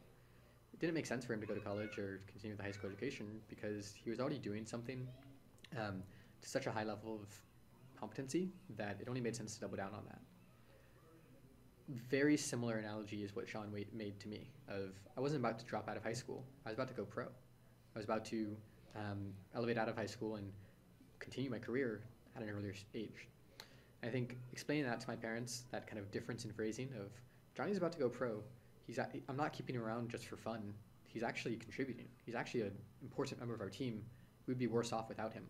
It 0.73 0.79
didn't 0.79 0.93
make 0.93 1.05
sense 1.05 1.25
for 1.25 1.33
him 1.33 1.41
to 1.41 1.47
go 1.47 1.55
to 1.55 1.59
college 1.59 1.97
or 1.97 2.19
continue 2.27 2.51
with 2.51 2.59
the 2.59 2.63
high 2.63 2.71
school 2.71 2.89
education 2.89 3.25
because 3.49 3.93
he 4.03 4.09
was 4.09 4.19
already 4.19 4.37
doing 4.37 4.65
something 4.65 5.07
um, 5.77 6.03
to 6.41 6.49
such 6.49 6.67
a 6.67 6.71
high 6.71 6.83
level 6.83 7.15
of 7.15 7.27
competency 7.99 8.49
that 8.77 8.97
it 9.01 9.07
only 9.07 9.21
made 9.21 9.35
sense 9.35 9.55
to 9.55 9.61
double 9.61 9.77
down 9.77 9.93
on 9.93 10.03
that 10.07 10.19
very 11.87 12.35
similar 12.35 12.77
analogy 12.77 13.23
is 13.23 13.35
what 13.35 13.47
Shaan 13.47 13.71
made 13.93 14.19
to 14.19 14.27
me. 14.27 14.49
Of 14.67 14.91
I 15.15 15.21
wasn't 15.21 15.41
about 15.41 15.59
to 15.59 15.65
drop 15.65 15.87
out 15.89 15.97
of 15.97 16.03
high 16.03 16.13
school. 16.13 16.43
I 16.65 16.69
was 16.69 16.77
about 16.77 16.89
to 16.89 16.93
go 16.93 17.05
pro. 17.05 17.25
I 17.25 17.97
was 17.97 18.05
about 18.05 18.25
to 18.25 18.55
um, 18.95 19.33
elevate 19.55 19.77
out 19.77 19.87
of 19.87 19.95
high 19.95 20.05
school 20.05 20.35
and 20.35 20.51
continue 21.19 21.49
my 21.49 21.59
career 21.59 22.01
at 22.35 22.43
an 22.43 22.49
earlier 22.49 22.73
age. 22.93 23.27
I 24.03 24.07
think 24.07 24.37
explaining 24.51 24.85
that 24.85 24.99
to 24.99 25.07
my 25.07 25.15
parents, 25.15 25.63
that 25.71 25.87
kind 25.87 25.97
of 25.97 26.11
difference 26.11 26.45
in 26.45 26.51
phrasing 26.51 26.89
of 26.99 27.09
Johnny's 27.55 27.77
about 27.77 27.93
to 27.93 27.99
go 27.99 28.09
pro. 28.09 28.43
He's 28.85 28.99
I'm 28.99 29.37
not 29.37 29.53
keeping 29.53 29.75
him 29.75 29.83
around 29.83 30.09
just 30.09 30.27
for 30.27 30.37
fun. 30.37 30.73
He's 31.07 31.23
actually 31.23 31.55
contributing. 31.55 32.05
He's 32.25 32.35
actually 32.35 32.61
an 32.61 32.77
important 33.01 33.39
member 33.39 33.55
of 33.55 33.61
our 33.61 33.69
team. 33.69 34.03
We'd 34.45 34.59
be 34.59 34.67
worse 34.67 34.93
off 34.93 35.09
without 35.09 35.33
him. 35.33 35.43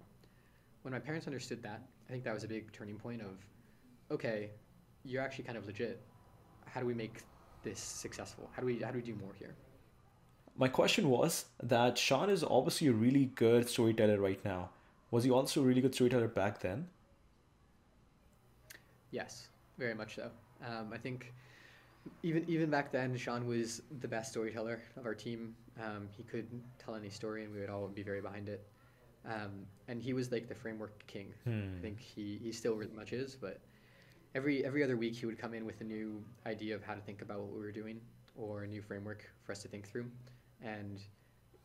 When 0.84 0.94
my 0.94 1.00
parents 1.00 1.28
understood 1.28 1.62
that, 1.64 1.82
I 2.08 2.12
think 2.12 2.24
that 2.24 2.34
was 2.34 2.44
a 2.44 2.48
big 2.48 2.72
turning 2.72 2.96
point 2.96 3.22
of, 3.22 3.38
okay, 4.10 4.52
you're 5.04 5.22
actually 5.22 5.44
kind 5.44 5.58
of 5.58 5.66
legit 5.66 6.02
how 6.74 6.80
do 6.80 6.86
we 6.86 6.94
make 6.94 7.22
this 7.64 7.80
successful? 7.80 8.50
How 8.54 8.62
do 8.62 8.68
we 8.68 8.80
how 8.80 8.92
do 8.92 8.98
we 8.98 9.04
do 9.04 9.16
more 9.16 9.34
here? 9.38 9.56
My 10.58 10.68
question 10.68 11.10
was 11.10 11.46
that 11.62 11.96
Shaan 11.96 12.30
is 12.30 12.44
obviously 12.44 12.88
a 12.88 12.94
really 12.94 13.26
good 13.26 13.70
storyteller 13.70 14.20
right 14.20 14.44
now. 14.44 14.70
Was 15.12 15.24
he 15.24 15.32
also 15.32 15.62
a 15.62 15.64
really 15.64 15.82
good 15.82 15.94
storyteller 15.94 16.28
back 16.28 16.60
then? 16.60 16.88
Yes, 19.12 19.48
very 19.78 19.94
much 19.94 20.16
so. 20.16 20.32
Um, 20.66 20.92
I 20.92 20.98
think 20.98 21.32
even 22.24 22.44
even 22.48 22.70
back 22.70 22.92
then, 22.92 23.16
Shaan 23.16 23.46
was 23.46 23.82
the 24.02 24.08
best 24.08 24.32
storyteller 24.32 24.82
of 24.96 25.06
our 25.06 25.14
team. 25.14 25.56
Um, 25.80 26.10
he 26.16 26.24
could 26.24 26.48
tell 26.80 26.96
any 26.96 27.10
story, 27.10 27.44
and 27.44 27.54
we 27.54 27.60
would 27.60 27.70
all 27.70 27.88
be 27.88 28.04
very 28.04 28.22
behind 28.22 28.50
it. 28.50 28.66
Um, 29.26 29.66
and 29.88 30.02
he 30.02 30.14
was 30.14 30.32
like 30.32 30.48
the 30.48 30.56
framework 30.56 31.06
king. 31.08 31.34
Hmm. 31.44 31.76
I 31.78 31.82
think 31.82 32.00
he, 32.00 32.40
he 32.42 32.52
still 32.52 32.76
really 32.76 32.96
much 32.96 33.14
is, 33.14 33.36
but 33.36 33.60
every 34.36 34.66
every 34.66 34.84
other 34.84 34.98
week 34.98 35.16
he 35.16 35.26
would 35.26 35.38
come 35.38 35.54
in 35.54 35.66
with 35.66 35.82
a 35.82 35.84
new 35.84 36.24
idea 36.46 36.76
of 36.76 36.84
how 36.84 36.94
to 36.94 37.02
think 37.02 37.22
about 37.22 37.40
what 37.40 37.52
we 37.54 37.60
were 37.60 37.72
doing 37.72 38.00
or 38.36 38.64
a 38.64 38.68
new 38.68 38.82
framework 38.82 39.28
for 39.44 39.52
us 39.52 39.62
to 39.64 39.68
think 39.68 39.88
through, 39.88 40.06
and 40.62 41.02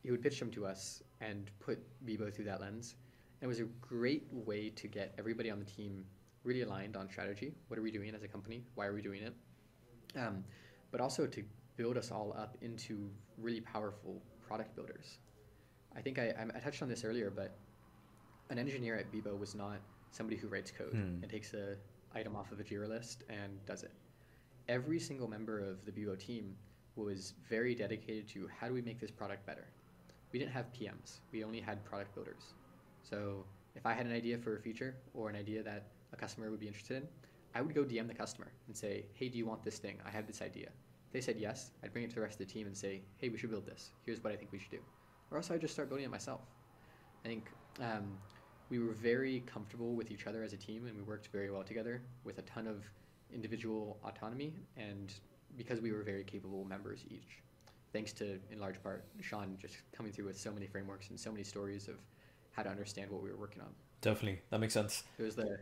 he 0.03 0.11
would 0.11 0.23
pitch 0.23 0.39
them 0.39 0.51
to 0.51 0.65
us 0.67 1.03
and 1.21 1.51
put 1.61 1.79
Bebo 2.07 2.33
through 2.35 2.47
that 2.47 2.61
lens. 2.61 2.95
And 3.41 3.47
it 3.47 3.49
was 3.49 3.61
a 3.61 3.65
great 3.81 4.27
way 4.33 4.71
to 4.71 4.89
get 4.89 5.15
everybody 5.19 5.51
on 5.51 5.59
the 5.59 5.65
team 5.65 6.05
really 6.45 6.63
aligned 6.63 6.97
on 6.97 7.09
strategy. 7.11 7.53
What 7.69 7.79
are 7.79 7.83
we 7.83 7.91
doing 7.91 8.15
as 8.15 8.23
a 8.23 8.29
company? 8.29 8.63
Why 8.75 8.87
are 8.87 8.95
we 8.95 9.03
doing 9.03 9.23
it? 9.23 9.35
Um, 10.19 10.45
but 10.91 11.01
also 11.01 11.27
to 11.27 11.45
build 11.77 11.97
us 11.97 12.11
all 12.11 12.35
up 12.39 12.57
into 12.63 13.11
really 13.39 13.61
powerful 13.61 14.21
product 14.47 14.75
builders. 14.75 15.19
I 15.97 16.01
think 16.01 16.19
I, 16.19 16.33
I 16.55 16.59
touched 16.59 16.83
on 16.83 16.89
this 16.89 17.05
earlier, 17.05 17.31
but 17.31 17.55
an 18.51 18.59
engineer 18.59 18.97
at 18.97 19.13
Bebo 19.13 19.39
was 19.39 19.55
not 19.55 19.79
somebody 20.11 20.37
who 20.37 20.49
writes 20.49 20.71
code 20.71 20.93
Hmm. 20.93 21.23
and 21.23 21.31
takes 21.31 21.53
a 21.55 21.77
item 22.15 22.37
off 22.37 22.53
of 22.53 22.61
a 22.61 22.65
Jira 22.65 22.89
list 22.89 23.25
and 23.29 23.65
does 23.67 23.83
it. 23.83 23.93
Every 24.69 24.99
single 24.99 25.29
member 25.29 25.59
of 25.59 25.85
the 25.85 25.93
Bebo 25.93 26.19
team 26.19 26.55
was 26.97 27.35
very 27.49 27.75
dedicated 27.75 28.29
to 28.29 28.49
how 28.59 28.69
do 28.69 28.75
we 28.75 28.83
make 28.83 29.01
this 29.01 29.11
product 29.11 29.47
better. 29.47 29.67
We 30.33 30.39
didn't 30.39 30.53
have 30.53 30.67
PMs. 30.73 31.21
We 31.33 31.45
only 31.45 31.61
had 31.61 31.85
product 31.85 32.15
builders. 32.15 32.55
So 33.03 33.45
if 33.75 33.87
I 33.87 33.93
had 33.95 34.07
an 34.07 34.13
idea 34.13 34.39
for 34.39 34.57
a 34.57 34.61
feature 34.61 34.95
or 35.15 35.29
an 35.29 35.37
idea 35.37 35.63
that 35.63 35.89
a 36.13 36.17
customer 36.17 36.51
would 36.51 36.61
be 36.61 36.67
interested 36.67 36.99
in, 36.99 37.09
I 37.55 37.61
would 37.61 37.75
go 37.75 37.85
DM 37.85 38.09
the 38.09 38.15
customer 38.15 38.53
and 38.67 38.77
say, 38.77 39.05
"Hey, 39.15 39.29
do 39.29 39.37
you 39.37 39.47
want 39.47 39.63
this 39.63 39.79
thing? 39.79 40.01
I 40.05 40.11
have 40.11 40.27
this 40.27 40.41
idea." 40.41 40.69
If 41.07 41.13
they 41.13 41.21
said 41.21 41.39
yes, 41.39 41.73
I'd 41.83 41.93
bring 41.93 42.05
it 42.05 42.11
to 42.11 42.17
the 42.17 42.23
rest 42.23 42.41
of 42.41 42.47
the 42.47 42.53
team 42.53 42.67
and 42.67 42.77
say, 42.77 43.03
"Hey, 43.19 43.29
we 43.29 43.37
should 43.37 43.51
build 43.51 43.67
this. 43.67 43.93
Here's 44.05 44.23
what 44.23 44.33
I 44.33 44.37
think 44.37 44.53
we 44.53 44.59
should 44.59 44.71
do." 44.71 44.83
Or 45.31 45.37
else 45.37 45.51
I'd 45.51 45.61
just 45.61 45.75
start 45.75 45.89
building 45.89 46.05
it 46.05 46.11
myself. 46.11 46.41
I 47.25 47.29
think 47.29 47.51
um, 47.81 48.19
we 48.73 48.79
were 48.79 48.95
very 48.95 49.43
comfortable 49.45 49.95
with 49.95 50.11
each 50.11 50.27
other 50.27 50.43
as 50.43 50.55
a 50.55 50.57
team, 50.57 50.87
and 50.87 50.97
we 50.97 51.03
worked 51.03 51.27
very 51.27 51.51
well 51.51 51.63
together 51.63 52.01
with 52.25 52.39
a 52.39 52.43
ton 52.43 52.67
of 52.67 52.79
individual 53.31 53.99
autonomy, 54.03 54.55
and 54.79 55.13
because 55.59 55.83
we 55.83 55.93
were 55.93 56.03
very 56.03 56.25
capable 56.25 56.65
members 56.65 57.01
each. 57.11 57.43
Thanks 57.93 58.15
to, 58.15 58.39
in 58.51 58.59
large 58.59 58.83
part, 58.83 59.05
Shaan 59.21 59.59
just 59.59 59.77
coming 59.95 60.11
through 60.11 60.25
with 60.25 60.41
so 60.41 60.51
many 60.51 60.67
frameworks 60.67 61.11
and 61.11 61.21
so 61.21 61.31
many 61.31 61.45
stories 61.45 61.87
of 61.87 61.97
how 62.53 62.63
to 62.63 62.71
understand 62.71 63.11
what 63.11 63.23
we 63.23 63.29
were 63.29 63.37
working 63.37 63.61
on. 63.61 63.69
Definitely. 64.01 64.41
That 64.49 64.61
makes 64.61 64.73
sense. 64.73 65.05
It 65.19 65.23
was 65.25 65.37
the 65.37 65.59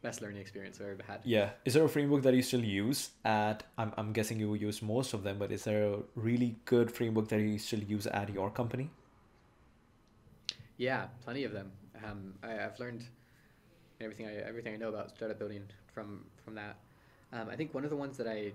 best 0.00 0.22
learning 0.22 0.40
experience 0.40 0.78
I've 0.80 0.86
ever 0.86 1.02
had. 1.04 1.22
Yeah. 1.24 1.50
Is 1.64 1.74
there 1.74 1.84
a 1.84 1.88
framework 1.88 2.22
that 2.22 2.34
you 2.34 2.42
still 2.42 2.64
use 2.64 3.10
at 3.24 3.64
I'm 3.76 3.92
I'm 3.96 4.12
guessing 4.12 4.38
you 4.38 4.54
use 4.54 4.80
most 4.80 5.12
of 5.12 5.24
them, 5.24 5.38
but 5.40 5.50
is 5.50 5.64
there 5.64 5.82
a 5.94 5.98
really 6.14 6.54
good 6.66 6.88
framework 6.92 7.26
that 7.30 7.40
you 7.40 7.58
still 7.58 7.82
use 7.96 8.06
at 8.06 8.32
your 8.32 8.48
company? 8.50 8.90
Yeah, 10.76 11.06
plenty 11.24 11.42
of 11.42 11.52
them. 11.52 11.72
Um, 12.04 12.34
I, 12.42 12.64
I've 12.64 12.78
learned 12.78 13.04
everything 14.00 14.26
I 14.26 14.36
everything 14.36 14.74
I 14.74 14.76
know 14.76 14.88
about 14.88 15.10
startup 15.10 15.38
building 15.38 15.64
from 15.94 16.24
from 16.44 16.54
that. 16.56 16.76
Um, 17.32 17.48
I 17.50 17.56
think 17.56 17.72
one 17.74 17.84
of 17.84 17.90
the 17.90 17.96
ones 17.96 18.16
that 18.18 18.26
I 18.26 18.52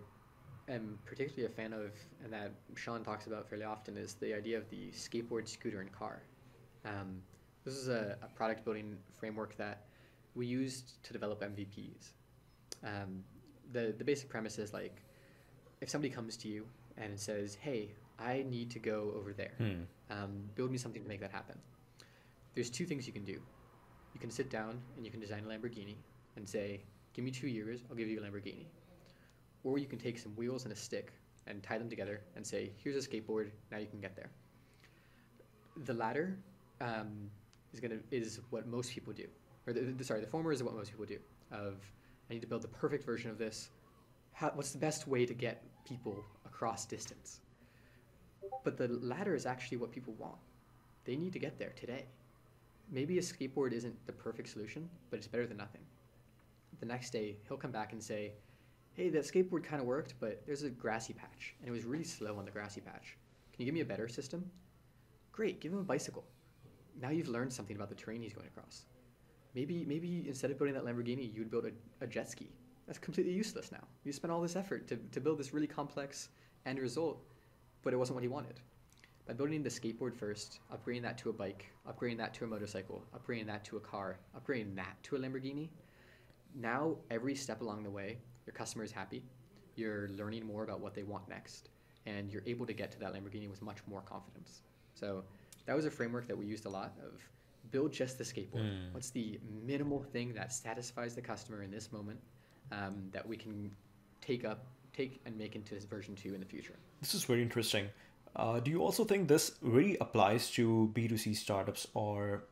am 0.70 1.00
particularly 1.06 1.46
a 1.46 1.56
fan 1.56 1.74
of 1.74 1.92
and 2.24 2.32
that 2.34 2.52
Shaan 2.76 3.04
talks 3.04 3.28
about 3.28 3.48
fairly 3.50 3.64
often 3.66 3.98
is 3.98 4.16
the 4.16 4.34
idea 4.36 4.58
of 4.58 4.70
the 4.70 4.92
skateboard, 4.92 5.48
scooter, 5.48 5.82
and 5.82 5.92
car. 5.92 6.22
Um, 6.86 7.22
this 7.66 7.76
is 7.76 7.88
a, 7.88 8.18
a 8.22 8.28
product 8.28 8.64
building 8.64 8.98
framework 9.20 9.56
that 9.58 9.86
we 10.36 10.46
used 10.46 11.04
to 11.04 11.14
develop 11.14 11.42
MVPs. 11.42 12.12
Um, 12.84 13.24
the, 13.74 13.94
the 13.98 14.04
basic 14.04 14.30
premise 14.30 14.58
is 14.60 14.74
like 14.74 15.02
if 15.82 15.90
somebody 15.90 16.14
comes 16.14 16.38
to 16.38 16.48
you 16.48 16.66
and 16.98 17.20
says, 17.20 17.58
hey, 17.60 17.92
I 18.20 18.46
need 18.50 18.70
to 18.72 18.80
go 18.80 19.14
over 19.16 19.34
there, 19.34 19.54
Hmm. 19.58 19.84
um, 20.10 20.44
build 20.56 20.72
me 20.72 20.78
something 20.78 21.02
to 21.02 21.08
make 21.08 21.20
that 21.22 21.32
happen. 21.32 21.58
There's 22.58 22.72
two 22.72 22.88
things 22.88 23.06
you 23.06 23.14
can 23.14 23.24
do. 23.24 23.40
You 24.16 24.20
can 24.20 24.32
sit 24.32 24.50
down 24.50 24.82
and 24.96 25.06
you 25.06 25.12
can 25.12 25.20
design 25.20 25.44
a 25.46 25.48
Lamborghini 25.48 25.94
and 26.38 26.50
say, 26.50 26.82
give 27.14 27.24
me 27.24 27.30
two 27.30 27.48
years, 27.48 27.82
I'll 27.88 27.96
give 27.96 28.08
you 28.08 28.20
a 28.20 28.24
Lamborghini. 28.24 28.66
Or 29.64 29.78
you 29.78 29.86
can 29.86 30.00
take 30.00 30.18
some 30.18 30.36
wheels 30.36 30.64
and 30.64 30.74
a 30.74 30.76
stick 30.76 31.14
and 31.46 31.62
tie 31.62 31.78
them 31.78 31.88
together 31.88 32.22
and 32.36 32.44
say, 32.44 32.72
here's 32.84 32.96
a 32.96 33.08
skateboard, 33.08 33.52
now 33.72 33.78
you 33.78 33.86
can 33.86 34.02
get 34.02 34.16
there. 34.16 34.32
The 35.86 35.94
latter 35.94 36.36
um, 36.82 37.30
is 37.74 37.80
gonna 37.80 38.00
is 38.10 38.40
what 38.50 38.66
most 38.66 38.92
people 38.92 39.14
do, 39.14 39.28
or 39.68 39.74
the, 39.74 39.82
the- 39.82 40.04
sorry, 40.04 40.22
the 40.22 40.26
former 40.26 40.52
is 40.52 40.64
what 40.64 40.74
most 40.74 40.90
people 40.90 41.06
do. 41.06 41.20
Of 41.52 41.76
I 42.28 42.34
need 42.34 42.42
to 42.42 42.48
build 42.48 42.64
the 42.64 42.70
perfect 42.70 43.06
version 43.06 43.30
of 43.30 43.38
this. 43.38 43.70
How, 44.34 44.50
what's 44.56 44.72
the 44.72 44.80
best 44.80 45.08
way 45.08 45.28
to 45.28 45.34
get 45.36 45.64
people 45.88 46.26
across 46.44 46.88
distance? 46.88 47.40
But 48.64 48.78
the 48.78 48.88
latter 48.88 49.36
is 49.36 49.46
actually 49.46 49.78
what 49.78 49.92
people 49.92 50.16
want. 50.18 50.38
They 51.06 51.16
need 51.16 51.34
to 51.34 51.40
get 51.40 51.60
there 51.60 51.74
today. 51.76 52.08
Maybe 52.90 53.18
a 53.18 53.22
skateboard 53.22 53.74
isn't 53.74 54.06
the 54.06 54.14
perfect 54.14 54.50
solution, 54.50 54.90
but 55.10 55.18
it's 55.18 55.28
better 55.28 55.46
than 55.46 55.58
nothing. 55.58 55.82
The 56.80 56.86
next 56.86 57.12
day, 57.12 57.38
he'll 57.48 57.58
come 57.58 57.72
back 57.72 57.92
and 57.92 58.02
say, 58.02 58.34
Hey, 58.94 59.10
that 59.10 59.24
skateboard 59.24 59.64
kind 59.64 59.82
of 59.82 59.88
worked, 59.88 60.16
but 60.20 60.44
there's 60.46 60.64
a 60.64 60.70
grassy 60.70 61.14
patch, 61.14 61.54
and 61.60 61.68
it 61.68 61.72
was 61.72 61.84
really 61.84 62.04
slow 62.04 62.38
on 62.38 62.46
the 62.46 62.52
grassy 62.52 62.82
patch. 62.82 63.18
Can 63.52 63.62
you 63.62 63.66
give 63.66 63.74
me 63.74 63.82
a 63.82 63.86
better 63.86 64.08
system? 64.08 64.50
Great, 65.32 65.60
give 65.60 65.72
him 65.72 65.80
a 65.80 65.84
bicycle. 65.84 66.24
Now 67.00 67.10
you've 67.10 67.28
learned 67.28 67.54
something 67.54 67.76
about 67.76 67.90
the 67.90 67.96
terrain 67.96 68.22
he's 68.22 68.34
going 68.34 68.48
across. 68.48 68.86
Maybe, 69.54 69.86
maybe 69.86 70.26
instead 70.28 70.50
of 70.50 70.58
building 70.58 70.74
that 70.74 70.86
Lamborghini, 70.86 71.32
you'd 71.34 71.52
build 71.52 71.66
a, 71.66 71.72
a 72.04 72.08
jet 72.08 72.30
ski. 72.30 72.50
That's 72.88 72.98
completely 72.98 73.34
useless 73.34 73.72
now. 73.72 73.84
You 74.04 74.14
spent 74.14 74.32
all 74.32 74.42
this 74.42 74.56
effort 74.56 74.88
to, 74.88 74.96
to 74.96 75.20
build 75.20 75.38
this 75.38 75.54
really 75.54 75.68
complex 75.68 76.30
end 76.66 76.80
result, 76.80 77.22
but 77.84 77.94
it 77.94 77.98
wasn't 77.98 78.16
what 78.16 78.24
he 78.24 78.30
wanted. 78.30 78.60
By 79.28 79.34
building 79.34 79.62
the 79.62 79.70
skateboard 79.70 80.16
first, 80.16 80.60
upgrading 80.74 81.02
that 81.02 81.18
to 81.18 81.30
a 81.30 81.34
bike, 81.34 81.66
upgrading 81.86 82.18
that 82.20 82.34
to 82.36 82.46
a 82.46 82.48
motorcycle, 82.48 83.04
upgrading 83.14 83.48
that 83.48 83.66
to 83.66 83.76
a 83.76 83.80
car, 83.82 84.20
upgrading 84.38 84.74
that 84.78 84.96
to 85.04 85.18
a 85.18 85.20
Lamborghini, 85.20 85.68
now 86.56 86.96
every 87.12 87.36
step 87.36 87.60
along 87.60 87.84
the 87.84 87.90
way, 87.90 88.20
your 88.46 88.54
customer 88.54 88.86
is 88.86 88.92
happy, 88.92 89.22
you're 89.76 90.08
learning 90.10 90.46
more 90.46 90.64
about 90.64 90.80
what 90.80 90.96
they 90.96 91.04
want 91.04 91.28
next, 91.28 91.68
and 92.06 92.32
you're 92.32 92.44
able 92.46 92.66
to 92.66 92.72
get 92.72 92.90
to 92.94 93.00
that 93.00 93.14
Lamborghini 93.14 93.50
with 93.50 93.62
much 93.62 93.80
more 93.86 94.00
confidence. 94.00 94.62
So 94.94 95.26
that 95.66 95.76
was 95.76 95.84
a 95.84 95.92
framework 95.92 96.26
that 96.30 96.38
we 96.38 96.46
used 96.46 96.66
a 96.66 96.70
lot 96.70 96.94
of 97.06 97.22
build 97.70 97.92
just 97.92 98.18
the 98.18 98.24
skateboard. 98.24 98.64
Mm. 98.64 98.94
What's 98.94 99.10
the 99.10 99.40
minimal 99.66 100.04
thing 100.04 100.34
that 100.36 100.54
satisfies 100.54 101.16
the 101.16 101.22
customer 101.22 101.64
in 101.64 101.70
this 101.70 101.92
moment 101.92 102.18
um, 102.72 102.96
that 103.12 103.28
we 103.28 103.36
can 103.36 103.70
take 104.22 104.46
up, 104.46 104.68
take 104.94 105.20
and 105.26 105.38
make 105.38 105.58
into 105.58 105.78
version 105.88 106.16
two 106.16 106.34
in 106.34 106.40
the 106.40 106.46
future? 106.46 106.76
This 107.02 107.14
is 107.14 107.26
very 107.26 107.42
interesting. 107.42 107.90
Uh, 108.36 108.60
do 108.60 108.70
you 108.70 108.82
also 108.82 109.04
think 109.04 109.28
this 109.28 109.54
really 109.62 109.98
applies 110.00 110.52
to 110.52 110.92
B2C 110.94 111.36
startups 111.36 111.88
or 111.94 112.44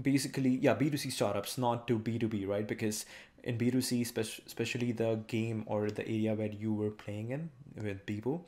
basically, 0.00 0.50
yeah, 0.50 0.74
B2C 0.74 1.10
startups, 1.12 1.58
not 1.58 1.88
to 1.88 1.98
B2B, 1.98 2.46
right? 2.46 2.66
Because 2.66 3.06
in 3.42 3.58
B2C, 3.58 4.06
spec- 4.06 4.46
especially 4.46 4.92
the 4.92 5.20
game 5.26 5.64
or 5.66 5.90
the 5.90 6.06
area 6.06 6.34
where 6.34 6.50
you 6.52 6.72
were 6.72 6.90
playing 6.90 7.30
in 7.30 7.50
with 7.76 8.06
people, 8.06 8.46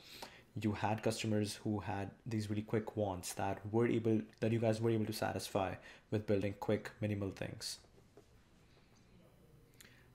you 0.59 0.71
had 0.71 1.03
customers 1.03 1.59
who 1.63 1.79
had 1.79 2.09
these 2.25 2.49
really 2.49 2.63
quick 2.63 2.97
wants 2.97 3.33
that 3.33 3.59
were 3.71 3.87
able, 3.87 4.21
that 4.39 4.51
you 4.51 4.59
guys 4.59 4.81
were 4.81 4.89
able 4.89 5.05
to 5.05 5.13
satisfy 5.13 5.75
with 6.11 6.25
building 6.25 6.55
quick, 6.59 6.91
minimal 6.99 7.29
things. 7.29 7.79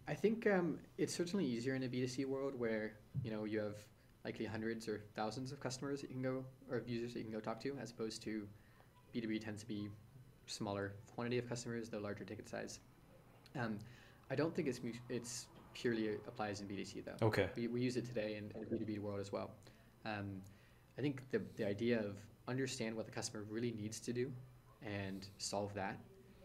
I 0.09 0.15
think 0.15 0.47
um, 0.47 0.81
it's 0.99 1.15
certainly 1.15 1.45
easier 1.45 1.75
in 1.75 1.85
a 1.85 1.89
B2C 1.89 2.27
world 2.27 2.59
where, 2.59 2.95
you 3.23 3.31
know, 3.31 3.45
you 3.45 3.61
have 3.61 3.77
likely 4.25 4.45
hundreds 4.45 4.89
or 4.89 5.03
thousands 5.17 5.53
of 5.53 5.61
customers 5.61 6.01
that 6.01 6.11
you 6.11 6.15
can 6.15 6.23
go, 6.23 6.45
or 6.71 6.83
users 6.87 7.13
that 7.15 7.21
you 7.21 7.25
can 7.25 7.33
go 7.33 7.41
talk 7.41 7.61
to, 7.61 7.77
as 7.81 7.91
opposed 7.91 8.23
to 8.23 8.47
B2B 9.15 9.45
tends 9.45 9.63
to 9.63 9.69
be 9.69 9.89
smaller 10.47 10.95
quantity 11.15 11.39
of 11.39 11.49
customers, 11.49 11.89
though 11.89 11.99
larger 11.99 12.25
ticket 12.25 12.49
size. 12.49 12.81
Um, 13.59 13.79
I 14.31 14.35
don't 14.35 14.55
think 14.55 14.69
it's, 14.69 14.81
it's 15.09 15.47
purely 15.75 16.17
applies 16.27 16.61
in 16.61 16.69
B2C 16.69 17.05
though. 17.05 17.27
Okay. 17.27 17.49
We, 17.57 17.69
we 17.69 17.81
use 17.81 17.97
it 17.97 18.07
today 18.07 18.37
in, 18.37 18.51
in 18.61 18.69
the 18.71 18.77
B2B 18.77 18.99
world 19.01 19.21
as 19.21 19.33
well. 19.33 19.51
Um, 20.05 20.41
I 20.99 21.03
think 21.03 21.23
the, 21.31 21.43
the 21.57 21.67
idea 21.67 21.99
of 22.01 22.17
understand 22.49 22.97
what 22.97 23.07
the 23.07 23.13
customer 23.13 23.45
really 23.49 23.73
needs 23.73 24.01
to 24.01 24.13
do 24.13 24.33
and 24.85 25.27
solve 25.39 25.73
that 25.75 25.99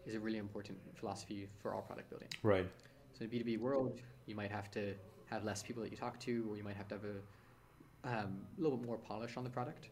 is 0.06 0.14
a 0.14 0.20
really 0.20 0.38
important 0.38 0.78
philosophy 0.94 1.48
for 1.60 1.74
all 1.74 1.82
product 1.82 2.08
building. 2.08 2.28
Right. 2.42 2.66
So 3.12 3.24
in 3.24 3.30
a 3.30 3.34
B2B 3.34 3.58
world, 3.58 4.00
you 4.26 4.34
might 4.34 4.50
have 4.50 4.70
to 4.72 4.94
have 5.26 5.44
less 5.44 5.62
people 5.62 5.82
that 5.82 5.90
you 5.90 5.96
talk 5.96 6.18
to, 6.20 6.46
or 6.50 6.56
you 6.56 6.62
might 6.62 6.76
have 6.76 6.88
to 6.88 6.94
have 6.94 7.04
a 7.04 7.16
um, 8.08 8.38
a 8.58 8.62
little 8.62 8.78
bit 8.78 8.86
more 8.86 8.98
polish 8.98 9.36
on 9.36 9.44
the 9.44 9.50
product. 9.50 9.88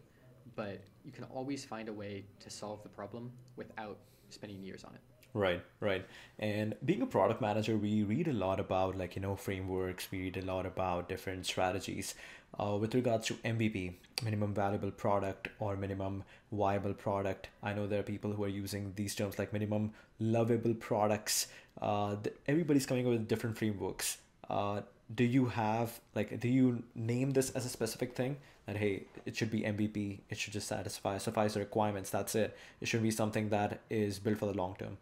But 0.55 0.81
you 1.05 1.11
can 1.11 1.25
always 1.25 1.63
find 1.63 1.87
a 1.87 1.93
way 1.93 2.25
to 2.39 2.49
solve 2.49 2.81
the 2.83 2.89
problem 2.89 3.31
without 3.55 3.97
spending 4.29 4.61
years 4.61 4.83
on 4.83 4.93
it. 4.95 5.01
Right, 5.33 5.61
right. 5.81 6.03
And 6.39 6.75
being 6.83 7.01
a 7.03 7.05
product 7.05 7.41
manager, 7.41 7.77
we 7.77 8.01
read 8.03 8.27
a 8.27 8.33
lot 8.33 8.59
about 8.59 8.97
like, 8.97 9.15
you 9.15 9.21
know, 9.21 9.35
frameworks, 9.35 10.07
we 10.11 10.21
read 10.21 10.37
a 10.37 10.41
lot 10.41 10.65
about 10.65 11.09
different 11.09 11.45
strategies. 11.45 12.15
Uh, 12.59 12.77
with 12.79 12.95
regards 12.95 13.27
to 13.27 13.35
MVP, 13.35 13.93
minimum 14.23 14.53
valuable 14.53 14.89
product 14.89 15.49
or 15.59 15.75
minimum 15.75 16.23
viable 16.51 16.93
product, 16.93 17.49
I 17.61 17.73
know 17.73 17.85
there 17.85 17.99
are 17.99 18.03
people 18.03 18.31
who 18.31 18.43
are 18.45 18.49
using 18.49 18.93
these 18.95 19.13
terms 19.13 19.37
like 19.37 19.53
minimum 19.53 19.93
lovable 20.19 20.73
products. 20.73 21.47
Uh, 21.79 22.15
everybody's 22.47 22.85
coming 22.87 23.05
up 23.05 23.11
with 23.11 23.27
different 23.27 23.57
frameworks. 23.57 24.17
Uh, 24.49 24.81
do 25.13 25.23
you 25.23 25.45
have 25.45 25.99
like 26.15 26.39
do 26.39 26.47
you 26.49 26.83
name 26.95 27.31
this 27.31 27.49
as 27.51 27.65
a 27.65 27.69
specific 27.69 28.15
thing 28.15 28.37
that 28.65 28.75
hey 28.75 29.05
it 29.25 29.35
should 29.35 29.49
be 29.49 29.61
mvp 29.61 30.19
it 30.29 30.37
should 30.37 30.53
just 30.53 30.67
satisfy 30.67 31.17
suffice 31.17 31.53
the 31.53 31.59
requirements 31.59 32.09
that's 32.09 32.35
it 32.35 32.57
it 32.81 32.87
should 32.87 33.01
be 33.01 33.11
something 33.11 33.49
that 33.49 33.79
is 33.89 34.19
built 34.19 34.37
for 34.37 34.45
the 34.47 34.53
long 34.53 34.75
term 34.77 34.97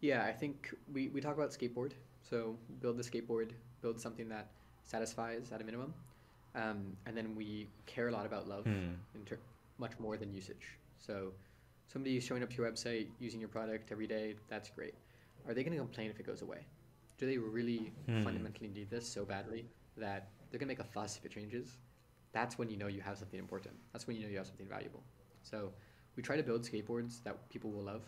Yeah, 0.00 0.24
I 0.24 0.32
think 0.32 0.74
we, 0.92 1.08
we 1.08 1.20
talk 1.20 1.34
about 1.36 1.50
skateboard. 1.50 1.92
So 2.22 2.56
build 2.80 2.96
the 2.96 3.02
skateboard, 3.02 3.50
build 3.82 4.00
something 4.00 4.28
that 4.28 4.48
satisfies 4.84 5.52
at 5.52 5.60
a 5.60 5.64
minimum. 5.64 5.92
Um, 6.54 6.96
and 7.06 7.16
then 7.16 7.34
we 7.36 7.68
care 7.86 8.08
a 8.08 8.12
lot 8.12 8.26
about 8.26 8.48
love 8.48 8.66
in 9.14 9.24
ter- 9.26 9.38
much 9.78 9.92
more 9.98 10.16
than 10.16 10.32
usage. 10.32 10.78
So 10.98 11.32
somebody 11.86 12.18
showing 12.20 12.42
up 12.42 12.50
to 12.50 12.56
your 12.56 12.70
website 12.70 13.08
using 13.18 13.40
your 13.40 13.48
product 13.48 13.92
every 13.92 14.06
day, 14.06 14.36
that's 14.48 14.70
great. 14.70 14.94
Are 15.46 15.54
they 15.54 15.62
going 15.62 15.72
to 15.72 15.78
complain 15.78 16.10
if 16.10 16.18
it 16.18 16.26
goes 16.26 16.42
away? 16.42 16.58
Do 17.20 17.26
they 17.26 17.36
really 17.38 17.92
Hmm. 18.06 18.22
fundamentally 18.24 18.70
need 18.70 18.90
this 18.90 19.06
so 19.06 19.24
badly 19.26 19.66
that 19.98 20.30
they're 20.50 20.58
going 20.58 20.68
to 20.68 20.74
make 20.74 20.80
a 20.80 20.84
fuss 20.84 21.18
if 21.18 21.24
it 21.26 21.32
changes? 21.32 21.76
That's 22.32 22.58
when 22.58 22.70
you 22.70 22.78
know 22.78 22.86
you 22.86 23.02
have 23.02 23.18
something 23.18 23.38
important. 23.38 23.74
That's 23.92 24.06
when 24.06 24.16
you 24.16 24.22
know 24.22 24.28
you 24.30 24.38
have 24.38 24.46
something 24.46 24.66
valuable. 24.68 25.04
So 25.42 25.74
we 26.16 26.22
try 26.22 26.36
to 26.36 26.42
build 26.42 26.62
skateboards 26.62 27.22
that 27.24 27.50
people 27.50 27.70
will 27.72 27.82
love, 27.84 28.04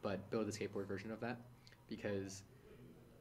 but 0.00 0.30
build 0.30 0.48
a 0.48 0.52
skateboard 0.52 0.86
version 0.86 1.10
of 1.10 1.20
that 1.20 1.38
because 1.88 2.42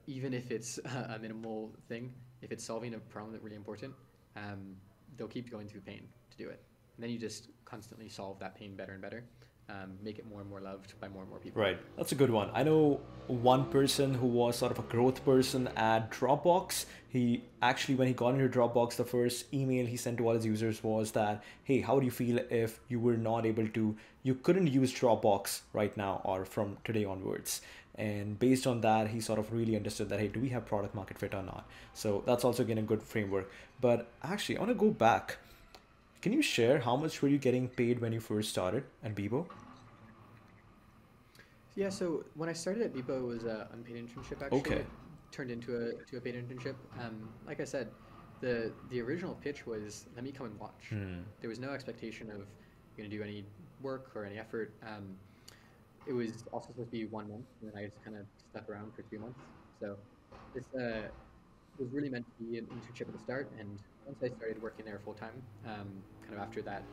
even 0.07 0.33
if 0.33 0.51
it's 0.51 0.77
a 0.85 1.17
minimal 1.19 1.75
thing, 1.87 2.13
if 2.41 2.51
it's 2.51 2.63
solving 2.63 2.93
a 2.93 2.99
problem 2.99 3.33
that's 3.33 3.43
really 3.43 3.55
important, 3.55 3.93
um, 4.35 4.75
they'll 5.17 5.27
keep 5.27 5.49
going 5.49 5.67
through 5.67 5.81
pain 5.81 6.07
to 6.29 6.37
do 6.37 6.49
it. 6.49 6.63
And 6.97 7.03
then 7.03 7.09
you 7.09 7.17
just 7.19 7.49
constantly 7.65 8.09
solve 8.09 8.39
that 8.39 8.55
pain 8.55 8.75
better 8.75 8.93
and 8.93 9.01
better, 9.01 9.23
um, 9.71 9.91
make 10.03 10.19
it 10.19 10.27
more 10.29 10.41
and 10.41 10.49
more 10.49 10.59
loved 10.59 10.93
by 10.99 11.07
more 11.07 11.21
and 11.21 11.29
more 11.29 11.39
people. 11.39 11.61
Right, 11.61 11.77
that's 11.97 12.11
a 12.11 12.15
good 12.15 12.29
one. 12.29 12.49
I 12.53 12.63
know 12.63 12.99
one 13.27 13.65
person 13.65 14.13
who 14.13 14.27
was 14.27 14.57
sort 14.57 14.71
of 14.71 14.79
a 14.79 14.87
growth 14.93 15.23
person 15.23 15.69
at 15.75 16.11
Dropbox. 16.11 16.85
He 17.09 17.43
actually, 17.61 17.95
when 17.95 18.07
he 18.07 18.13
got 18.13 18.35
into 18.35 18.49
Dropbox, 18.49 18.95
the 18.95 19.05
first 19.05 19.53
email 19.53 19.85
he 19.85 19.97
sent 19.97 20.17
to 20.17 20.27
all 20.27 20.33
his 20.33 20.45
users 20.45 20.83
was 20.83 21.11
that, 21.11 21.43
"Hey, 21.63 21.81
how 21.81 21.99
do 21.99 22.05
you 22.05 22.11
feel 22.11 22.39
if 22.49 22.79
you 22.89 22.99
were 22.99 23.17
not 23.17 23.45
able 23.45 23.67
to, 23.67 23.95
you 24.23 24.35
couldn't 24.35 24.67
use 24.67 24.93
Dropbox 24.93 25.61
right 25.73 25.95
now 25.95 26.21
or 26.23 26.45
from 26.45 26.77
today 26.83 27.05
onwards?" 27.05 27.61
And 27.95 28.39
based 28.39 28.65
on 28.65 28.81
that, 28.81 29.09
he 29.09 29.19
sort 29.19 29.37
of 29.37 29.51
really 29.53 29.75
understood 29.75 30.09
that, 30.09 30.19
hey, 30.19 30.29
do 30.29 30.39
we 30.39 30.49
have 30.49 30.65
product 30.65 30.95
market 30.95 31.19
fit 31.19 31.35
or 31.35 31.43
not? 31.43 31.67
So 31.93 32.23
that's 32.25 32.43
also 32.43 32.63
again 32.63 32.77
a 32.77 32.81
good 32.81 33.03
framework. 33.03 33.51
But 33.79 34.07
actually, 34.23 34.57
I 34.57 34.61
want 34.61 34.71
to 34.71 34.75
go 34.75 34.91
back. 34.91 35.37
Can 36.21 36.33
you 36.33 36.41
share 36.41 36.79
how 36.79 36.95
much 36.95 37.21
were 37.21 37.27
you 37.27 37.39
getting 37.39 37.67
paid 37.67 37.99
when 37.99 38.13
you 38.13 38.19
first 38.19 38.49
started 38.49 38.83
at 39.03 39.15
Bebo? 39.15 39.47
Yeah, 41.75 41.89
so 41.89 42.23
when 42.35 42.47
I 42.47 42.53
started 42.53 42.83
at 42.83 42.93
Bebo, 42.93 43.21
it 43.21 43.25
was 43.25 43.43
an 43.43 43.65
unpaid 43.73 43.95
internship 43.95 44.41
actually. 44.43 44.59
Okay. 44.59 44.75
It 44.75 44.87
turned 45.31 45.49
into 45.49 45.75
a 45.75 45.93
to 46.11 46.17
a 46.17 46.21
paid 46.21 46.35
internship. 46.35 46.75
Um, 46.99 47.27
like 47.47 47.59
I 47.59 47.63
said, 47.63 47.89
the 48.39 48.71
the 48.89 49.01
original 49.01 49.35
pitch 49.35 49.65
was 49.65 50.05
let 50.15 50.23
me 50.23 50.31
come 50.31 50.45
and 50.47 50.59
watch. 50.59 50.89
Hmm. 50.89 51.21
There 51.39 51.49
was 51.49 51.59
no 51.59 51.71
expectation 51.71 52.29
of 52.29 52.37
you're 52.37 52.97
gonna 52.97 53.09
do 53.09 53.23
any 53.23 53.43
work 53.81 54.11
or 54.13 54.25
any 54.25 54.37
effort. 54.37 54.73
Um, 54.85 55.15
it 56.05 56.13
was 56.13 56.43
also 56.51 56.67
supposed 56.67 56.91
to 56.91 56.97
be 56.97 57.05
one 57.05 57.29
month, 57.29 57.45
and 57.61 57.71
then 57.71 57.81
I 57.81 57.85
just 57.85 58.03
kind 58.03 58.17
of 58.17 58.25
stuck 58.51 58.69
around 58.69 58.93
for 58.95 59.01
three 59.03 59.19
months. 59.19 59.39
So 59.79 59.97
this 60.53 60.65
uh, 60.75 61.07
was 61.79 61.89
really 61.91 62.09
meant 62.09 62.25
to 62.37 62.43
be 62.43 62.57
an 62.57 62.65
internship 62.65 63.07
at 63.07 63.13
the 63.13 63.23
start, 63.23 63.49
and 63.59 63.79
once 64.05 64.19
I 64.23 64.35
started 64.35 64.61
working 64.61 64.85
there 64.85 64.99
full 65.03 65.13
time, 65.13 65.41
um, 65.65 65.87
kind 66.21 66.33
of 66.33 66.39
after 66.39 66.61
that 66.63 66.83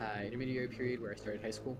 uh, 0.00 0.22
intermediary 0.22 0.68
period 0.68 1.00
where 1.00 1.12
I 1.12 1.16
started 1.16 1.42
high 1.42 1.50
school, 1.50 1.76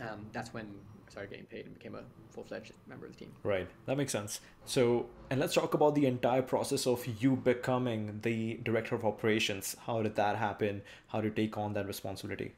um, 0.00 0.26
that's 0.32 0.52
when 0.52 0.66
I 1.06 1.10
started 1.10 1.30
getting 1.30 1.46
paid 1.46 1.66
and 1.66 1.74
became 1.74 1.94
a 1.94 2.02
full 2.30 2.44
fledged 2.44 2.72
member 2.86 3.06
of 3.06 3.12
the 3.12 3.18
team. 3.18 3.32
Right, 3.42 3.68
that 3.86 3.96
makes 3.96 4.12
sense. 4.12 4.40
So, 4.64 5.06
and 5.30 5.40
let's 5.40 5.54
talk 5.54 5.74
about 5.74 5.94
the 5.94 6.06
entire 6.06 6.42
process 6.42 6.86
of 6.86 7.06
you 7.20 7.36
becoming 7.36 8.20
the 8.22 8.60
director 8.62 8.94
of 8.94 9.04
operations. 9.04 9.76
How 9.86 10.02
did 10.02 10.16
that 10.16 10.36
happen? 10.36 10.82
How 11.08 11.20
did 11.20 11.36
you 11.36 11.44
take 11.44 11.56
on 11.56 11.72
that 11.74 11.86
responsibility? 11.86 12.52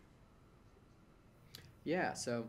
Yeah, 1.85 2.12
so 2.12 2.44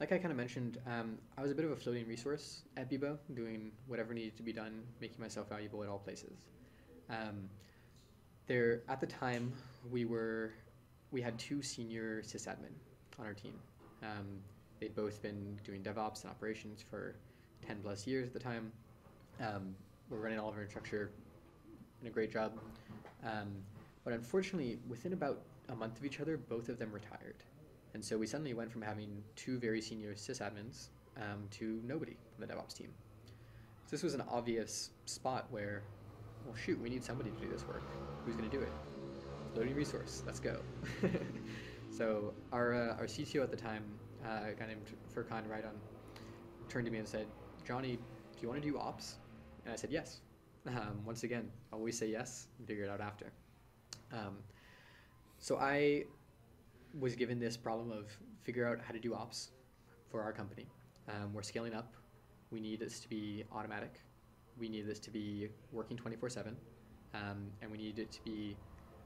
like 0.00 0.12
I 0.12 0.18
kind 0.18 0.30
of 0.30 0.36
mentioned, 0.36 0.78
um, 0.86 1.18
I 1.36 1.42
was 1.42 1.50
a 1.50 1.54
bit 1.54 1.66
of 1.66 1.72
a 1.72 1.76
floating 1.76 2.08
resource 2.08 2.62
at 2.76 2.90
Bebo, 2.90 3.18
doing 3.34 3.70
whatever 3.86 4.14
needed 4.14 4.36
to 4.38 4.42
be 4.42 4.52
done, 4.52 4.82
making 5.00 5.20
myself 5.20 5.50
valuable 5.50 5.82
at 5.82 5.90
all 5.90 5.98
places. 5.98 6.46
Um, 7.10 7.50
there, 8.50 8.82
at 8.88 8.98
the 8.98 9.06
time, 9.06 9.52
we 9.92 10.04
were 10.04 10.52
we 11.12 11.22
had 11.22 11.38
two 11.38 11.62
senior 11.62 12.20
sysadmin 12.22 12.74
on 13.20 13.24
our 13.24 13.32
team. 13.32 13.54
Um, 14.02 14.26
they'd 14.80 14.94
both 14.94 15.22
been 15.22 15.56
doing 15.62 15.82
DevOps 15.82 16.22
and 16.22 16.30
operations 16.32 16.84
for 16.90 17.14
10 17.64 17.78
plus 17.80 18.08
years 18.08 18.26
at 18.26 18.32
the 18.32 18.40
time. 18.40 18.72
Um, 19.40 19.76
we're 20.08 20.18
running 20.18 20.40
all 20.40 20.48
of 20.48 20.56
our 20.56 20.62
infrastructure 20.62 21.12
in 22.00 22.08
a 22.08 22.10
great 22.10 22.32
job. 22.32 22.58
Um, 23.24 23.52
but 24.02 24.14
unfortunately, 24.14 24.80
within 24.88 25.12
about 25.12 25.42
a 25.68 25.76
month 25.76 25.98
of 25.98 26.04
each 26.04 26.18
other, 26.18 26.36
both 26.36 26.68
of 26.68 26.78
them 26.78 26.90
retired. 26.92 27.36
And 27.94 28.04
so 28.04 28.18
we 28.18 28.26
suddenly 28.26 28.54
went 28.54 28.72
from 28.72 28.82
having 28.82 29.22
two 29.36 29.60
very 29.60 29.80
senior 29.80 30.14
sysadmins 30.14 30.88
um, 31.16 31.44
to 31.52 31.80
nobody 31.84 32.16
on 32.34 32.46
the 32.46 32.52
DevOps 32.52 32.74
team. 32.74 32.88
So 33.86 33.90
this 33.90 34.02
was 34.02 34.14
an 34.14 34.24
obvious 34.28 34.90
spot 35.06 35.46
where, 35.50 35.82
well, 36.44 36.54
shoot, 36.54 36.80
we 36.80 36.88
need 36.88 37.04
somebody 37.04 37.30
to 37.30 37.36
do 37.36 37.48
this 37.48 37.66
work. 37.66 37.82
Who's 38.24 38.36
going 38.36 38.48
to 38.48 38.56
do 38.56 38.62
it? 38.62 38.72
Loading 39.54 39.74
resource. 39.74 40.22
Let's 40.26 40.40
go. 40.40 40.60
so 41.90 42.34
our 42.52 42.74
uh, 42.74 42.96
our 42.98 43.06
CTO 43.06 43.42
at 43.42 43.50
the 43.50 43.56
time, 43.56 43.84
uh, 44.24 44.50
a 44.50 44.54
guy 44.54 44.66
named 44.66 44.82
Furkan 45.14 45.48
Raidan, 45.48 45.74
turned 46.68 46.86
to 46.86 46.92
me 46.92 46.98
and 46.98 47.08
said, 47.08 47.26
"Johnny, 47.66 47.96
do 47.96 48.38
you 48.40 48.48
want 48.48 48.62
to 48.62 48.68
do 48.68 48.78
ops?" 48.78 49.16
And 49.64 49.72
I 49.72 49.76
said, 49.76 49.90
"Yes." 49.90 50.20
Um, 50.66 51.00
once 51.06 51.22
again, 51.22 51.50
always 51.72 51.98
say 51.98 52.10
yes 52.10 52.48
and 52.58 52.68
figure 52.68 52.84
it 52.84 52.90
out 52.90 53.00
after. 53.00 53.32
Um, 54.12 54.36
so 55.38 55.56
I 55.56 56.04
was 56.98 57.16
given 57.16 57.38
this 57.38 57.56
problem 57.56 57.90
of 57.90 58.10
figure 58.42 58.66
out 58.66 58.78
how 58.84 58.92
to 58.92 58.98
do 58.98 59.14
ops 59.14 59.50
for 60.10 60.22
our 60.22 60.32
company. 60.32 60.66
Um, 61.08 61.32
we're 61.32 61.42
scaling 61.42 61.74
up. 61.74 61.94
We 62.50 62.60
need 62.60 62.80
this 62.80 63.00
to 63.00 63.08
be 63.08 63.44
automatic. 63.52 64.00
We 64.58 64.68
need 64.68 64.86
this 64.86 64.98
to 65.00 65.10
be 65.10 65.48
working 65.72 65.96
24/7, 65.96 66.56
um, 67.14 67.50
and 67.62 67.70
we 67.70 67.78
need 67.78 67.98
it 67.98 68.10
to 68.12 68.22
be. 68.22 68.56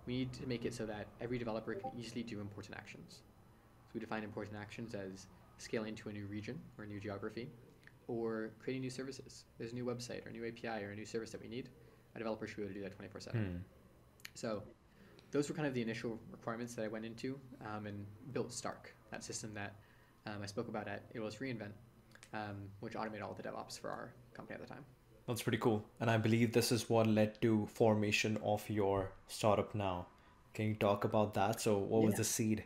We 0.07 0.19
need 0.19 0.33
to 0.35 0.47
make 0.47 0.65
it 0.67 0.75
so 0.75 0.85
that 0.87 1.07
every 1.21 1.39
developer 1.39 1.75
can 1.75 1.91
easily 1.99 2.23
do 2.23 2.41
important 2.41 2.77
actions. 2.77 3.23
So 3.87 3.93
we 3.95 4.01
define 4.01 4.23
important 4.23 4.57
actions 4.57 4.95
as 4.95 5.29
scaling 5.57 5.95
to 5.97 6.11
a 6.11 6.13
new 6.13 6.27
region 6.27 6.61
or 6.77 6.85
a 6.85 6.87
new 6.87 7.01
geography, 7.01 7.49
or 8.09 8.51
creating 8.63 8.83
new 8.83 8.91
services. 8.91 9.45
There's 9.59 9.73
a 9.73 9.75
new 9.75 9.85
website 9.85 10.27
or 10.27 10.29
a 10.29 10.33
new 10.33 10.47
API 10.47 10.85
or 10.85 10.91
a 10.91 10.97
new 10.97 11.07
service 11.07 11.31
that 11.31 11.41
we 11.41 11.49
need. 11.49 11.71
A 12.15 12.19
developer 12.19 12.47
should 12.47 12.57
be 12.57 12.63
able 12.65 12.75
to 12.75 12.81
do 12.81 12.83
that 12.83 12.97
24/7. 12.99 13.33
Hmm. 13.33 13.57
So 14.35 14.63
those 15.31 15.49
were 15.49 15.55
kind 15.55 15.67
of 15.67 15.75
the 15.75 15.83
initial 15.83 16.21
requirements 16.31 16.75
that 16.75 16.85
I 16.85 16.89
went 16.89 17.05
into 17.05 17.39
um, 17.67 17.87
and 17.87 18.07
built 18.33 18.53
Stark, 18.53 18.95
that 19.11 19.25
system 19.25 19.53
that 19.55 19.75
um, 20.27 20.43
I 20.43 20.47
spoke 20.47 20.69
about 20.69 20.87
at 20.87 21.13
AWS 21.15 21.39
reInvent, 21.39 21.73
um, 22.33 22.69
which 22.81 22.95
automated 22.95 23.23
all 23.23 23.35
the 23.35 23.43
DevOps 23.43 23.79
for 23.79 23.91
our 23.91 24.13
company 24.33 24.55
at 24.55 24.67
the 24.67 24.73
time. 24.73 24.85
That's 25.27 25.43
pretty 25.43 25.59
cool. 25.59 25.85
And 26.01 26.11
I 26.11 26.17
believe 26.19 26.53
this 26.53 26.71
is 26.73 26.89
what 26.89 27.07
led 27.07 27.41
to 27.43 27.67
formation 27.67 28.39
of 28.43 28.69
your 28.69 29.11
startup 29.27 29.75
now. 29.75 30.07
Can 30.55 30.67
you 30.69 30.75
talk 30.75 31.05
about 31.05 31.35
that? 31.35 31.61
So 31.61 31.79
what 31.79 32.03
was 32.03 32.15
the 32.15 32.25
seed? 32.25 32.65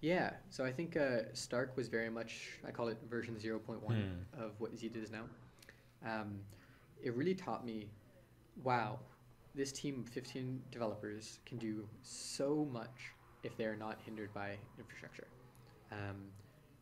Yeah, 0.00 0.30
so 0.48 0.64
I 0.64 0.72
think 0.72 0.96
uh, 0.96 1.32
Stark 1.34 1.76
was 1.76 1.88
very 1.88 2.08
much, 2.08 2.58
I 2.66 2.70
call 2.70 2.88
it 2.88 2.98
version 3.10 3.36
0.1 3.36 3.80
Hmm. 3.86 4.42
of 4.42 4.52
what 4.58 4.74
Zeet 4.74 4.96
is 4.96 5.10
now. 5.10 5.24
Um, 6.04 6.40
it 7.02 7.14
really 7.14 7.34
taught 7.34 7.66
me, 7.66 7.88
wow, 8.64 8.98
this 9.54 9.72
team 9.72 10.00
of 10.00 10.08
15 10.08 10.62
developers 10.70 11.40
can 11.44 11.58
do 11.58 11.86
so 12.02 12.66
much 12.72 13.12
if 13.42 13.56
they're 13.58 13.76
not 13.76 13.98
hindered 14.04 14.32
by 14.32 14.56
infrastructure. 14.78 15.26
Um, 15.92 16.16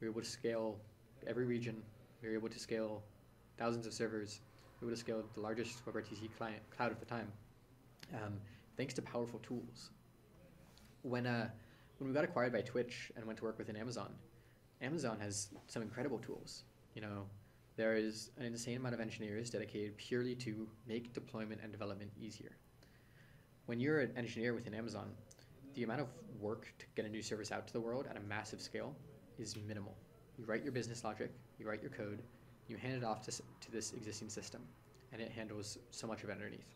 we 0.00 0.06
were 0.06 0.12
able 0.12 0.22
to 0.22 0.28
scale 0.28 0.76
every 1.26 1.44
region, 1.44 1.82
we 2.22 2.28
were 2.28 2.34
able 2.34 2.48
to 2.48 2.58
scale 2.58 3.02
thousands 3.58 3.86
of 3.86 3.92
servers, 3.92 4.40
we 4.80 4.86
would 4.86 4.92
have 4.92 4.98
scaled 4.98 5.24
the 5.34 5.40
largest 5.40 5.84
WebRTC 5.84 6.28
client 6.36 6.62
cloud 6.70 6.92
at 6.92 7.00
the 7.00 7.06
time, 7.06 7.30
um, 8.14 8.34
thanks 8.76 8.94
to 8.94 9.02
powerful 9.02 9.40
tools. 9.40 9.90
When, 11.02 11.26
uh, 11.26 11.48
when 11.98 12.08
we 12.08 12.14
got 12.14 12.24
acquired 12.24 12.52
by 12.52 12.60
Twitch 12.62 13.10
and 13.16 13.26
went 13.26 13.38
to 13.38 13.44
work 13.44 13.58
within 13.58 13.76
Amazon, 13.76 14.14
Amazon 14.80 15.18
has 15.20 15.48
some 15.66 15.82
incredible 15.82 16.18
tools. 16.18 16.62
You 16.94 17.02
know, 17.02 17.26
there 17.76 17.96
is 17.96 18.30
an 18.38 18.46
insane 18.46 18.76
amount 18.76 18.94
of 18.94 19.00
engineers 19.00 19.50
dedicated 19.50 19.96
purely 19.96 20.34
to 20.36 20.68
make 20.86 21.12
deployment 21.12 21.60
and 21.62 21.72
development 21.72 22.10
easier. 22.20 22.56
When 23.66 23.80
you're 23.80 24.00
an 24.00 24.12
engineer 24.16 24.54
within 24.54 24.74
Amazon, 24.74 25.10
the 25.74 25.82
amount 25.82 26.00
of 26.00 26.08
work 26.40 26.72
to 26.78 26.86
get 26.96 27.04
a 27.04 27.08
new 27.08 27.22
service 27.22 27.52
out 27.52 27.66
to 27.66 27.72
the 27.72 27.80
world 27.80 28.06
at 28.08 28.16
a 28.16 28.20
massive 28.20 28.60
scale 28.60 28.94
is 29.38 29.56
minimal. 29.66 29.94
You 30.38 30.44
write 30.46 30.62
your 30.62 30.72
business 30.72 31.04
logic, 31.04 31.30
you 31.58 31.68
write 31.68 31.82
your 31.82 31.90
code, 31.90 32.22
you 32.68 32.76
hand 32.76 32.94
it 32.94 33.04
off 33.04 33.22
to, 33.22 33.33
to 33.33 33.70
this 33.72 33.92
existing 33.92 34.28
system, 34.28 34.61
and 35.12 35.20
it 35.22 35.31
handles 35.33 35.78
so 35.90 36.07
much 36.07 36.22
of 36.22 36.28
it 36.28 36.33
underneath. 36.33 36.74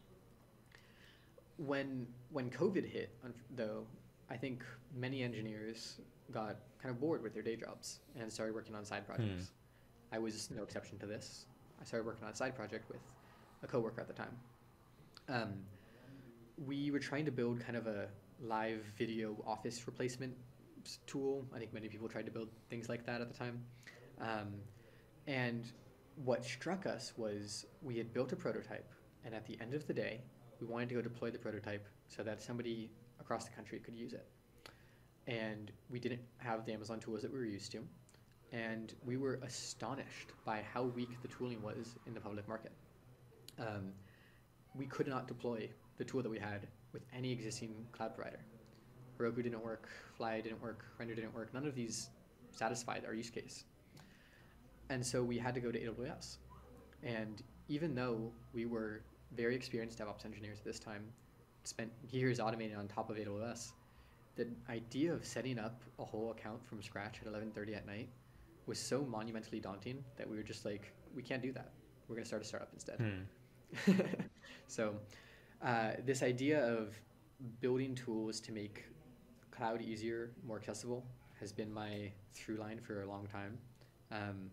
When 1.58 2.06
when 2.30 2.50
COVID 2.50 2.84
hit, 2.88 3.10
though, 3.54 3.84
I 4.30 4.36
think 4.36 4.64
many 4.96 5.22
engineers 5.22 5.98
got 6.32 6.56
kind 6.82 6.92
of 6.92 7.00
bored 7.00 7.22
with 7.22 7.34
their 7.34 7.42
day 7.42 7.56
jobs 7.56 8.00
and 8.18 8.32
started 8.32 8.54
working 8.54 8.74
on 8.74 8.84
side 8.84 9.06
projects. 9.06 9.52
I 10.12 10.18
was 10.18 10.50
no 10.50 10.62
exception 10.62 10.98
to 10.98 11.06
this. 11.06 11.46
I 11.80 11.84
started 11.84 12.06
working 12.06 12.24
on 12.24 12.32
a 12.32 12.36
side 12.36 12.54
project 12.56 12.88
with 12.88 13.00
a 13.62 13.66
coworker 13.66 14.00
at 14.00 14.08
the 14.08 14.14
time. 14.14 14.36
Um, 15.28 15.52
we 16.66 16.90
were 16.90 16.98
trying 16.98 17.24
to 17.26 17.30
build 17.30 17.60
kind 17.60 17.76
of 17.76 17.86
a 17.86 18.08
live 18.42 18.82
video 18.98 19.36
office 19.46 19.86
replacement 19.86 20.34
tool. 21.06 21.46
I 21.54 21.58
think 21.58 21.72
many 21.72 21.88
people 21.88 22.08
tried 22.08 22.26
to 22.26 22.32
build 22.32 22.48
things 22.70 22.88
like 22.88 23.06
that 23.06 23.20
at 23.20 23.32
the 23.32 23.38
time. 23.38 23.62
Um, 24.20 24.54
and 25.26 25.64
what 26.16 26.44
struck 26.44 26.86
us 26.86 27.12
was 27.16 27.66
we 27.82 27.96
had 27.96 28.12
built 28.12 28.32
a 28.32 28.36
prototype, 28.36 28.90
and 29.24 29.34
at 29.34 29.46
the 29.46 29.58
end 29.60 29.74
of 29.74 29.86
the 29.86 29.94
day, 29.94 30.20
we 30.60 30.66
wanted 30.66 30.88
to 30.90 30.94
go 30.96 31.02
deploy 31.02 31.30
the 31.30 31.38
prototype 31.38 31.86
so 32.08 32.22
that 32.22 32.42
somebody 32.42 32.90
across 33.20 33.44
the 33.44 33.50
country 33.50 33.78
could 33.78 33.94
use 33.94 34.12
it. 34.12 34.26
And 35.26 35.70
we 35.90 35.98
didn't 35.98 36.20
have 36.38 36.66
the 36.66 36.72
Amazon 36.72 37.00
tools 37.00 37.22
that 37.22 37.32
we 37.32 37.38
were 37.38 37.44
used 37.44 37.72
to, 37.72 37.84
and 38.52 38.94
we 39.04 39.16
were 39.16 39.40
astonished 39.42 40.32
by 40.44 40.62
how 40.72 40.84
weak 40.84 41.20
the 41.22 41.28
tooling 41.28 41.62
was 41.62 41.94
in 42.06 42.14
the 42.14 42.20
public 42.20 42.46
market. 42.48 42.72
Um, 43.58 43.92
we 44.74 44.86
could 44.86 45.06
not 45.06 45.28
deploy 45.28 45.68
the 45.98 46.04
tool 46.04 46.22
that 46.22 46.30
we 46.30 46.38
had 46.38 46.66
with 46.92 47.02
any 47.16 47.30
existing 47.30 47.86
cloud 47.92 48.14
provider. 48.14 48.40
Heroku 49.18 49.42
didn't 49.42 49.62
work, 49.62 49.88
Fly 50.16 50.40
didn't 50.40 50.60
work, 50.60 50.84
Render 50.98 51.14
didn't 51.14 51.34
work. 51.34 51.52
None 51.54 51.66
of 51.66 51.74
these 51.74 52.10
satisfied 52.50 53.04
our 53.06 53.14
use 53.14 53.30
case. 53.30 53.64
And 54.92 55.04
so 55.04 55.22
we 55.22 55.38
had 55.38 55.54
to 55.54 55.60
go 55.60 55.72
to 55.72 55.78
AWS. 55.78 56.36
And 57.02 57.42
even 57.68 57.94
though 57.94 58.30
we 58.52 58.66
were 58.66 59.00
very 59.34 59.56
experienced 59.56 59.98
DevOps 59.98 60.26
engineers 60.26 60.58
at 60.58 60.64
this 60.66 60.78
time, 60.78 61.04
spent 61.64 61.90
years 62.10 62.38
automating 62.38 62.78
on 62.78 62.88
top 62.88 63.08
of 63.08 63.16
AWS, 63.16 63.72
the 64.36 64.48
idea 64.68 65.14
of 65.14 65.24
setting 65.24 65.58
up 65.58 65.80
a 65.98 66.04
whole 66.04 66.30
account 66.30 66.62
from 66.66 66.82
scratch 66.82 67.20
at 67.22 67.32
11:30 67.32 67.74
at 67.74 67.86
night 67.86 68.10
was 68.66 68.78
so 68.78 69.02
monumentally 69.02 69.60
daunting 69.60 70.04
that 70.16 70.28
we 70.28 70.36
were 70.36 70.42
just 70.42 70.66
like, 70.66 70.92
we 71.16 71.22
can't 71.22 71.42
do 71.42 71.52
that. 71.52 71.70
We're 72.06 72.16
going 72.16 72.24
to 72.24 72.28
start 72.28 72.42
a 72.42 72.44
startup 72.44 72.70
instead. 72.74 72.98
Hmm. 72.98 73.92
so, 74.66 74.94
uh, 75.62 75.92
this 76.04 76.22
idea 76.22 76.62
of 76.64 76.94
building 77.60 77.94
tools 77.94 78.40
to 78.40 78.52
make 78.52 78.84
cloud 79.50 79.80
easier, 79.80 80.32
more 80.46 80.58
accessible, 80.58 81.04
has 81.40 81.50
been 81.50 81.72
my 81.72 82.12
through 82.34 82.56
line 82.56 82.78
for 82.78 83.02
a 83.02 83.06
long 83.06 83.26
time. 83.26 83.58
Um, 84.10 84.50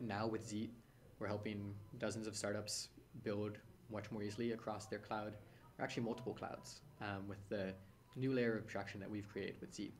now 0.00 0.26
with 0.26 0.46
Zeet, 0.48 0.70
we're 1.18 1.26
helping 1.26 1.74
dozens 1.98 2.26
of 2.26 2.36
startups 2.36 2.88
build 3.22 3.58
much 3.90 4.10
more 4.10 4.22
easily 4.22 4.52
across 4.52 4.86
their 4.86 4.98
cloud, 4.98 5.32
or 5.78 5.84
actually 5.84 6.02
multiple 6.02 6.34
clouds, 6.34 6.80
um, 7.00 7.26
with 7.28 7.38
the 7.48 7.72
new 8.16 8.32
layer 8.32 8.56
of 8.56 8.64
abstraction 8.64 9.00
that 9.00 9.10
we've 9.10 9.28
created 9.28 9.56
with 9.60 9.74
Zeet. 9.74 9.92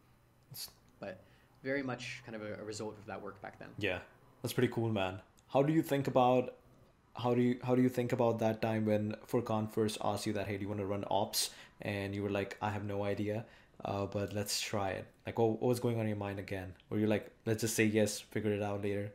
But 1.01 1.25
very 1.63 1.83
much 1.83 2.23
kind 2.25 2.37
of 2.37 2.43
a, 2.43 2.61
a 2.61 2.65
result 2.65 2.99
of 2.99 3.07
that 3.07 3.21
work 3.21 3.41
back 3.43 3.59
then. 3.59 3.69
Yeah, 3.79 3.99
that's 4.43 4.53
pretty 4.53 4.73
cool, 4.73 4.91
man. 4.91 5.21
How 5.49 5.63
do 5.63 5.73
you 5.73 5.83
think 5.83 6.07
about 6.07 6.55
how 7.19 7.35
do 7.35 7.43
you 7.43 7.59
how 7.63 7.75
do 7.75 7.83
you 7.83 7.89
think 7.89 8.13
about 8.13 8.39
that 8.41 8.61
time 8.61 8.85
when 8.85 9.17
Furkan 9.27 9.71
first 9.73 9.99
asked 10.05 10.27
you 10.27 10.33
that 10.35 10.47
hey 10.47 10.57
do 10.57 10.63
you 10.63 10.69
want 10.69 10.81
to 10.81 10.87
run 10.87 11.05
ops 11.11 11.51
and 11.81 12.15
you 12.15 12.23
were 12.23 12.31
like 12.31 12.57
I 12.61 12.71
have 12.71 12.85
no 12.85 13.05
idea 13.05 13.47
uh, 13.85 14.07
but 14.07 14.33
let's 14.35 14.61
try 14.61 14.91
it 14.91 15.07
like 15.25 15.39
what, 15.39 15.51
what 15.53 15.63
was 15.63 15.81
going 15.81 15.97
on 15.97 16.03
in 16.03 16.09
your 16.09 16.19
mind 16.19 16.39
again 16.39 16.75
were 16.91 16.99
you 16.99 17.07
like 17.07 17.31
let's 17.47 17.63
just 17.63 17.75
say 17.75 17.85
yes 17.85 18.21
figure 18.21 18.53
it 18.53 18.63
out 18.63 18.83
later 18.83 19.13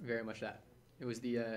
Very 0.00 0.24
much 0.24 0.40
that. 0.40 0.62
It 1.00 1.06
was 1.06 1.20
the 1.20 1.38
uh, 1.38 1.56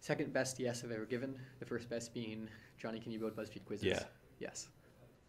second 0.00 0.32
best 0.32 0.58
yes 0.58 0.82
I've 0.84 0.90
ever 0.90 1.04
given. 1.04 1.38
The 1.58 1.66
first 1.66 1.88
best 1.88 2.14
being 2.14 2.48
Johnny, 2.78 3.00
can 3.00 3.12
you 3.12 3.18
build 3.18 3.34
BuzzFeed 3.36 3.64
quizzes? 3.64 3.86
Yeah. 3.86 4.02
Yes. 4.38 4.68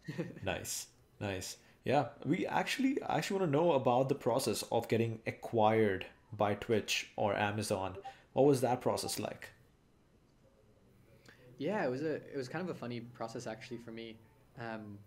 Nice, 0.42 0.86
nice. 1.20 1.58
Yeah, 1.84 2.06
we 2.24 2.46
actually 2.46 2.96
actually 3.08 3.40
want 3.40 3.52
to 3.52 3.58
know 3.58 3.72
about 3.72 4.08
the 4.08 4.14
process 4.14 4.64
of 4.72 4.88
getting 4.88 5.20
acquired 5.26 6.06
by 6.32 6.54
Twitch 6.54 7.10
or 7.16 7.36
Amazon. 7.36 7.96
What 8.32 8.46
was 8.46 8.62
that 8.62 8.80
process 8.80 9.18
like? 9.18 9.50
Yeah, 11.58 11.84
it 11.84 11.90
was 11.90 12.02
a 12.02 12.14
it 12.14 12.36
was 12.36 12.48
kind 12.48 12.62
of 12.62 12.74
a 12.74 12.78
funny 12.78 13.00
process 13.00 13.46
actually 13.46 13.78
for 13.78 13.90
me. 13.90 14.16
Um, 14.58 14.98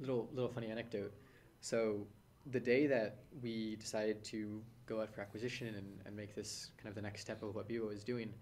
little 0.00 0.28
little 0.32 0.50
funny 0.50 0.68
anecdote. 0.68 1.12
So 1.60 2.06
the 2.46 2.60
day 2.60 2.86
that 2.88 3.18
we 3.42 3.76
decided 3.76 4.24
to 4.24 4.62
go 4.92 5.00
out 5.00 5.12
for 5.12 5.20
acquisition 5.20 5.68
and, 5.68 5.86
and 6.04 6.16
make 6.16 6.34
this 6.34 6.70
kind 6.76 6.88
of 6.88 6.94
the 6.94 7.02
next 7.02 7.20
step 7.22 7.42
of 7.42 7.54
what 7.54 7.68
Bebo 7.68 7.92
is 7.92 8.04
doing, 8.04 8.32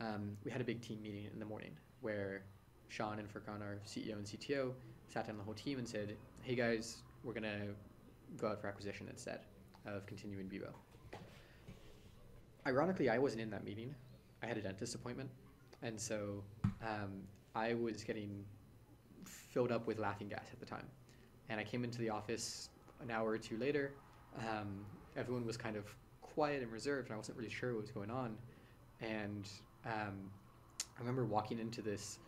um, 0.00 0.36
we 0.44 0.50
had 0.50 0.60
a 0.60 0.64
big 0.64 0.80
team 0.80 1.02
meeting 1.02 1.28
in 1.32 1.38
the 1.38 1.44
morning 1.44 1.72
where 2.00 2.42
Shaan 2.90 3.18
and 3.18 3.28
Furkan, 3.28 3.60
our 3.60 3.78
CEO 3.86 4.14
and 4.14 4.24
CTO, 4.24 4.72
sat 5.08 5.26
down 5.26 5.36
the 5.36 5.44
whole 5.44 5.54
team 5.54 5.78
and 5.78 5.88
said, 5.88 6.16
"Hey 6.42 6.54
guys, 6.54 7.02
we're 7.24 7.34
gonna 7.34 7.74
go 8.36 8.48
out 8.48 8.60
for 8.60 8.68
acquisition 8.68 9.06
instead 9.10 9.40
of 9.84 10.06
continuing 10.06 10.48
Bebo." 10.48 10.72
Ironically, 12.66 13.08
I 13.10 13.18
wasn't 13.18 13.42
in 13.42 13.50
that 13.50 13.64
meeting. 13.64 13.94
I 14.42 14.46
had 14.46 14.56
a 14.56 14.62
dentist 14.62 14.94
appointment, 14.94 15.30
and 15.82 16.00
so 16.00 16.42
um, 16.82 17.22
I 17.54 17.74
was 17.74 18.04
getting 18.04 18.44
filled 19.24 19.72
up 19.72 19.86
with 19.86 19.98
laughing 19.98 20.28
gas 20.28 20.46
at 20.52 20.60
the 20.60 20.66
time. 20.66 20.86
And 21.50 21.58
I 21.58 21.64
came 21.64 21.82
into 21.82 21.98
the 21.98 22.10
office 22.10 22.68
an 23.00 23.10
hour 23.10 23.30
or 23.30 23.38
two 23.38 23.56
later. 23.56 23.92
Um, 24.38 24.84
everyone 25.18 25.44
was 25.44 25.56
kind 25.56 25.76
of 25.76 25.84
quiet 26.22 26.62
and 26.62 26.70
reserved, 26.72 27.08
and 27.08 27.14
I 27.14 27.16
wasn't 27.16 27.36
really 27.36 27.50
sure 27.50 27.74
what 27.74 27.82
was 27.82 27.90
going 27.90 28.10
on. 28.10 28.36
And 29.00 29.48
um, 29.84 30.30
I 30.96 31.00
remember 31.00 31.24
walking 31.24 31.58
into 31.58 31.82
this 31.82 32.18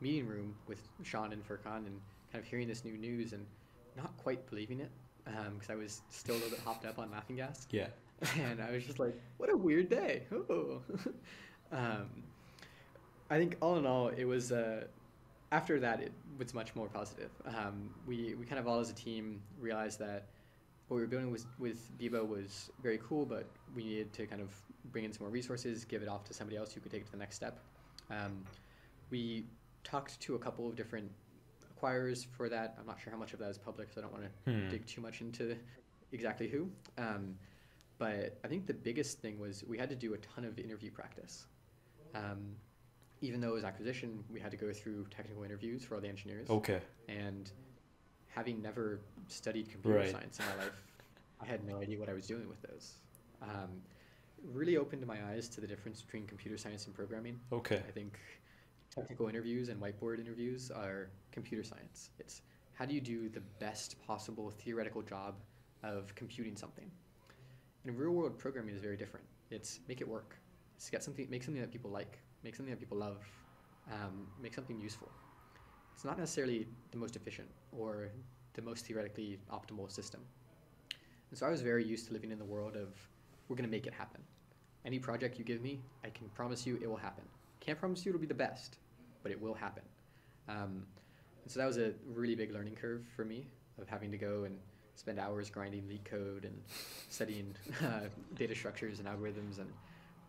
meeting 0.00 0.26
room 0.26 0.54
with 0.66 0.80
Shaan 1.04 1.32
and 1.32 1.46
Furkan 1.46 1.86
and 1.86 2.00
kind 2.32 2.42
of 2.42 2.44
hearing 2.44 2.68
this 2.68 2.84
new 2.84 2.96
news 2.96 3.32
and 3.32 3.44
not 3.96 4.16
quite 4.16 4.48
believing 4.48 4.80
it 4.80 4.90
because 5.54 5.70
I 5.70 5.74
was 5.74 6.00
still 6.08 6.34
a 6.34 6.36
little 6.36 6.50
bit 6.50 6.60
hopped 6.60 6.86
up 6.86 6.98
on 6.98 7.10
laughing 7.10 7.36
gas. 7.36 7.66
Yeah. 7.70 7.88
and 8.40 8.60
I 8.60 8.72
was 8.72 8.84
just 8.84 8.98
like, 8.98 9.14
"What 9.36 9.52
a 9.52 9.56
weird 9.56 9.88
day." 9.88 10.22
Oh. 10.32 10.80
um, 11.72 12.08
I 13.30 13.38
think 13.38 13.56
all 13.60 13.76
in 13.76 13.86
all, 13.86 14.08
it 14.08 14.24
was. 14.24 14.50
Uh, 14.50 14.84
after 15.52 15.80
that, 15.80 16.00
it 16.00 16.12
was 16.36 16.52
much 16.52 16.74
more 16.74 16.88
positive. 16.88 17.30
Um, 17.46 17.90
we 18.06 18.34
we 18.34 18.44
kind 18.44 18.58
of 18.58 18.66
all 18.66 18.80
as 18.80 18.90
a 18.90 18.94
team 18.94 19.40
realized 19.60 19.98
that 20.00 20.26
what 20.88 20.96
we 20.96 21.02
were 21.02 21.06
building 21.06 21.30
was, 21.30 21.46
with 21.58 21.96
Bebo 21.98 22.26
was 22.26 22.70
very 22.82 22.98
cool, 23.06 23.24
but 23.26 23.46
we 23.76 23.84
needed 23.84 24.12
to 24.14 24.26
kind 24.26 24.40
of 24.40 24.50
bring 24.90 25.04
in 25.04 25.12
some 25.12 25.24
more 25.24 25.30
resources, 25.30 25.84
give 25.84 26.02
it 26.02 26.08
off 26.08 26.24
to 26.24 26.34
somebody 26.34 26.56
else 26.56 26.72
who 26.72 26.80
could 26.80 26.90
take 26.90 27.02
it 27.02 27.06
to 27.06 27.12
the 27.12 27.18
next 27.18 27.36
step. 27.36 27.58
Um, 28.10 28.44
we 29.10 29.44
talked 29.84 30.18
to 30.20 30.34
a 30.34 30.38
couple 30.38 30.66
of 30.66 30.76
different 30.76 31.10
acquirers 31.76 32.26
for 32.36 32.48
that. 32.48 32.76
I'm 32.80 32.86
not 32.86 32.98
sure 32.98 33.12
how 33.12 33.18
much 33.18 33.34
of 33.34 33.38
that 33.40 33.50
is 33.50 33.58
public, 33.58 33.88
so 33.92 34.00
I 34.00 34.02
don't 34.02 34.12
want 34.12 34.24
to 34.44 34.50
Hmm. 34.50 34.68
dig 34.70 34.86
too 34.86 35.00
much 35.02 35.20
into 35.20 35.56
exactly 36.12 36.48
who. 36.48 36.70
Um, 36.96 37.36
but 37.98 38.38
I 38.44 38.48
think 38.48 38.66
the 38.66 38.74
biggest 38.74 39.18
thing 39.20 39.38
was 39.38 39.64
we 39.64 39.76
had 39.76 39.90
to 39.90 39.96
do 39.96 40.14
a 40.14 40.18
ton 40.18 40.44
of 40.44 40.58
interview 40.58 40.90
practice. 40.90 41.46
Um, 42.14 42.56
even 43.20 43.40
though 43.40 43.48
it 43.50 43.54
was 43.54 43.64
acquisition, 43.64 44.24
we 44.32 44.40
had 44.40 44.50
to 44.52 44.56
go 44.56 44.72
through 44.72 45.04
technical 45.10 45.42
interviews 45.42 45.84
for 45.84 45.96
all 45.96 46.00
the 46.00 46.08
engineers. 46.08 46.48
Okay. 46.48 46.80
And 47.08 47.50
having 48.28 48.62
never 48.62 49.00
studied 49.26 49.70
computer 49.70 49.98
Right. 49.98 50.10
science 50.10 50.38
in 50.38 50.46
my 50.46 50.56
life, 50.64 50.84
I 51.40 51.46
had 51.46 51.64
no 51.64 51.80
idea 51.80 51.98
what 51.98 52.08
I 52.08 52.12
was 52.12 52.26
doing 52.26 52.48
with 52.48 52.60
those. 52.62 52.98
Um, 53.42 53.82
really 54.44 54.76
opened 54.76 55.06
my 55.06 55.22
eyes 55.30 55.48
to 55.48 55.60
the 55.60 55.66
difference 55.66 56.02
between 56.02 56.26
computer 56.26 56.56
science 56.56 56.86
and 56.86 56.94
programming. 56.94 57.40
Okay. 57.52 57.82
I 57.86 57.90
think 57.90 58.18
technical 58.90 59.28
interviews 59.28 59.68
and 59.68 59.80
whiteboard 59.80 60.20
interviews 60.20 60.70
are 60.70 61.10
computer 61.32 61.62
science. 61.64 62.10
It's 62.18 62.42
how 62.74 62.84
do 62.84 62.94
you 62.94 63.00
do 63.00 63.28
the 63.28 63.40
best 63.58 64.00
possible 64.06 64.50
theoretical 64.50 65.02
job 65.02 65.34
of 65.82 66.14
computing 66.14 66.56
something. 66.56 66.90
And 67.84 67.98
real 67.98 68.12
world 68.12 68.38
programming 68.38 68.74
is 68.74 68.80
very 68.80 68.96
different. 68.96 69.26
It's 69.50 69.80
make 69.88 70.00
it 70.00 70.08
work. 70.08 70.36
It's 70.76 70.90
get 70.90 71.02
something, 71.02 71.26
make 71.30 71.42
something 71.42 71.60
that 71.60 71.72
people 71.72 71.90
like, 71.90 72.18
make 72.44 72.54
something 72.54 72.72
that 72.72 72.80
people 72.80 72.98
love, 72.98 73.18
um, 73.90 74.26
make 74.40 74.54
something 74.54 74.80
useful. 74.80 75.10
It's 75.98 76.04
not 76.04 76.16
necessarily 76.16 76.64
the 76.92 76.96
most 76.96 77.16
efficient 77.16 77.48
or 77.76 78.10
the 78.54 78.62
most 78.62 78.86
theoretically 78.86 79.36
optimal 79.52 79.90
system. 79.90 80.20
And 81.30 81.36
so 81.36 81.44
I 81.44 81.50
was 81.50 81.60
very 81.60 81.84
used 81.84 82.06
to 82.06 82.12
living 82.12 82.30
in 82.30 82.38
the 82.38 82.44
world 82.44 82.76
of 82.76 82.90
we're 83.48 83.56
going 83.56 83.68
to 83.68 83.76
make 83.76 83.88
it 83.88 83.92
happen. 83.92 84.20
Any 84.84 85.00
project 85.00 85.40
you 85.40 85.44
give 85.44 85.60
me, 85.60 85.80
I 86.04 86.10
can 86.10 86.28
promise 86.36 86.64
you 86.64 86.78
it 86.80 86.88
will 86.88 86.98
happen. 86.98 87.24
Can't 87.58 87.76
promise 87.76 88.06
you 88.06 88.10
it'll 88.10 88.20
be 88.20 88.28
the 88.28 88.32
best, 88.32 88.76
but 89.24 89.32
it 89.32 89.42
will 89.42 89.54
happen. 89.54 89.82
Um, 90.48 90.84
and 91.42 91.50
so 91.50 91.58
that 91.58 91.66
was 91.66 91.78
a 91.78 91.94
really 92.06 92.36
big 92.36 92.54
learning 92.54 92.76
curve 92.76 93.02
for 93.16 93.24
me 93.24 93.48
of 93.82 93.88
having 93.88 94.12
to 94.12 94.18
go 94.18 94.44
and 94.44 94.56
spend 94.94 95.18
hours 95.18 95.50
grinding 95.50 95.82
LeetCode 95.82 96.44
and 96.44 96.62
studying 97.08 97.56
uh, 97.84 98.02
data 98.36 98.54
structures 98.54 99.00
and 99.00 99.08
algorithms 99.08 99.58
and 99.58 99.72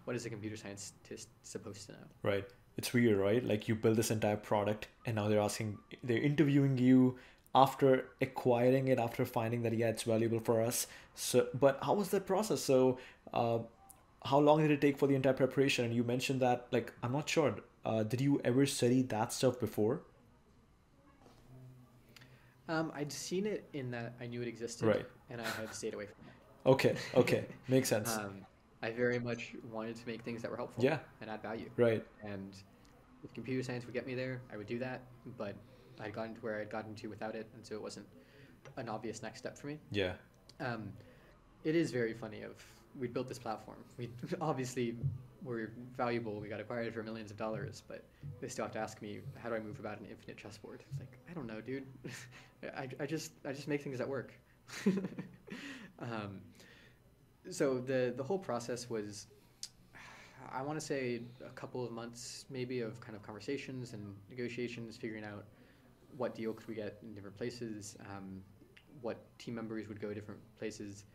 what 0.05 0.15
is 0.15 0.25
a 0.25 0.31
computer 0.31 0.57
scientist 0.57 1.27
supposed 1.43 1.85
to 1.85 1.91
know. 1.91 1.97
Right. 2.23 2.47
It's 2.79 2.93
weird, 2.93 3.17
right? 3.17 3.43
Like 3.45 3.67
you 3.67 3.75
build 3.75 3.97
this 3.97 4.09
entire 4.09 4.37
product 4.37 4.87
and 5.05 5.17
now 5.17 5.27
they're 5.27 5.41
asking, 5.41 5.79
they're 6.01 6.25
interviewing 6.31 6.77
you 6.77 7.17
after 7.53 8.05
acquiring 8.21 8.87
it, 8.87 8.99
after 8.99 9.25
finding 9.25 9.63
that, 9.63 9.73
yeah, 9.73 9.89
it's 9.89 10.03
valuable 10.03 10.39
for 10.39 10.61
us. 10.61 10.87
So, 11.13 11.47
but 11.53 11.79
how 11.81 11.95
was 11.95 12.07
that 12.11 12.25
process? 12.25 12.61
So, 12.61 12.97
uh, 13.33 13.59
how 14.23 14.39
long 14.39 14.61
did 14.61 14.71
it 14.71 14.79
take 14.79 14.97
for 14.97 15.07
the 15.07 15.15
entire 15.15 15.33
preparation? 15.33 15.83
And 15.83 15.93
you 15.93 16.05
mentioned 16.05 16.39
that, 16.39 16.67
like, 16.71 16.93
I'm 17.03 17.11
not 17.11 17.27
sure. 17.27 17.55
Uh, 17.83 18.03
did 18.03 18.21
you 18.21 18.39
ever 18.45 18.65
study 18.65 19.01
that 19.01 19.33
stuff 19.33 19.59
before? 19.59 20.03
Um, 22.69 22.93
I'd 22.95 23.11
seen 23.11 23.45
it 23.45 23.67
in 23.73 23.91
that 23.91 24.13
I 24.21 24.27
knew 24.27 24.41
it 24.41 24.47
existed, 24.47 24.85
Right. 24.85 25.05
and 25.29 25.41
I 25.41 25.49
had 25.59 25.75
stayed 25.75 25.95
away 25.95 26.05
from 26.05 26.27
it. 26.27 26.69
Okay. 26.69 26.95
Okay. 27.13 27.45
Makes 27.67 27.89
sense. 27.89 28.15
Um, 28.19 28.45
I 28.81 28.91
very 28.91 29.19
much 29.19 29.53
wanted 29.71 29.95
to 29.97 30.07
make 30.07 30.21
things 30.23 30.41
that 30.41 30.49
were 30.51 30.57
helpful 30.57 30.83
Yeah. 30.83 30.99
and 31.21 31.29
add 31.29 31.41
value. 31.41 31.69
Right. 31.75 32.05
And 32.23 32.53
if 33.23 33.33
computer 33.33 33.61
science 33.63 33.85
would 33.85 33.93
get 33.93 34.07
me 34.07 34.15
there, 34.15 34.41
I 34.53 34.57
would 34.57 34.67
do 34.67 34.79
that. 34.79 35.01
But 35.37 35.55
I'd 35.99 36.13
gotten 36.13 36.33
to 36.35 36.41
where 36.41 36.59
I'd 36.61 36.69
gotten 36.69 36.95
to 36.95 37.07
without 37.07 37.35
it, 37.35 37.47
and 37.53 37.65
so 37.65 37.75
it 37.75 37.81
wasn't 37.81 38.07
an 38.77 38.87
obvious 38.87 39.21
next 39.21 39.39
step 39.39 39.57
for 39.57 39.67
me. 39.67 39.79
Yeah. 39.91 40.13
Um, 40.59 40.93
it 41.63 41.75
is 41.75 41.91
very 41.91 42.13
funny. 42.13 42.41
Of 42.43 42.55
we 42.97 43.07
built 43.07 43.27
this 43.27 43.39
platform. 43.39 43.77
We 43.97 44.09
obviously 44.41 44.95
were 45.43 45.71
valuable. 45.97 46.39
We 46.39 46.47
got 46.47 46.59
acquired 46.61 46.93
for 46.93 47.03
millions 47.03 47.31
of 47.31 47.37
dollars, 47.37 47.83
but 47.87 48.03
they 48.39 48.47
still 48.47 48.63
have 48.65 48.71
to 48.73 48.79
ask 48.79 49.01
me 49.01 49.19
how 49.37 49.49
do 49.49 49.55
I 49.55 49.59
move 49.59 49.79
about 49.79 49.99
an 49.99 50.07
infinite 50.09 50.37
chessboard. 50.37 50.83
It's 50.91 50.99
like 50.99 51.17
I 51.29 51.33
don't 51.33 51.47
know, 51.47 51.59
dude. 51.59 51.85
I, 52.77 52.87
I 52.99 53.05
just 53.05 53.33
I 53.45 53.51
just 53.51 53.67
make 53.67 53.81
things 53.81 53.97
that 53.97 54.07
work. 54.07 54.31
um, 55.99 56.41
so 57.49 57.79
the 57.79 58.13
the 58.15 58.23
whole 58.23 58.39
process 58.39 58.89
was 58.89 59.27
I 60.51 60.61
want 60.61 60.79
to 60.79 60.85
say 60.85 61.21
a 61.45 61.49
couple 61.49 61.85
of 61.85 61.91
months 61.91 62.45
maybe 62.49 62.81
of 62.81 62.99
kind 63.01 63.15
of 63.15 63.21
conversations 63.23 63.93
and 63.93 64.15
negotiations, 64.29 64.97
figuring 64.97 65.23
out 65.23 65.45
what 66.17 66.33
deal 66.33 66.53
could 66.53 66.67
we 66.67 66.75
get 66.75 66.97
in 67.03 67.13
different 67.13 67.37
places, 67.37 67.97
um, 68.09 68.41
what 69.01 69.17
team 69.37 69.55
members 69.55 69.87
would 69.87 70.01
go 70.01 70.13
different 70.13 70.39
places. 70.57 71.05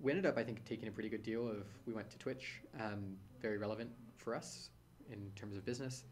We 0.00 0.12
ended 0.12 0.26
up, 0.26 0.38
I 0.38 0.44
think, 0.44 0.64
taking 0.64 0.88
a 0.88 0.92
pretty 0.92 1.08
good 1.08 1.24
deal 1.24 1.48
of 1.48 1.66
we 1.86 1.92
went 1.92 2.08
to 2.10 2.18
Twitch, 2.18 2.60
um, 2.80 3.16
very 3.42 3.58
relevant 3.58 3.90
for 4.16 4.34
us 4.34 4.70
in 5.10 5.30
terms 5.34 5.56
of 5.56 5.64
business. 5.64 6.04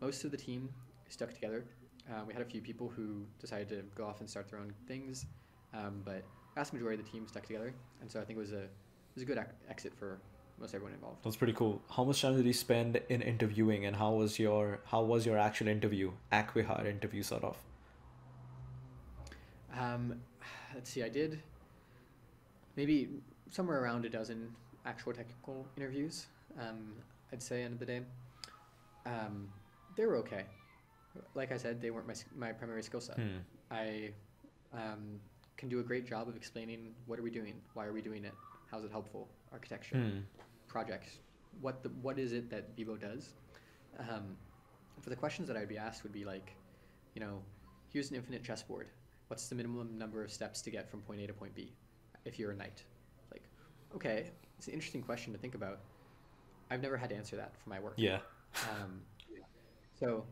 Most 0.00 0.24
of 0.24 0.30
the 0.30 0.36
team 0.36 0.68
stuck 1.08 1.32
together. 1.32 1.64
Uh, 2.10 2.22
we 2.26 2.34
had 2.34 2.42
a 2.42 2.46
few 2.46 2.60
people 2.60 2.88
who 2.88 3.24
decided 3.38 3.68
to 3.68 3.82
go 3.96 4.04
off 4.04 4.20
and 4.20 4.28
start 4.28 4.48
their 4.50 4.58
own 4.58 4.74
things, 4.86 5.26
um, 5.72 6.02
but 6.04 6.22
vast 6.54 6.72
majority 6.72 7.00
of 7.00 7.06
the 7.06 7.10
team 7.10 7.26
stuck 7.26 7.46
together, 7.46 7.74
and 8.00 8.10
so 8.10 8.20
I 8.20 8.24
think 8.24 8.36
it 8.36 8.40
was 8.40 8.52
a 8.52 8.68
was 9.14 9.22
a 9.22 9.26
good 9.26 9.38
ac- 9.38 9.48
exit 9.68 9.92
for 9.94 10.18
most 10.58 10.74
everyone 10.74 10.94
involved. 10.94 11.24
That's 11.24 11.36
pretty 11.36 11.54
cool. 11.54 11.80
How 11.90 12.04
much 12.04 12.20
time 12.20 12.36
did 12.36 12.44
you 12.44 12.52
spend 12.52 13.00
in 13.08 13.22
interviewing, 13.22 13.86
and 13.86 13.96
how 13.96 14.12
was 14.12 14.38
your 14.38 14.80
how 14.84 15.02
was 15.02 15.24
your 15.24 15.38
actual 15.38 15.68
interview, 15.68 16.12
acquihire 16.32 16.86
interview, 16.86 17.22
sort 17.22 17.44
of? 17.44 17.56
Um, 19.76 20.20
let's 20.74 20.90
see, 20.90 21.02
I 21.02 21.08
did 21.08 21.40
maybe 22.76 23.08
somewhere 23.50 23.82
around 23.82 24.04
a 24.04 24.08
dozen 24.08 24.54
actual 24.84 25.12
technical 25.12 25.66
interviews. 25.76 26.26
Um, 26.58 26.94
I'd 27.32 27.42
say 27.42 27.62
end 27.62 27.74
of 27.74 27.80
the 27.80 27.86
day, 27.86 28.00
um, 29.06 29.48
they 29.96 30.04
were 30.06 30.16
okay. 30.16 30.44
Like 31.34 31.52
I 31.52 31.56
said, 31.56 31.80
they 31.80 31.90
weren't 31.90 32.06
my 32.06 32.14
my 32.36 32.52
primary 32.52 32.82
skill 32.82 33.00
set. 33.00 33.16
Hmm. 33.16 33.38
I 33.70 34.10
um, 34.72 35.20
can 35.56 35.68
do 35.68 35.80
a 35.80 35.82
great 35.82 36.06
job 36.06 36.28
of 36.28 36.36
explaining 36.36 36.94
what 37.06 37.18
are 37.18 37.22
we 37.22 37.30
doing, 37.30 37.54
why 37.74 37.84
are 37.86 37.92
we 37.92 38.02
doing 38.02 38.24
it, 38.24 38.32
how's 38.70 38.84
it 38.84 38.90
helpful, 38.90 39.28
architecture, 39.52 39.96
Hmm. 39.96 40.20
projects, 40.68 41.18
what 41.60 41.82
the 41.82 41.88
what 41.88 42.18
is 42.18 42.32
it 42.32 42.48
that 42.50 42.76
Bebo 42.76 42.98
does. 42.98 43.30
Um, 43.98 44.36
for 45.00 45.10
the 45.10 45.16
questions 45.16 45.48
that 45.48 45.56
I'd 45.56 45.68
be 45.68 45.78
asked 45.78 46.02
would 46.04 46.12
be 46.12 46.24
like, 46.24 46.52
you 47.14 47.20
know, 47.20 47.42
here's 47.92 48.10
an 48.10 48.16
infinite 48.16 48.44
chessboard. 48.44 48.88
What's 49.28 49.48
the 49.48 49.54
minimum 49.54 49.98
number 49.98 50.22
of 50.22 50.30
steps 50.30 50.62
to 50.62 50.70
get 50.70 50.88
from 50.88 51.00
point 51.02 51.20
A 51.20 51.26
to 51.26 51.32
point 51.32 51.54
B? 51.54 51.72
If 52.24 52.38
you're 52.38 52.50
a 52.52 52.54
knight, 52.56 52.84
like, 53.32 53.42
okay, 53.94 54.30
it's 54.58 54.68
an 54.68 54.74
interesting 54.74 55.02
question 55.02 55.32
to 55.32 55.38
think 55.38 55.54
about. 55.54 55.80
I've 56.70 56.82
never 56.82 56.96
had 56.96 57.08
to 57.10 57.16
answer 57.16 57.36
that 57.36 57.56
for 57.56 57.70
my 57.70 57.80
work. 57.80 57.94
Yeah. 57.96 58.18
Um, 58.70 59.00
so 59.98 60.24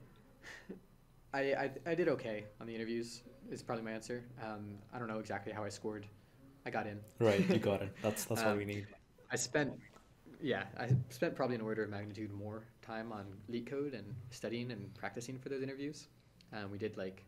I, 1.35 1.41
I 1.55 1.71
I 1.87 1.95
did 1.95 2.09
okay 2.09 2.45
on 2.61 2.67
the 2.67 2.75
interviews. 2.75 3.23
Is 3.51 3.63
probably 3.63 3.85
my 3.85 3.93
answer. 3.93 4.25
Um, 4.45 4.77
I 4.93 4.99
don't 4.99 5.09
know 5.09 5.19
exactly 5.19 5.53
how 5.53 5.65
I 5.65 5.69
scored. 5.71 6.07
I 6.69 6.71
got 6.71 6.87
in. 6.87 7.01
Right, 7.19 7.49
you 7.49 7.59
got 7.59 7.81
it. 7.81 7.91
That's 8.03 8.27
that's 8.27 8.43
all 8.43 8.51
Um, 8.51 8.59
we 8.59 8.67
need. 8.67 8.87
I 9.33 9.37
spent, 9.37 9.73
yeah, 10.43 10.65
I 10.79 10.91
spent 11.09 11.35
probably 11.35 11.57
an 11.57 11.63
order 11.63 11.83
of 11.83 11.89
magnitude 11.89 12.31
more 12.31 12.63
time 12.83 13.11
on 13.11 13.25
Leet 13.49 13.65
Code 13.71 13.95
and 13.95 14.15
studying 14.31 14.71
and 14.71 14.93
practicing 14.95 15.39
for 15.39 15.49
those 15.49 15.63
interviews. 15.63 16.09
Um, 16.53 16.71
we 16.71 16.77
did 16.77 16.99
like 16.99 17.25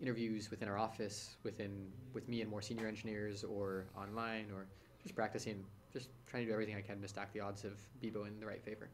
interviews 0.00 0.48
within 0.48 0.68
our 0.68 0.78
office, 0.78 1.34
within 1.42 1.88
with 2.12 2.28
me 2.28 2.40
and 2.40 2.48
more 2.48 2.62
senior 2.62 2.86
engineers, 2.86 3.42
or 3.42 3.86
online, 3.96 4.46
or 4.54 4.68
just 5.02 5.16
practicing, 5.16 5.64
just 5.92 6.10
trying 6.28 6.44
to 6.44 6.46
do 6.46 6.52
everything 6.52 6.76
I 6.76 6.80
can 6.80 7.02
to 7.02 7.08
stack 7.08 7.32
the 7.32 7.40
odds 7.40 7.64
of 7.64 7.72
Bebo 8.00 8.28
in 8.28 8.38
the 8.38 8.46
right 8.46 8.62
favor. 8.62 8.88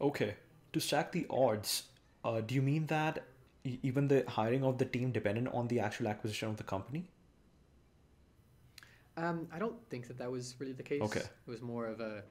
Okay. 0.00 0.34
To 0.72 0.80
stack 0.80 1.12
the 1.12 1.26
odds, 1.30 1.84
uh, 2.24 2.40
do 2.40 2.56
you 2.56 2.62
mean 2.62 2.86
that 2.86 3.22
even 3.64 4.08
the 4.08 4.24
hiring 4.26 4.64
of 4.64 4.78
the 4.78 4.84
team 4.84 5.12
dependent 5.12 5.46
on 5.54 5.68
the 5.68 5.78
actual 5.78 6.08
acquisition 6.08 6.48
of 6.48 6.56
the 6.56 6.64
company? 6.64 7.04
Um, 9.16 9.46
I 9.52 9.58
don't 9.58 9.76
think 9.90 10.08
that 10.08 10.18
that 10.18 10.30
was 10.30 10.54
really 10.58 10.72
the 10.72 10.82
case. 10.82 11.02
Okay. 11.02 11.20
It 11.20 11.50
was 11.50 11.60
more 11.60 11.86
of 11.86 12.00
a, 12.00 12.22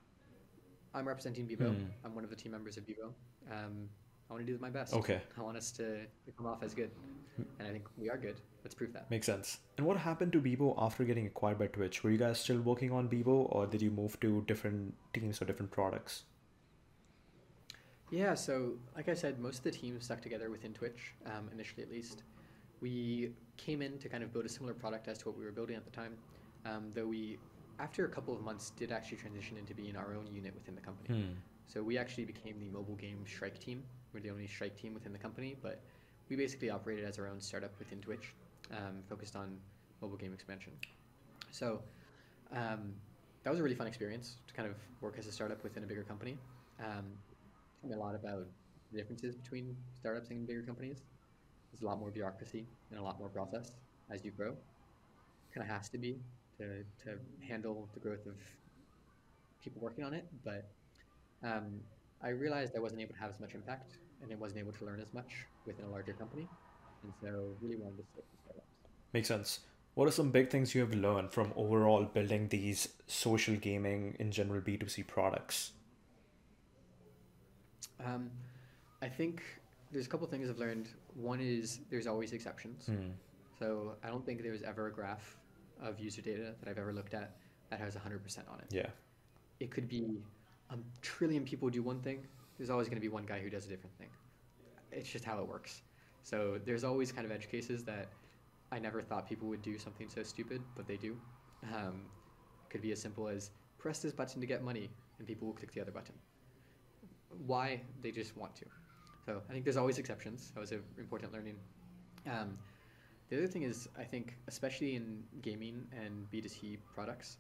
I'm 0.94 1.08
representing 1.08 1.48
Bebo. 1.48 1.76
Hmm. 1.76 1.86
I'm 2.04 2.16
one 2.16 2.24
of 2.24 2.30
the 2.30 2.36
team 2.36 2.52
members 2.52 2.78
of 2.78 2.86
Bebo. 2.86 3.14
Um, 3.52 3.90
I 4.30 4.34
want 4.34 4.46
to 4.46 4.52
do 4.52 4.58
my 4.60 4.70
best. 4.70 4.94
Okay. 4.94 5.22
I 5.38 5.42
want 5.42 5.58
us 5.58 5.72
to, 5.72 6.06
to 6.06 6.32
come 6.38 6.46
off 6.46 6.64
as 6.64 6.74
good, 6.74 6.90
and 7.38 7.68
I 7.68 7.72
think 7.72 7.84
we 7.98 8.10
are 8.10 8.18
good. 8.18 8.40
Let's 8.64 8.74
prove 8.74 8.94
that. 8.94 9.12
Makes 9.12 9.26
sense. 9.26 9.60
And 9.78 9.86
what 9.86 9.98
happened 9.98 10.32
to 10.34 10.42
Bebo 10.42 10.74
after 10.78 11.04
getting 11.04 11.26
acquired 11.28 11.60
by 11.60 11.68
Twitch? 11.68 12.04
Were 12.04 12.12
you 12.12 12.18
guys 12.18 12.40
still 12.40 12.62
working 12.62 12.92
on 12.92 13.10
Bebo 13.10 13.48
or 13.50 13.66
did 13.66 13.82
you 13.82 13.92
move 13.92 14.20
to 14.22 14.44
different 14.48 14.94
teams 15.14 15.42
or 15.42 15.46
different 15.46 15.72
products? 15.72 16.24
Yeah, 18.12 18.36
so 18.36 18.74
like 18.96 19.10
I 19.10 19.14
said, 19.16 19.40
most 19.40 19.60
of 19.60 19.64
the 19.64 19.72
teams 19.72 20.06
stuck 20.06 20.22
together 20.22 20.50
within 20.50 20.74
Twitch, 20.74 21.14
um, 21.26 21.50
initially 21.52 21.84
at 21.84 21.90
least. 21.90 22.24
We 22.82 23.32
came 23.58 23.82
in 23.82 23.98
to 24.00 24.10
kind 24.10 24.24
of 24.24 24.32
build 24.32 24.46
a 24.46 24.50
similar 24.50 24.74
product 24.74 25.08
as 25.08 25.18
to 25.20 25.30
what 25.30 25.38
we 25.38 25.44
were 25.44 25.52
building 25.52 25.76
at 25.76 25.86
the 25.86 25.92
time, 25.92 26.14
um, 26.66 26.92
though 26.94 27.08
we, 27.08 27.38
after 27.80 28.06
a 28.06 28.10
couple 28.10 28.34
of 28.34 28.42
months, 28.42 28.72
did 28.72 28.92
actually 28.92 29.18
transition 29.18 29.58
into 29.58 29.74
being 29.74 29.96
our 29.96 30.14
own 30.14 30.28
unit 30.32 30.54
within 30.54 30.76
the 30.76 30.82
company. 30.82 31.22
Hmm. 31.22 31.32
So 31.68 31.82
we 31.82 31.98
actually 31.98 32.26
became 32.26 32.60
the 32.60 32.70
mobile 32.70 32.96
game 32.96 33.24
Strike 33.26 33.60
team. 33.60 33.84
We're 34.14 34.20
the 34.20 34.30
only 34.30 34.48
Strike 34.48 34.78
team 34.78 34.94
within 34.94 35.14
the 35.14 35.20
company, 35.20 35.56
but 35.62 35.82
we 36.30 36.36
basically 36.36 36.70
operated 36.70 37.06
as 37.06 37.18
our 37.18 37.28
own 37.28 37.40
startup 37.40 37.72
within 37.80 38.00
Twitch, 38.00 38.34
um, 38.72 39.04
focused 39.10 39.36
on 39.36 39.58
mobile 40.02 40.18
game 40.18 40.34
expansion. 40.34 40.74
So 41.52 41.82
um, 42.52 42.94
that 43.44 43.50
was 43.50 43.60
a 43.60 43.64
really 43.64 43.76
fun 43.76 43.88
experience 43.88 44.38
to 44.48 44.54
kind 44.54 44.68
of 44.68 44.76
work 45.02 45.16
as 45.18 45.28
a 45.28 45.32
startup 45.32 45.64
within 45.64 45.84
a 45.84 45.88
bigger 45.88 46.04
company. 46.04 46.38
Um, 46.80 47.06
a 47.92 47.98
lot 47.98 48.16
about 48.16 48.48
the 48.92 48.98
differences 48.98 49.36
between 49.36 49.76
startups 50.00 50.30
and 50.30 50.46
bigger 50.46 50.62
companies. 50.62 51.04
There's 51.72 51.82
a 51.82 51.86
lot 51.86 52.00
more 52.00 52.12
bureaucracy 52.12 52.68
and 52.90 53.00
a 53.00 53.04
lot 53.04 53.18
more 53.18 53.30
process 53.30 53.72
as 54.10 54.24
you 54.24 54.32
grow. 54.32 54.56
Kind 55.54 55.68
of 55.68 55.74
has 55.74 55.90
to 55.90 55.98
be 55.98 56.20
to, 56.62 56.84
to 57.04 57.18
handle 57.48 57.90
the 57.94 58.00
growth 58.00 58.26
of 58.26 58.36
people 59.64 59.82
working 59.82 60.04
on 60.04 60.14
it, 60.14 60.26
but 60.44 60.70
um, 61.44 61.80
I 62.24 62.30
realized 62.30 62.74
I 62.76 62.80
wasn't 62.80 63.02
able 63.02 63.14
to 63.14 63.20
have 63.20 63.32
as 63.32 63.40
much 63.40 63.56
impact 63.56 63.98
and 64.22 64.32
I 64.32 64.36
wasn't 64.36 64.60
able 64.60 64.74
to 64.74 64.86
learn 64.86 65.00
as 65.00 65.14
much 65.14 65.46
within 65.66 65.86
a 65.86 65.90
larger 65.90 66.14
company, 66.14 66.48
and 67.04 67.14
so 67.22 67.56
really 67.62 67.76
wanted 67.76 67.98
to 67.98 68.04
stick 68.12 68.30
to 68.30 68.38
startups. 68.44 68.68
Makes 69.14 69.28
sense. 69.28 69.60
What 69.96 70.08
are 70.08 70.12
some 70.12 70.32
big 70.32 70.50
things 70.50 70.74
you 70.74 70.82
have 70.82 70.94
learned 70.94 71.32
from 71.32 71.52
overall 71.56 72.06
building 72.06 72.48
these 72.48 72.88
social 73.08 73.56
gaming 73.56 74.16
in 74.20 74.32
general 74.32 74.62
B2C 74.62 75.06
products? 75.08 75.72
Um, 78.06 78.30
I 79.02 79.10
think 79.10 79.44
there's 79.92 80.06
a 80.06 80.10
couple 80.10 80.28
things 80.28 80.50
I've 80.50 80.60
learned. 80.60 80.90
One 81.16 81.42
is 81.42 81.80
there's 81.90 82.08
always 82.08 82.32
exceptions. 82.32 82.86
Hmm. 82.86 83.12
So 83.60 83.96
I 84.04 84.08
don't 84.08 84.26
think 84.26 84.42
there's 84.42 84.62
ever 84.62 84.88
a 84.88 84.92
graph 84.92 85.38
of 85.82 86.00
user 86.00 86.22
data 86.22 86.54
that 86.60 86.70
I've 86.70 86.78
ever 86.78 86.94
looked 86.94 87.14
at 87.14 87.36
that 87.70 87.80
has 87.80 87.96
100% 87.96 88.02
on 88.52 88.60
it. 88.60 88.66
Yeah. 88.70 88.88
It 89.60 89.72
could 89.72 89.88
be 89.88 90.22
a 90.70 90.78
trillion 91.02 91.44
people 91.44 91.70
do 91.70 91.82
one 91.82 92.00
thing. 92.02 92.26
There's 92.58 92.70
always 92.70 92.88
going 92.88 92.98
to 92.98 93.02
be 93.02 93.10
one 93.10 93.26
guy 93.26 93.40
who 93.40 93.50
does 93.50 93.66
a 93.66 93.70
different 93.70 93.98
thing. 93.98 94.10
It's 94.92 95.10
just 95.10 95.26
how 95.26 95.40
it 95.40 95.48
works. 95.48 95.82
So 96.24 96.60
there's 96.66 96.84
always 96.84 97.12
kind 97.12 97.26
of 97.26 97.32
edge 97.32 97.50
cases 97.50 97.84
that 97.86 98.10
I 98.72 98.80
never 98.80 99.02
thought 99.02 99.28
people 99.28 99.48
would 99.48 99.62
do 99.62 99.78
something 99.78 100.10
so 100.10 100.24
stupid, 100.24 100.62
but 100.76 100.88
they 100.88 100.98
do. 100.98 101.18
Um, 101.76 102.04
could 102.70 102.82
be 102.82 102.92
as 102.92 103.02
simple 103.02 103.28
as 103.28 103.52
press 103.78 104.00
this 104.00 104.14
button 104.14 104.40
to 104.40 104.48
get 104.48 104.64
money, 104.64 104.90
and 105.18 105.28
people 105.28 105.48
will 105.48 105.56
click 105.56 105.72
the 105.74 105.82
other 105.82 105.92
button. 105.92 106.16
Why? 107.46 107.82
They 108.02 108.12
just 108.12 108.38
want 108.38 108.56
to. 108.58 108.66
So 109.26 109.42
I 109.50 109.54
think 109.54 109.66
there's 109.66 109.78
always 109.78 109.98
exceptions. 109.98 110.52
That 110.54 110.62
was 110.62 110.72
an 110.72 110.84
important 110.98 111.34
learning. 111.34 111.56
Um, 112.28 112.58
the 113.32 113.38
other 113.38 113.48
thing 113.48 113.64
is, 113.64 113.88
I 113.98 114.04
think, 114.04 114.36
especially 114.50 114.98
in 114.98 115.24
gaming 115.42 115.88
and 115.94 116.30
B2C 116.30 116.80
products, 116.94 117.38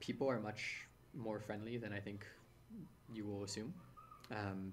people 0.00 0.28
are 0.28 0.40
much 0.40 0.86
more 1.14 1.38
friendly 1.38 1.76
than 1.76 1.92
I 1.92 2.00
think 2.00 2.26
you 3.12 3.26
will 3.26 3.44
assume. 3.44 3.74
Um, 4.30 4.72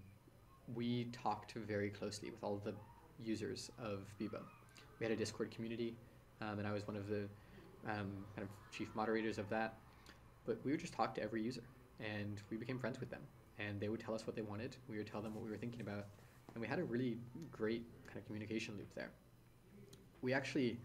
we 0.73 1.09
talked 1.11 1.51
very 1.51 1.89
closely 1.89 2.31
with 2.31 2.41
all 2.41 2.61
the 2.63 2.73
users 3.21 3.69
of 3.83 4.05
Bebo. 4.17 4.39
We 4.99 5.05
had 5.05 5.11
a 5.11 5.15
Discord 5.17 5.51
community, 5.51 5.97
um, 6.39 6.57
and 6.57 6.65
I 6.65 6.71
was 6.71 6.87
one 6.87 6.95
of 6.95 7.09
the 7.09 7.27
um, 7.85 8.09
kind 8.33 8.47
of 8.47 8.49
chief 8.71 8.87
moderators 8.95 9.39
of 9.39 9.49
that. 9.49 9.73
But 10.45 10.57
we 10.63 10.71
would 10.71 10.79
just 10.79 10.93
talk 10.93 11.13
to 11.15 11.21
every 11.21 11.43
user, 11.43 11.63
and 11.99 12.41
we 12.49 12.55
became 12.55 12.79
friends 12.79 13.01
with 13.01 13.09
them. 13.09 13.21
And 13.59 13.77
they 13.77 13.89
would 13.89 13.99
tell 13.99 14.15
us 14.15 14.25
what 14.25 14.37
they 14.37 14.41
wanted. 14.41 14.77
We 14.87 14.99
would 14.99 15.07
tell 15.07 15.21
them 15.21 15.35
what 15.35 15.43
we 15.43 15.51
were 15.51 15.57
thinking 15.57 15.81
about, 15.81 16.05
and 16.53 16.61
we 16.61 16.67
had 16.67 16.79
a 16.79 16.83
really 16.85 17.17
great 17.51 17.83
kind 18.07 18.19
of 18.19 18.25
communication 18.25 18.77
loop 18.77 18.95
there. 18.95 19.11
We 20.21 20.33
actually 20.33 20.79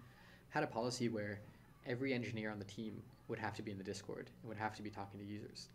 had 0.51 0.63
a 0.63 0.67
policy 0.67 1.09
where 1.09 1.41
every 1.87 2.15
engineer 2.15 2.51
on 2.51 2.59
the 2.59 2.65
team 2.65 3.03
would 3.29 3.39
have 3.39 3.55
to 3.55 3.63
be 3.63 3.71
in 3.71 3.79
the 3.79 3.85
Discord 3.85 4.31
and 4.43 4.49
would 4.49 4.59
have 4.59 4.75
to 4.77 4.83
be 4.83 4.91
talking 4.91 5.19
to 5.19 5.27
users. 5.27 5.69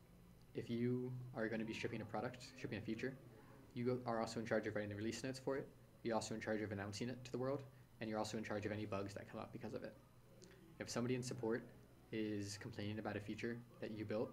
If 0.56 0.70
you 0.70 1.12
are 1.36 1.48
going 1.48 1.60
to 1.60 1.66
be 1.66 1.74
shipping 1.74 2.02
a 2.02 2.06
product, 2.06 2.48
shipping 2.58 2.78
a 2.78 2.82
feature, 2.82 3.14
you 3.74 4.02
are 4.06 4.22
also 4.22 4.40
in 4.40 4.46
charge 4.46 4.66
of 4.68 4.76
writing 4.76 4.90
the 4.90 4.96
release 4.96 5.24
notes 5.24 5.40
for 5.40 5.58
it. 5.58 5.68
You're 6.04 6.16
also 6.16 6.36
in 6.36 6.42
charge 6.42 6.62
of 6.62 6.72
announcing 6.72 7.10
it 7.10 7.24
to 7.26 7.32
the 7.32 7.38
world, 7.38 7.64
and 8.00 8.10
you're 8.10 8.20
also 8.20 8.38
in 8.38 8.44
charge 8.44 8.66
of 8.66 8.72
any 8.72 8.86
bugs 8.86 9.14
that 9.14 9.30
come 9.30 9.40
up 9.40 9.52
because 9.52 9.74
of 9.74 9.84
it. 9.84 9.94
If 10.80 10.90
somebody 10.90 11.16
in 11.16 11.24
support 11.24 11.64
is 12.12 12.58
complaining 12.62 13.00
about 13.00 13.18
a 13.18 13.20
feature 13.20 13.58
that 13.82 13.92
you 13.92 14.06
built, 14.06 14.32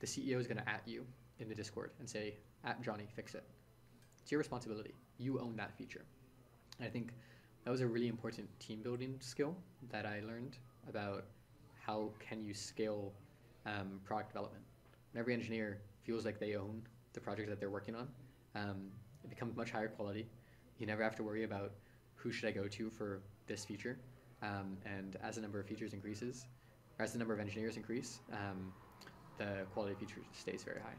the 0.00 0.06
CEO 0.06 0.38
is 0.38 0.46
going 0.46 0.58
to 0.58 0.68
at 0.68 0.82
you 0.84 1.06
in 1.38 1.48
the 1.48 1.54
Discord 1.54 1.92
and 2.00 2.08
say, 2.08 2.36
"At 2.64 2.82
Johnny, 2.82 3.06
fix 3.14 3.34
it." 3.34 3.44
It's 4.20 4.32
your 4.32 4.38
responsibility. 4.38 4.94
You 5.18 5.38
own 5.40 5.56
that 5.56 5.72
feature. 5.76 6.04
And 6.78 6.86
I 6.86 6.90
think 6.90 7.12
that 7.66 7.72
was 7.72 7.80
a 7.80 7.86
really 7.86 8.06
important 8.06 8.48
team 8.60 8.80
building 8.80 9.16
skill 9.18 9.56
that 9.90 10.06
I 10.06 10.20
learned 10.24 10.56
about 10.88 11.24
how 11.84 12.10
can 12.20 12.40
you 12.40 12.54
scale 12.54 13.12
um, 13.66 14.00
product 14.04 14.28
development. 14.28 14.62
Every 15.16 15.34
engineer 15.34 15.78
feels 16.04 16.24
like 16.24 16.38
they 16.38 16.54
own 16.54 16.82
the 17.12 17.18
project 17.20 17.48
that 17.48 17.58
they're 17.58 17.70
working 17.70 17.96
on, 17.96 18.06
um, 18.54 18.92
it 19.24 19.30
becomes 19.30 19.56
much 19.56 19.72
higher 19.72 19.88
quality. 19.88 20.28
You 20.78 20.86
never 20.86 21.02
have 21.02 21.16
to 21.16 21.24
worry 21.24 21.42
about 21.42 21.72
who 22.14 22.30
should 22.30 22.48
I 22.48 22.52
go 22.52 22.68
to 22.68 22.88
for 22.88 23.20
this 23.48 23.64
feature. 23.64 23.98
Um, 24.42 24.76
and 24.84 25.16
as 25.24 25.34
the 25.34 25.40
number 25.40 25.58
of 25.58 25.66
features 25.66 25.92
increases, 25.92 26.46
or 27.00 27.04
as 27.04 27.12
the 27.12 27.18
number 27.18 27.34
of 27.34 27.40
engineers 27.40 27.76
increase, 27.76 28.20
um, 28.32 28.72
the 29.38 29.66
quality 29.74 29.94
of 29.94 29.98
features 29.98 30.24
stays 30.34 30.62
very 30.62 30.78
high. 30.78 30.94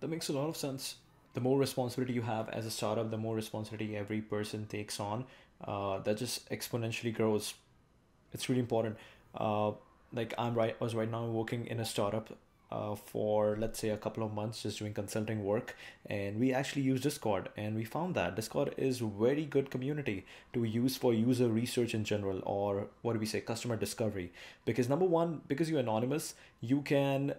That 0.00 0.08
makes 0.08 0.30
a 0.30 0.32
lot 0.32 0.48
of 0.48 0.56
sense. 0.56 0.94
The 1.34 1.40
more 1.40 1.58
responsibility 1.58 2.12
you 2.12 2.22
have 2.22 2.48
as 2.48 2.66
a 2.66 2.70
startup, 2.70 3.10
the 3.10 3.18
more 3.18 3.36
responsibility 3.36 3.96
every 3.96 4.20
person 4.20 4.66
takes 4.66 4.98
on. 4.98 5.24
Uh, 5.62 5.98
that 6.00 6.16
just 6.16 6.48
exponentially 6.50 7.14
grows. 7.14 7.54
It's 8.32 8.48
really 8.48 8.60
important. 8.60 8.96
Uh, 9.34 9.72
like 10.12 10.34
I'm 10.38 10.54
right, 10.54 10.76
I 10.80 10.84
was 10.84 10.94
right 10.94 11.10
now 11.10 11.26
working 11.26 11.66
in 11.66 11.80
a 11.80 11.84
startup 11.84 12.36
uh, 12.72 12.94
for 12.94 13.56
let's 13.58 13.78
say 13.78 13.90
a 13.90 13.96
couple 13.96 14.24
of 14.24 14.32
months, 14.32 14.62
just 14.62 14.78
doing 14.78 14.94
consulting 14.94 15.44
work, 15.44 15.76
and 16.06 16.38
we 16.38 16.52
actually 16.52 16.82
use 16.82 17.00
Discord, 17.00 17.48
and 17.56 17.76
we 17.76 17.84
found 17.84 18.14
that 18.14 18.36
Discord 18.36 18.74
is 18.76 19.00
very 19.00 19.44
good 19.44 19.70
community 19.70 20.24
to 20.52 20.64
use 20.64 20.96
for 20.96 21.12
user 21.12 21.48
research 21.48 21.94
in 21.94 22.04
general, 22.04 22.40
or 22.44 22.86
what 23.02 23.14
do 23.14 23.18
we 23.18 23.26
say, 23.26 23.40
customer 23.40 23.76
discovery. 23.76 24.32
Because 24.64 24.88
number 24.88 25.04
one, 25.04 25.40
because 25.48 25.68
you're 25.68 25.80
anonymous, 25.80 26.34
you 26.60 26.82
can 26.82 27.34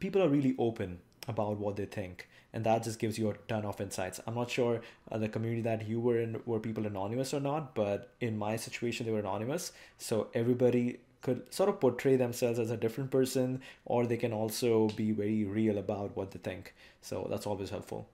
people 0.00 0.22
are 0.22 0.28
really 0.28 0.54
open 0.58 0.98
about 1.28 1.58
what 1.58 1.76
they 1.76 1.86
think 1.86 2.28
and 2.52 2.64
that 2.64 2.84
just 2.84 2.98
gives 2.98 3.18
you 3.18 3.30
a 3.30 3.34
ton 3.48 3.64
of 3.64 3.80
insights 3.80 4.20
i'm 4.26 4.34
not 4.34 4.50
sure 4.50 4.80
uh, 5.10 5.18
the 5.18 5.28
community 5.28 5.62
that 5.62 5.86
you 5.88 6.00
were 6.00 6.18
in 6.18 6.40
were 6.46 6.60
people 6.60 6.86
anonymous 6.86 7.32
or 7.32 7.40
not 7.40 7.74
but 7.74 8.12
in 8.20 8.36
my 8.36 8.56
situation 8.56 9.06
they 9.06 9.12
were 9.12 9.20
anonymous 9.20 9.72
so 9.98 10.28
everybody 10.34 10.98
could 11.22 11.52
sort 11.52 11.70
of 11.70 11.80
portray 11.80 12.16
themselves 12.16 12.58
as 12.58 12.70
a 12.70 12.76
different 12.76 13.10
person 13.10 13.60
or 13.86 14.06
they 14.06 14.16
can 14.16 14.32
also 14.32 14.88
be 14.88 15.10
very 15.12 15.44
real 15.44 15.78
about 15.78 16.14
what 16.16 16.30
they 16.32 16.38
think 16.38 16.74
so 17.00 17.26
that's 17.30 17.46
always 17.46 17.70
helpful 17.70 18.06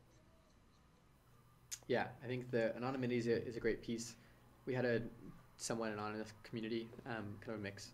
Yeah, 1.91 2.07
I 2.23 2.27
think 2.29 2.53
the 2.53 2.75
anonymity 2.77 3.19
is 3.19 3.27
a, 3.27 3.45
is 3.45 3.57
a 3.57 3.61
great 3.61 3.83
piece. 3.83 4.15
We 4.65 4.75
had 4.75 4.85
a 4.85 5.03
somewhat 5.57 5.91
anonymous 5.91 6.33
community, 6.45 6.89
um, 7.05 7.35
kind 7.41 7.55
of 7.55 7.61
a 7.61 7.63
mix. 7.63 7.91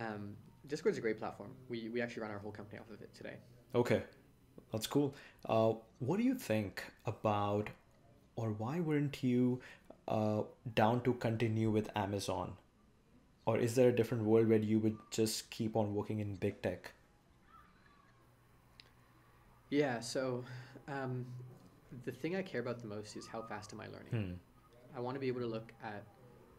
Um, 0.00 0.36
Discord's 0.66 0.98
a 0.98 1.00
great 1.00 1.20
platform. 1.20 1.50
We, 1.68 1.88
we 1.90 2.02
actually 2.02 2.22
run 2.22 2.32
our 2.32 2.38
whole 2.38 2.50
company 2.50 2.80
off 2.80 2.90
of 2.90 3.00
it 3.00 3.14
today. 3.14 3.36
okay 3.74 4.02
That's 4.74 4.88
cool. 4.88 5.14
Uh, 5.48 5.74
what 6.00 6.16
do 6.16 6.24
you 6.24 6.34
think 6.34 6.82
about, 7.06 7.68
or 8.34 8.50
why 8.50 8.80
weren't 8.80 9.22
you 9.22 9.60
uh, 10.08 10.42
down 10.74 11.00
to 11.02 11.12
continue 11.14 11.70
with 11.70 11.90
Amazon? 11.94 12.54
Or 13.46 13.56
is 13.56 13.76
there 13.76 13.90
a 13.90 13.92
different 13.92 14.24
world 14.24 14.48
where 14.48 14.58
you 14.58 14.80
would 14.80 14.96
just 15.12 15.48
keep 15.50 15.76
on 15.76 15.94
working 15.94 16.18
in 16.18 16.34
big 16.34 16.60
tech? 16.60 16.90
Yeah, 19.70 20.00
so 20.00 20.42
um, 20.88 21.24
the 22.04 22.10
thing 22.10 22.34
I 22.34 22.42
care 22.42 22.60
about 22.60 22.80
the 22.80 22.88
most 22.88 23.16
is 23.16 23.28
how 23.28 23.42
fast 23.42 23.72
am 23.72 23.80
I 23.80 23.86
learning? 23.86 24.10
Hmm. 24.10 24.98
I 24.98 25.00
want 25.00 25.14
to 25.14 25.20
be 25.20 25.28
able 25.28 25.42
to 25.42 25.46
look 25.46 25.72
at 25.84 26.02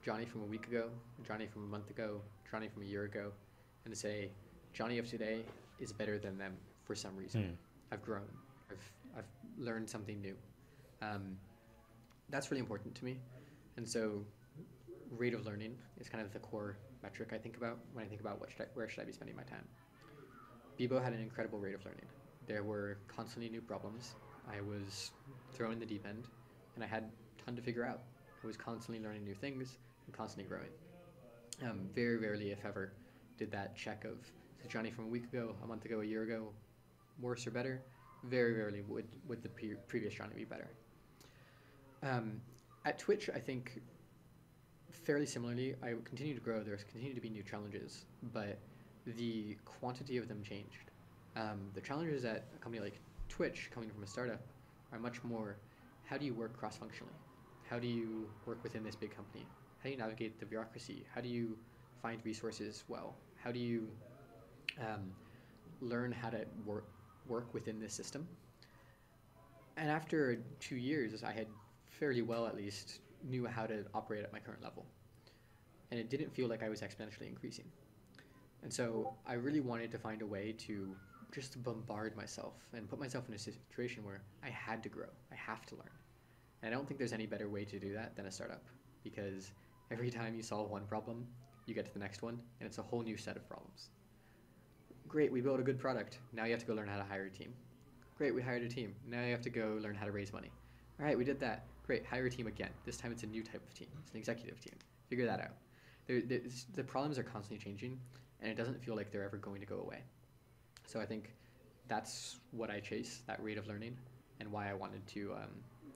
Johnny 0.06 0.24
from 0.24 0.42
a 0.44 0.46
week 0.46 0.68
ago, 0.68 0.90
Johnny 1.28 1.48
from 1.48 1.64
a 1.66 1.68
month 1.68 1.90
ago, 1.90 2.22
Johnny 2.50 2.70
from 2.70 2.84
a 2.84 2.86
year 2.86 3.04
ago, 3.04 3.34
and 3.84 3.98
say, 3.98 4.30
Johnny 4.72 5.00
of 5.00 5.10
today 5.10 5.42
is 5.82 5.92
better 5.92 6.18
than 6.18 6.38
them 6.38 6.56
for 6.86 6.96
some 6.96 7.18
reason. 7.18 7.44
Hmm. 7.44 7.65
I've 7.92 8.02
grown. 8.02 8.28
I've, 8.72 8.92
I've 9.18 9.26
learned 9.58 9.90
something 9.90 10.22
new. 10.22 10.36
Um, 11.02 11.38
that's 12.30 12.52
really 12.52 12.62
important 12.62 12.96
to 12.96 13.06
me. 13.06 13.18
And 13.78 13.88
so, 13.88 14.24
rate 15.12 15.34
of 15.34 15.46
learning 15.46 15.76
is 16.00 16.10
kind 16.10 16.24
of 16.24 16.34
the 16.34 16.40
core 16.40 16.78
metric 17.04 17.30
I 17.34 17.38
think 17.38 17.58
about 17.58 17.78
when 17.94 18.04
I 18.04 18.08
think 18.08 18.22
about 18.22 18.40
what 18.40 18.52
should 18.52 18.62
I, 18.62 18.66
where 18.74 18.90
should 18.90 19.02
I 19.02 19.06
be 19.06 19.12
spending 19.12 19.36
my 19.36 19.44
time. 19.44 19.66
Bebo 20.80 21.02
had 21.02 21.14
an 21.14 21.22
incredible 21.22 21.60
rate 21.60 21.76
of 21.76 21.86
learning. 21.86 22.06
There 22.48 22.64
were 22.64 22.98
constantly 23.08 23.50
new 23.50 23.62
problems. 23.62 24.16
I 24.52 24.62
was 24.62 25.12
thrown 25.54 25.74
in 25.74 25.80
the 25.80 25.86
deep 25.86 26.06
end, 26.08 26.28
and 26.76 26.84
I 26.84 26.88
had 26.88 27.04
a 27.04 27.44
ton 27.44 27.56
to 27.56 27.62
figure 27.62 27.86
out. 27.86 28.02
I 28.44 28.48
was 28.48 28.58
constantly 28.58 29.04
learning 29.04 29.24
new 29.24 29.34
things 29.34 29.78
and 30.06 30.16
constantly 30.16 30.50
growing. 30.50 30.70
Um, 31.64 31.90
very 31.94 32.18
rarely, 32.18 32.52
if 32.52 32.66
ever, 32.66 32.94
did 33.38 33.52
that 33.52 33.76
check 33.76 34.04
of 34.04 34.18
is 34.62 34.68
Johnny 34.68 34.92
from 34.92 35.06
a 35.06 35.08
week 35.08 35.26
ago, 35.26 35.56
a 35.64 35.68
month 35.68 35.86
ago, 35.86 36.02
a 36.02 36.06
year 36.06 36.24
ago, 36.24 36.50
worse 37.20 37.46
or 37.48 37.52
better. 37.52 37.82
Very 38.24 38.54
rarely 38.54 38.82
would 38.82 39.06
would 39.28 39.44
the 39.44 39.50
pre- 39.50 39.76
previous 39.88 40.14
Johnny 40.14 40.36
be 40.36 40.46
better. 40.46 40.70
Um, 42.02 42.42
at 42.86 43.00
Twitch, 43.00 43.30
I 43.34 43.40
think 43.40 43.82
fairly 44.92 45.26
similarly, 45.26 45.76
I 45.84 45.94
continue 46.04 46.34
to 46.34 46.42
grow. 46.42 46.64
There's 46.64 46.84
continue 46.84 47.14
to 47.14 47.22
be 47.22 47.30
new 47.30 47.44
challenges, 47.44 48.06
but 48.34 48.58
the 49.06 49.58
quantity 49.66 50.18
of 50.18 50.28
them 50.28 50.42
changed. 50.44 50.92
Um, 51.36 51.70
the 51.74 51.82
challenges 51.82 52.26
at 52.26 52.46
a 52.56 52.60
company 52.60 52.82
like 52.82 53.00
Twitch, 53.30 53.70
coming 53.74 53.90
from 53.90 54.04
a 54.04 54.08
startup, 54.08 54.42
are 54.92 55.00
much 55.00 55.24
more 55.24 55.58
how 56.06 56.18
do 56.18 56.26
you 56.26 56.34
work 56.34 56.58
cross 56.58 56.78
functionally? 56.78 57.14
How 57.70 57.80
do 57.80 57.88
you 57.88 58.30
work 58.46 58.64
within 58.64 58.84
this 58.84 58.96
big 58.96 59.16
company? 59.16 59.46
How 59.80 59.86
do 59.86 59.90
you 59.90 59.98
navigate 59.98 60.40
the 60.40 60.46
bureaucracy? 60.46 61.04
How 61.14 61.22
do 61.22 61.28
you 61.28 61.58
find 62.02 62.20
resources 62.24 62.84
well? 62.88 63.16
How 63.44 63.52
do 63.52 63.60
you 63.60 63.88
um, 64.80 65.12
learn 65.82 66.12
how 66.12 66.30
to 66.30 66.46
work, 66.66 66.86
work 67.28 67.54
within 67.54 67.80
this 67.80 67.94
system? 67.94 68.28
And 69.78 69.90
after 69.90 70.38
two 70.60 70.78
years, 70.78 71.24
I 71.24 71.32
had 71.32 71.48
fairly 71.90 72.22
well, 72.22 72.48
at 72.48 72.56
least, 72.56 73.00
knew 73.24 73.46
how 73.46 73.66
to 73.66 73.86
operate 73.94 74.24
at 74.24 74.32
my 74.32 74.40
current 74.40 74.62
level. 74.62 74.86
And 75.92 76.00
it 76.00 76.10
didn't 76.10 76.34
feel 76.34 76.48
like 76.48 76.64
I 76.64 76.70
was 76.70 76.82
exponentially 76.82 77.28
increasing. 77.28 77.66
And 78.64 78.74
so 78.74 79.14
I 79.28 79.34
really 79.34 79.60
wanted 79.60 79.92
to 79.92 80.00
find 80.00 80.22
a 80.22 80.26
way 80.26 80.54
to 80.60 80.96
just 81.34 81.62
bombard 81.64 82.16
myself 82.16 82.54
and 82.74 82.90
put 82.90 83.00
myself 83.00 83.28
in 83.28 83.36
a 83.36 83.40
situation 83.40 84.04
where 84.04 84.22
I 84.44 84.50
had 84.50 84.82
to 84.84 84.90
grow. 84.90 85.10
I 85.32 85.36
have 85.36 85.66
to 85.68 85.76
learn. 85.76 85.92
And 86.64 86.74
I 86.74 86.78
don't 86.78 86.88
think 86.88 86.98
there's 86.98 87.14
any 87.14 87.26
better 87.26 87.50
way 87.50 87.66
to 87.66 87.78
do 87.78 87.94
that 87.94 88.16
than 88.16 88.26
a 88.26 88.32
startup 88.32 88.64
because 89.04 89.52
every 89.92 90.10
time 90.10 90.34
you 90.34 90.42
solve 90.42 90.72
one 90.72 90.86
problem, 90.88 91.28
you 91.66 91.76
get 91.76 91.86
to 91.86 91.94
the 91.94 92.00
next 92.00 92.22
one 92.22 92.40
and 92.60 92.68
it's 92.68 92.78
a 92.78 92.82
whole 92.82 93.04
new 93.04 93.18
set 93.18 93.36
of 93.36 93.48
problems. 93.48 93.90
Great, 95.08 95.32
we 95.32 95.42
built 95.42 95.60
a 95.60 95.64
good 95.64 95.80
product. 95.80 96.20
Now 96.34 96.46
you 96.46 96.52
have 96.52 96.60
to 96.60 96.66
go 96.66 96.74
learn 96.74 96.88
how 96.88 96.98
to 96.98 97.04
hire 97.04 97.26
a 97.26 97.30
team. 97.30 97.54
Great, 98.18 98.34
we 98.34 98.42
hired 98.42 98.64
a 98.64 98.70
team. 98.70 98.96
Now 99.08 99.24
you 99.24 99.32
have 99.32 99.42
to 99.42 99.50
go 99.50 99.78
learn 99.82 99.96
how 99.96 100.06
to 100.06 100.12
raise 100.12 100.34
money. 100.34 100.52
All 101.00 101.06
right, 101.06 101.18
we 101.18 101.24
did 101.24 101.40
that. 101.42 101.66
Great, 101.86 102.06
hire 102.06 102.26
a 102.26 102.30
team 102.30 102.48
again. 102.48 102.70
This 102.86 102.98
time 102.98 103.12
it's 103.12 103.24
a 103.24 103.28
new 103.28 103.44
type 103.44 103.62
of 103.66 103.74
team. 103.74 103.88
It's 104.02 104.12
an 104.12 104.18
executive 104.18 104.60
team. 104.60 104.74
Figure 105.10 105.26
that 105.26 105.40
out. 105.40 105.52
There, 106.08 106.22
the 106.74 106.84
problems 106.84 107.18
are 107.18 107.24
constantly 107.24 107.64
changing, 107.64 108.00
and 108.42 108.52
it 108.52 108.56
doesn't 108.56 108.84
feel 108.84 108.96
like 108.96 109.12
they're 109.12 109.24
ever 109.24 109.38
going 109.38 109.60
to 109.60 109.68
go 109.68 109.80
away. 109.80 110.00
So 110.86 111.00
I 111.00 111.06
think 111.06 111.34
that's 111.88 112.38
what 112.52 112.70
I 112.70 112.80
chase, 112.80 113.22
that 113.28 113.42
rate 113.44 113.58
of 113.58 113.68
learning, 113.68 113.98
and 114.40 114.52
why 114.52 114.70
I 114.70 114.74
wanted 114.74 115.06
to 115.08 115.34
um, 115.34 115.50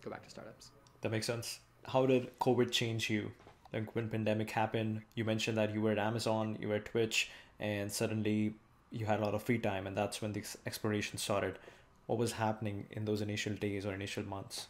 go 0.03 0.09
back 0.09 0.23
to 0.23 0.29
startups. 0.29 0.71
That 1.01 1.11
makes 1.11 1.25
sense. 1.25 1.59
How 1.85 2.05
did 2.05 2.37
COVID 2.39 2.71
change 2.71 3.09
you? 3.09 3.31
Like 3.73 3.95
when 3.95 4.09
pandemic 4.09 4.49
happened, 4.51 5.01
you 5.15 5.25
mentioned 5.25 5.57
that 5.57 5.73
you 5.73 5.81
were 5.81 5.91
at 5.91 5.99
Amazon, 5.99 6.57
you 6.59 6.67
were 6.69 6.75
at 6.75 6.85
Twitch, 6.85 7.29
and 7.59 7.91
suddenly 7.91 8.55
you 8.91 9.05
had 9.05 9.19
a 9.19 9.23
lot 9.23 9.35
of 9.35 9.43
free 9.43 9.59
time, 9.59 9.87
and 9.87 9.95
that's 9.95 10.21
when 10.21 10.33
the 10.33 10.43
exploration 10.65 11.17
started. 11.17 11.59
What 12.07 12.17
was 12.17 12.33
happening 12.33 12.87
in 12.91 13.05
those 13.05 13.21
initial 13.21 13.53
days 13.53 13.85
or 13.85 13.93
initial 13.93 14.23
months? 14.23 14.67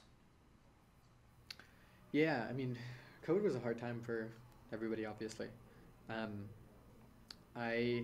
Yeah, 2.11 2.45
I 2.49 2.53
mean, 2.53 2.78
COVID 3.26 3.43
was 3.43 3.55
a 3.55 3.59
hard 3.59 3.80
time 3.80 4.01
for 4.05 4.30
everybody, 4.74 5.05
obviously. 5.05 5.47
Um, 6.09 6.45
I 7.55 8.03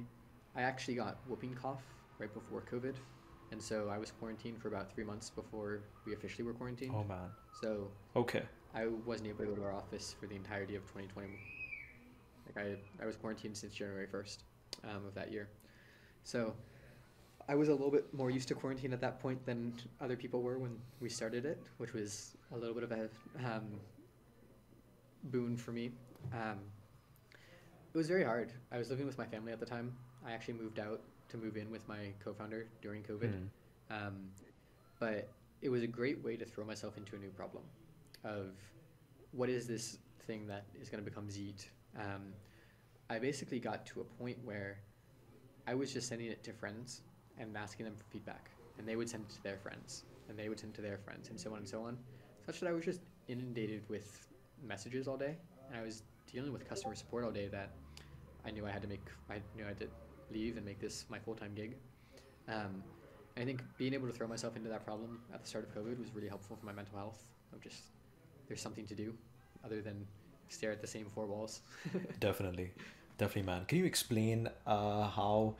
I 0.55 0.61
actually 0.61 0.95
got 0.95 1.17
whooping 1.27 1.55
cough 1.55 1.83
right 2.19 2.33
before 2.33 2.61
COVID, 2.71 2.95
and 3.51 3.61
so 3.61 3.89
I 3.89 3.97
was 3.97 4.11
quarantined 4.11 4.61
for 4.61 4.67
about 4.67 4.93
three 4.93 5.03
months 5.03 5.29
before 5.29 5.81
we 6.05 6.13
officially 6.13 6.43
were 6.45 6.53
quarantined. 6.53 6.91
Oh 6.95 7.03
man. 7.03 7.29
So 7.61 7.89
Okay. 8.15 8.43
I 8.73 8.87
wasn't 9.05 9.29
able 9.29 9.39
to 9.39 9.45
go 9.51 9.55
to 9.55 9.63
our 9.63 9.73
office 9.73 10.15
for 10.19 10.27
the 10.27 10.35
entirety 10.35 10.75
of 10.75 10.83
2020. 10.83 11.29
Like 12.45 12.65
I, 12.65 13.03
I 13.03 13.05
was 13.05 13.15
quarantined 13.15 13.55
since 13.57 13.73
January 13.73 14.07
1st 14.07 14.37
um, 14.83 15.05
of 15.05 15.15
that 15.15 15.31
year. 15.31 15.47
So 16.25 16.53
I 17.47 17.55
was 17.55 17.69
a 17.69 17.71
little 17.71 17.91
bit 17.91 18.11
more 18.13 18.31
used 18.31 18.47
to 18.49 18.55
quarantine 18.55 18.91
at 18.91 19.01
that 19.01 19.21
point 19.21 19.45
than 19.45 19.73
other 20.01 20.17
people 20.17 20.41
were 20.41 20.57
when 20.57 20.75
we 20.99 21.07
started 21.07 21.45
it, 21.45 21.61
which 21.77 21.93
was 21.93 22.35
a 22.51 22.57
little 22.57 22.73
bit 22.73 22.83
of 22.83 22.91
a 22.91 23.09
um, 23.45 23.79
boon 25.25 25.55
for 25.55 25.71
me. 25.71 25.91
Um, 26.33 26.57
it 27.93 27.97
was 27.97 28.07
very 28.07 28.23
hard. 28.23 28.51
I 28.71 28.79
was 28.79 28.89
living 28.89 29.05
with 29.05 29.19
my 29.19 29.25
family 29.25 29.51
at 29.51 29.59
the 29.59 29.65
time. 29.65 29.93
I 30.25 30.31
actually 30.31 30.55
moved 30.55 30.79
out 30.79 30.99
to 31.29 31.37
move 31.37 31.57
in 31.57 31.69
with 31.69 31.87
my 31.87 32.11
co-founder 32.23 32.65
during 32.81 33.03
COVID. 33.03 33.31
Hmm. 33.31 33.95
Um, 33.95 34.15
but 34.99 35.29
it 35.61 35.69
was 35.69 35.83
a 35.83 35.87
great 35.87 36.23
way 36.23 36.35
to 36.37 36.45
throw 36.45 36.65
myself 36.65 36.97
into 36.97 37.15
a 37.15 37.19
new 37.19 37.29
problem 37.29 37.63
of 38.23 38.47
what 39.31 39.49
is 39.49 39.67
this 39.67 39.99
thing 40.25 40.47
that 40.47 40.63
is 40.81 40.89
going 40.89 41.03
to 41.03 41.07
become 41.07 41.29
Zeet. 41.29 41.67
Um, 41.99 42.33
I 43.11 43.19
basically 43.19 43.59
got 43.59 43.85
to 43.87 44.01
a 44.01 44.03
point 44.03 44.37
where 44.43 44.79
I 45.67 45.73
was 45.73 45.91
just 45.93 46.07
sending 46.07 46.27
it 46.27 46.43
to 46.43 46.53
friends 46.53 47.01
and 47.37 47.55
asking 47.57 47.85
them 47.85 47.95
for 47.95 48.03
feedback, 48.11 48.49
and 48.77 48.87
they 48.87 48.95
would 48.95 49.09
send 49.09 49.25
it 49.29 49.33
to 49.35 49.43
their 49.43 49.57
friends, 49.57 50.03
and 50.29 50.37
they 50.37 50.49
would 50.49 50.59
send 50.59 50.73
it 50.73 50.75
to 50.77 50.81
their 50.81 50.97
friends, 50.97 51.29
and 51.29 51.39
so 51.39 51.51
on 51.51 51.57
and 51.59 51.67
so 51.67 51.83
on, 51.83 51.97
such 52.45 52.59
that 52.59 52.69
I 52.69 52.73
was 52.73 52.85
just 52.85 53.01
inundated 53.27 53.83
with 53.89 54.27
messages 54.63 55.07
all 55.07 55.17
day, 55.17 55.35
and 55.67 55.77
I 55.77 55.83
was 55.83 56.03
dealing 56.31 56.53
with 56.53 56.67
customer 56.67 56.95
support 56.95 57.23
all 57.23 57.31
day 57.31 57.47
that 57.47 57.71
I 58.45 58.51
knew 58.51 58.65
I 58.65 58.71
had 58.71 58.81
to 58.83 58.87
make. 58.87 59.05
I 59.29 59.41
knew 59.55 59.65
I 59.65 59.69
had 59.69 59.79
to 59.79 59.87
leave 60.31 60.57
and 60.57 60.65
make 60.65 60.79
this 60.79 61.05
my 61.09 61.19
full 61.19 61.35
time 61.35 61.53
gig. 61.55 61.75
Um, 62.47 62.83
I 63.37 63.43
think 63.43 63.63
being 63.77 63.93
able 63.93 64.07
to 64.07 64.13
throw 64.13 64.27
myself 64.27 64.55
into 64.55 64.69
that 64.69 64.85
problem 64.85 65.19
at 65.33 65.41
the 65.41 65.47
start 65.47 65.67
of 65.67 65.75
COVID 65.75 65.99
was 65.99 66.13
really 66.13 66.27
helpful 66.27 66.55
for 66.55 66.65
my 66.65 66.71
mental 66.71 66.97
health. 66.97 67.23
Of 67.53 67.61
just 67.61 67.83
there's 68.47 68.61
something 68.61 68.85
to 68.87 68.95
do 68.95 69.13
other 69.63 69.81
than 69.81 70.05
stare 70.49 70.71
at 70.71 70.81
the 70.81 70.87
same 70.87 71.07
four 71.07 71.25
walls. 71.25 71.61
Definitely, 72.19 72.71
definitely, 73.17 73.43
man. 73.51 73.65
Can 73.65 73.77
you 73.79 73.85
explain 73.85 74.49
uh, 74.65 75.07
how, 75.09 75.55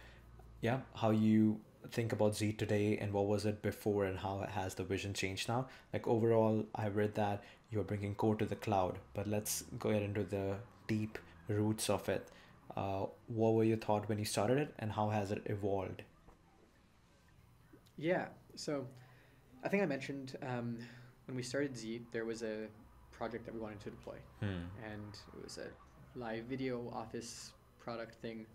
yeah, 0.62 0.80
how 0.96 1.12
you 1.12 1.60
think 1.92 2.12
about 2.14 2.34
Zeet 2.36 2.58
today 2.58 2.98
and 2.98 3.14
what 3.14 3.28
was 3.28 3.46
it 3.46 3.62
before 3.62 4.06
and 4.06 4.18
how 4.18 4.40
has 4.50 4.76
the 4.76 4.84
vision 4.84 5.14
changed 5.14 5.48
now? 5.48 5.68
Like 5.94 6.08
overall, 6.08 6.66
I 6.74 6.88
read 6.88 7.16
that 7.16 7.44
you're 7.72 7.84
bringing 7.84 8.16
code 8.16 8.40
to 8.40 8.46
the 8.46 8.56
cloud, 8.56 8.98
but 9.14 9.28
let's 9.28 9.64
go 9.80 9.90
ahead 9.90 10.04
into 10.04 10.24
the 10.24 10.56
deep 10.88 11.18
roots 11.48 11.90
of 11.90 12.08
it. 12.10 12.28
Uh, 12.76 13.06
what 13.28 13.54
were 13.54 13.64
your 13.64 13.78
thought 13.78 14.10
when 14.10 14.18
you 14.20 14.26
started 14.26 14.58
it, 14.58 14.74
and 14.80 14.92
how 14.92 15.10
has 15.10 15.32
it 15.32 15.42
evolved? 15.46 16.02
yeah. 17.98 18.26
So 18.56 18.86
I 19.64 19.70
think 19.70 19.84
I 19.84 19.86
mentioned 19.86 20.38
um, 20.42 20.78
when 21.26 21.36
we 21.36 21.44
started 21.44 21.74
Zeet, 21.76 22.04
there 22.12 22.26
was 22.26 22.42
a 22.42 22.68
project 23.12 23.46
that 23.46 23.54
we 23.54 23.60
wanted 23.60 23.80
to 23.82 23.90
deploy, 23.92 24.16
Hmm. 24.40 24.66
and 24.84 25.18
it 25.38 25.44
was 25.44 25.58
a 25.58 25.68
live 26.16 26.46
video 26.46 26.90
office 26.94 27.52
product 27.80 28.16
thing. 28.16 28.46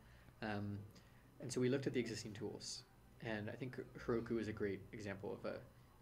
Um, 0.43 0.79
and 1.41 1.53
so 1.53 1.61
we 1.61 1.69
looked 1.69 1.87
at 1.87 1.93
the 1.93 2.01
existing 2.01 2.33
tools, 2.33 2.83
and 3.25 3.51
I 3.51 3.53
think 3.53 3.79
Heroku 3.99 4.41
is 4.41 4.49
a 4.49 4.53
great 4.53 4.81
example 4.93 5.33
of 5.33 5.51
a 5.51 5.59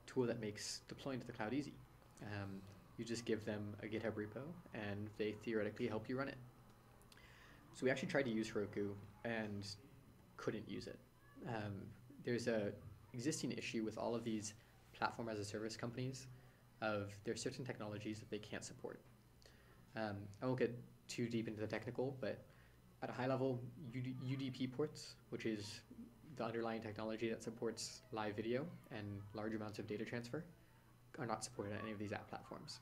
tool 0.07 0.27
that 0.27 0.41
makes 0.41 0.83
deploying 0.89 1.21
to 1.21 1.27
the 1.27 1.33
cloud 1.33 1.53
easy. 1.53 1.75
Um, 2.23 2.61
you 2.97 3.05
just 3.05 3.25
give 3.25 3.45
them 3.45 3.75
a 3.83 3.87
GitHub 3.87 4.13
repo, 4.13 4.43
and 4.75 5.09
they 5.19 5.33
theoretically 5.45 5.87
help 5.87 6.09
you 6.09 6.17
run 6.17 6.29
it. 6.29 6.39
So 7.75 7.85
we 7.85 7.91
actually 7.91 8.09
tried 8.09 8.25
to 8.25 8.31
use 8.31 8.51
Heroku 8.51 8.91
and 9.25 9.67
couldn't 10.37 10.69
use 10.69 10.87
it. 10.87 10.99
Um, 11.49 11.75
there's 12.25 12.49
a 12.49 12.73
existing 13.15 13.53
issue 13.53 13.85
with 13.85 13.99
all 13.99 14.15
of 14.15 14.25
these 14.25 14.55
platform 14.93 15.29
as 15.29 15.39
a 15.39 15.45
service 15.45 15.77
companies 15.77 16.27
of 16.83 17.13
there's 17.25 17.41
certain 17.41 17.65
technologies 17.65 18.19
that 18.21 18.31
they 18.31 18.39
can't 18.39 18.65
support. 18.65 19.01
Um, 19.97 20.17
I 20.43 20.47
won't 20.47 20.59
get 20.59 20.77
too 21.09 21.29
deep 21.29 21.49
into 21.49 21.61
the 21.61 21.67
technical, 21.67 22.17
but 22.21 22.39
at 23.03 23.11
a 23.11 23.13
high 23.13 23.27
level, 23.27 23.61
UD, 23.97 24.07
UDP 24.25 24.73
ports, 24.73 25.15
which 25.31 25.47
is 25.47 25.81
the 26.37 26.45
underlying 26.45 26.81
technology 26.81 27.29
that 27.29 27.43
supports 27.43 28.03
live 28.13 28.37
video 28.37 28.65
and 28.91 29.21
large 29.35 29.55
amounts 29.55 29.79
of 29.79 29.87
data 29.87 30.05
transfer 30.05 30.45
are 31.19 31.27
not 31.27 31.43
supported 31.43 31.73
on 31.73 31.81
any 31.83 31.93
of 31.93 31.99
these 31.99 32.13
app 32.13 32.29
platforms. 32.29 32.79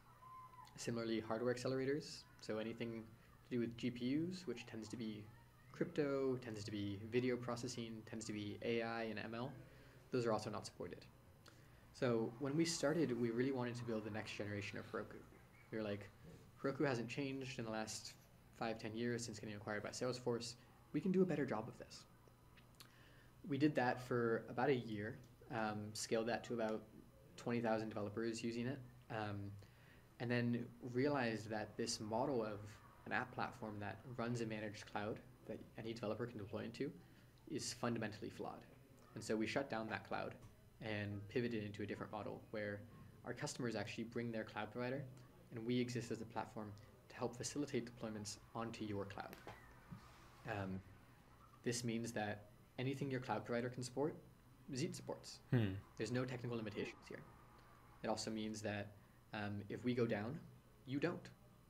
Similarly, 0.77 1.21
hardware 1.21 1.55
accelerators, 1.55 2.23
so 2.41 2.59
anything 2.59 3.03
to 3.49 3.57
do 3.57 3.61
with 3.61 3.77
GPUs, 3.79 4.47
which 4.47 4.67
tends 4.67 4.89
to 4.89 4.97
be 4.97 5.25
crypto, 5.73 6.37
tends 6.43 6.65
to 6.65 6.71
be 6.71 6.99
video 7.11 7.37
processing, 7.37 8.03
tends 8.09 8.25
to 8.27 8.33
be 8.33 8.59
AI 8.63 9.05
and 9.05 9.19
ML, 9.33 9.49
those 10.11 10.27
are 10.27 10.33
also 10.33 10.51
not 10.51 10.67
supported. 10.67 11.05
So 11.93 12.31
when 12.41 12.57
we 12.57 12.65
started, 12.65 13.19
we 13.19 13.31
really 13.31 13.53
wanted 13.53 13.77
to 13.77 13.85
build 13.85 14.05
the 14.05 14.11
next 14.11 14.33
generation 14.33 14.79
of 14.79 14.91
Heroku. 14.91 15.17
We 15.73 15.79
were 15.79 15.85
like, 15.85 16.09
Heroku 16.63 16.87
hasn't 16.87 17.09
changed 17.09 17.59
in 17.59 17.65
the 17.65 17.71
last 17.71 18.15
five, 18.59 18.79
ten 18.79 18.95
years 18.95 19.25
since 19.25 19.39
getting 19.39 19.55
acquired 19.55 19.83
by 19.83 19.91
Salesforce. 19.91 20.55
We 20.93 21.01
can 21.01 21.13
do 21.13 21.23
a 21.23 21.27
better 21.27 21.45
job 21.45 21.69
of 21.69 21.79
this. 21.79 22.05
We 23.49 23.59
did 23.59 23.75
that 23.77 24.03
for 24.03 24.45
about 24.49 24.71
a 24.71 24.75
year, 24.75 25.19
um, 25.55 25.91
scaled 25.93 26.27
that 26.29 26.43
to 26.45 26.55
about 26.55 26.83
20,000 27.37 27.89
developers 27.89 28.43
using 28.43 28.67
it, 28.67 28.79
um, 29.11 29.51
and 30.21 30.31
then 30.31 30.67
realized 30.93 31.51
that 31.51 31.77
this 31.77 32.01
model 32.01 32.43
of 32.43 32.61
an 33.05 33.13
app 33.13 33.33
platform 33.35 33.77
that 33.79 34.01
runs 34.17 34.41
a 34.41 34.47
managed 34.47 34.91
cloud 34.91 35.19
that 35.47 35.59
any 35.79 35.93
developer 35.93 36.27
can 36.27 36.39
deploy 36.39 36.61
into 36.65 36.91
is 37.51 37.73
fundamentally 37.73 38.31
flawed. 38.31 38.67
And 39.15 39.23
so 39.23 39.37
we 39.37 39.47
shut 39.47 39.71
down 39.71 39.89
that 39.89 40.09
cloud 40.09 40.35
and 40.83 41.27
pivoted 41.29 41.65
into 41.65 41.83
a 41.83 41.87
different 41.87 42.11
model 42.11 42.43
where 42.51 42.81
our 43.25 43.33
customers 43.33 43.77
actually 43.77 44.05
bring 44.05 44.33
their 44.33 44.45
cloud 44.45 44.71
provider 44.73 45.05
and 45.57 45.67
we 45.67 45.81
exist 45.81 46.11
as 46.11 46.21
a 46.21 46.25
platform 46.25 46.71
to 47.09 47.17
help 47.17 47.37
facilitate 47.37 47.91
deployments 47.91 48.37
onto 48.55 48.85
your 48.85 49.05
cloud. 49.07 49.35
Um, 50.51 50.81
this 51.65 51.83
means 51.83 52.13
that 52.13 52.45
anything 52.79 53.11
your 53.11 53.21
cloud 53.21 53.45
provider 53.45 53.69
can 53.69 53.83
support, 53.83 54.15
Zeet 54.75 54.95
supports. 54.95 55.39
Hmm. 55.51 55.75
There's 55.97 56.13
no 56.13 56.25
technical 56.25 56.57
limitations 56.57 57.07
here. 57.09 57.21
It 58.03 58.09
also 58.09 58.31
means 58.31 58.61
that 58.63 58.89
um, 59.33 59.63
if 59.69 59.85
we 59.85 59.95
go 59.95 60.07
down, 60.07 60.39
you 60.87 60.99
don't. 60.99 61.29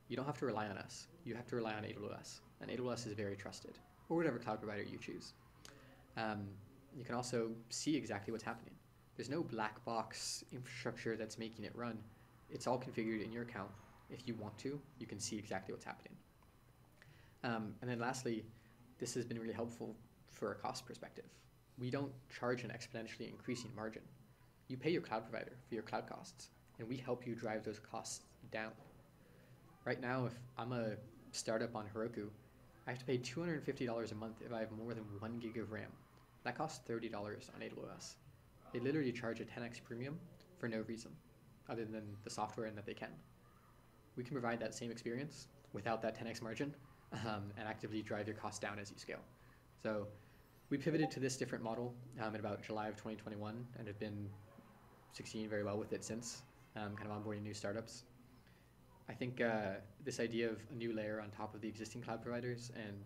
You 0.09 0.17
don't 0.17 0.27
have 0.27 0.39
to 0.39 0.47
rely 0.47 0.67
on 0.69 0.79
us. 0.79 1.07
You 1.25 1.35
have 1.35 1.47
to 1.49 1.57
rely 1.57 1.75
on 1.75 1.83
AWS, 1.83 2.41
and 2.61 2.71
AWS 2.71 3.07
is 3.07 3.13
very 3.13 3.37
trusted, 3.37 3.79
or 4.09 4.17
whatever 4.17 4.39
cloud 4.39 4.61
provider 4.61 4.83
you 4.83 4.99
choose. 4.99 5.33
Um, 6.17 6.47
you 6.97 7.05
can 7.05 7.15
also 7.15 7.51
see 7.71 7.97
exactly 7.97 8.33
what's 8.33 8.45
happening. 8.45 8.75
There's 9.17 9.31
no 9.31 9.43
black 9.43 9.85
box 9.85 10.45
infrastructure 10.53 11.17
that's 11.17 11.39
making 11.39 11.65
it 11.65 11.73
run. 11.75 11.99
It's 12.51 12.67
all 12.67 12.79
configured 12.79 13.25
in 13.25 13.33
your 13.33 13.43
account. 13.43 13.71
If 14.11 14.27
you 14.27 14.35
want 14.35 14.57
to, 14.59 14.81
you 14.99 15.07
can 15.07 15.19
see 15.19 15.37
exactly 15.37 15.73
what's 15.73 15.85
happening. 15.85 16.17
Um, 17.43 17.75
and 17.81 17.91
then 17.91 17.99
lastly, 17.99 18.45
this 18.99 19.15
has 19.15 19.25
been 19.25 19.39
really 19.39 19.53
helpful 19.53 19.97
for 20.31 20.53
a 20.53 20.55
cost 20.55 20.87
perspective. 20.87 21.25
We 21.79 21.91
don't 21.91 22.13
charge 22.29 22.65
an 22.65 22.71
exponentially 22.71 23.29
increasing 23.31 23.71
margin. 23.75 24.03
You 24.69 24.77
pay 24.77 24.91
your 24.91 25.03
cloud 25.03 25.25
provider 25.29 25.53
for 25.69 25.75
your 25.75 25.83
cloud 25.83 26.09
costs, 26.09 26.49
and 26.79 26.89
we 26.89 26.97
help 26.97 27.27
you 27.27 27.35
drive 27.35 27.65
those 27.65 27.79
costs 27.79 28.23
down. 28.51 28.73
Right 29.85 30.01
now, 30.01 30.27
if 30.27 30.33
I'm 30.59 30.73
a 30.73 30.97
startup 31.33 31.77
on 31.77 31.87
Heroku, 31.95 32.29
I 32.87 32.91
have 32.91 32.99
to 32.99 33.05
pay 33.05 33.19
$250 33.19 34.13
a 34.13 34.15
month 34.15 34.43
if 34.45 34.53
I 34.53 34.61
have 34.61 34.73
more 34.73 34.95
than 34.95 35.05
one 35.19 35.39
gig 35.39 35.59
of 35.59 35.71
RAM. 35.73 35.91
That 36.45 36.57
costs 36.57 36.81
$30 36.89 37.15
on 37.15 37.61
AWS. 37.61 38.15
They 38.73 38.81
literally 38.81 39.13
charge 39.13 39.41
a 39.41 39.45
10x 39.45 39.83
premium 39.85 40.19
for 40.59 40.69
no 40.69 40.85
reason, 40.87 41.11
other 41.69 41.85
than 41.85 42.05
the 42.25 42.31
software 42.31 42.67
and 42.67 42.77
that 42.77 42.87
they 42.87 42.95
can. 42.95 43.11
We 44.17 44.25
can 44.25 44.33
provide 44.33 44.61
that 44.61 44.75
same 44.75 44.91
experience 44.91 45.49
without 45.73 46.01
that 46.03 46.19
10x 46.19 46.43
margin 46.43 46.75
um, 47.13 47.53
and 47.59 47.69
actively 47.69 48.03
drive 48.03 48.27
your 48.27 48.37
costs 48.37 48.59
down 48.59 48.79
as 48.79 48.91
you 48.91 48.99
scale. 48.99 49.21
So 49.83 50.07
we 50.71 50.79
pivoted 50.79 51.11
to 51.13 51.21
this 51.21 51.37
different 51.37 51.63
model 51.63 51.95
um, 52.21 52.35
in 52.35 52.41
about 52.41 52.63
July 52.63 52.89
of 52.89 52.97
2021 52.97 53.67
and 53.79 53.87
have 53.87 53.99
been 53.99 54.29
succeeding 55.13 55.49
very 55.49 55.65
well 55.65 55.79
with 55.79 55.93
it 55.93 56.05
since, 56.05 56.43
um, 56.77 56.97
kind 56.97 57.11
of 57.11 57.23
onboarding 57.23 57.43
new 57.43 57.55
startups. 57.55 58.05
I 59.09 59.13
think 59.13 59.41
uh, 59.41 59.77
this 60.05 60.19
idea 60.19 60.51
of 60.51 60.59
a 60.71 60.75
new 60.75 60.93
layer 60.93 61.21
on 61.21 61.31
top 61.31 61.55
of 61.55 61.61
the 61.61 61.69
existing 61.69 62.03
cloud 62.03 62.23
providers 62.23 62.73
and 62.75 62.97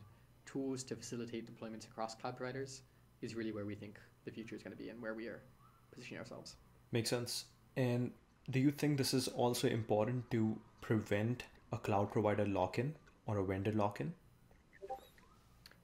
tools 0.46 0.82
to 0.84 0.96
facilitate 0.96 1.46
deployments 1.46 1.84
across 1.84 2.14
cloud 2.14 2.36
providers 2.36 2.82
is 3.20 3.34
really 3.34 3.52
where 3.52 3.66
we 3.66 3.74
think 3.74 3.98
the 4.24 4.30
future 4.30 4.56
is 4.56 4.62
going 4.62 4.74
to 4.74 4.82
be 4.82 4.88
and 4.88 5.00
where 5.00 5.14
we 5.14 5.26
are 5.26 5.42
positioning 5.92 6.18
ourselves. 6.18 6.56
Makes 6.92 7.10
sense. 7.10 7.44
And 7.76 8.10
do 8.48 8.58
you 8.58 8.70
think 8.70 8.98
this 8.98 9.12
is 9.12 9.28
also 9.28 9.68
important 9.68 10.30
to 10.30 10.58
prevent 10.80 11.44
a 11.72 11.78
cloud 11.78 12.10
provider 12.10 12.46
lock 12.46 12.78
in 12.78 12.94
or 13.26 13.38
a 13.38 13.44
vendor 13.44 13.72
lock 13.72 14.00
in? 14.00 14.12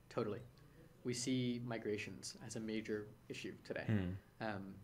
Totally. 0.09 0.40
We 1.04 1.14
see 1.14 1.61
migrations 1.64 2.36
as 2.46 2.57
a 2.57 2.61
major 2.61 3.07
issue 3.28 3.52
today. 3.64 3.84
Hmm. 3.86 4.11
Um, 4.40 4.74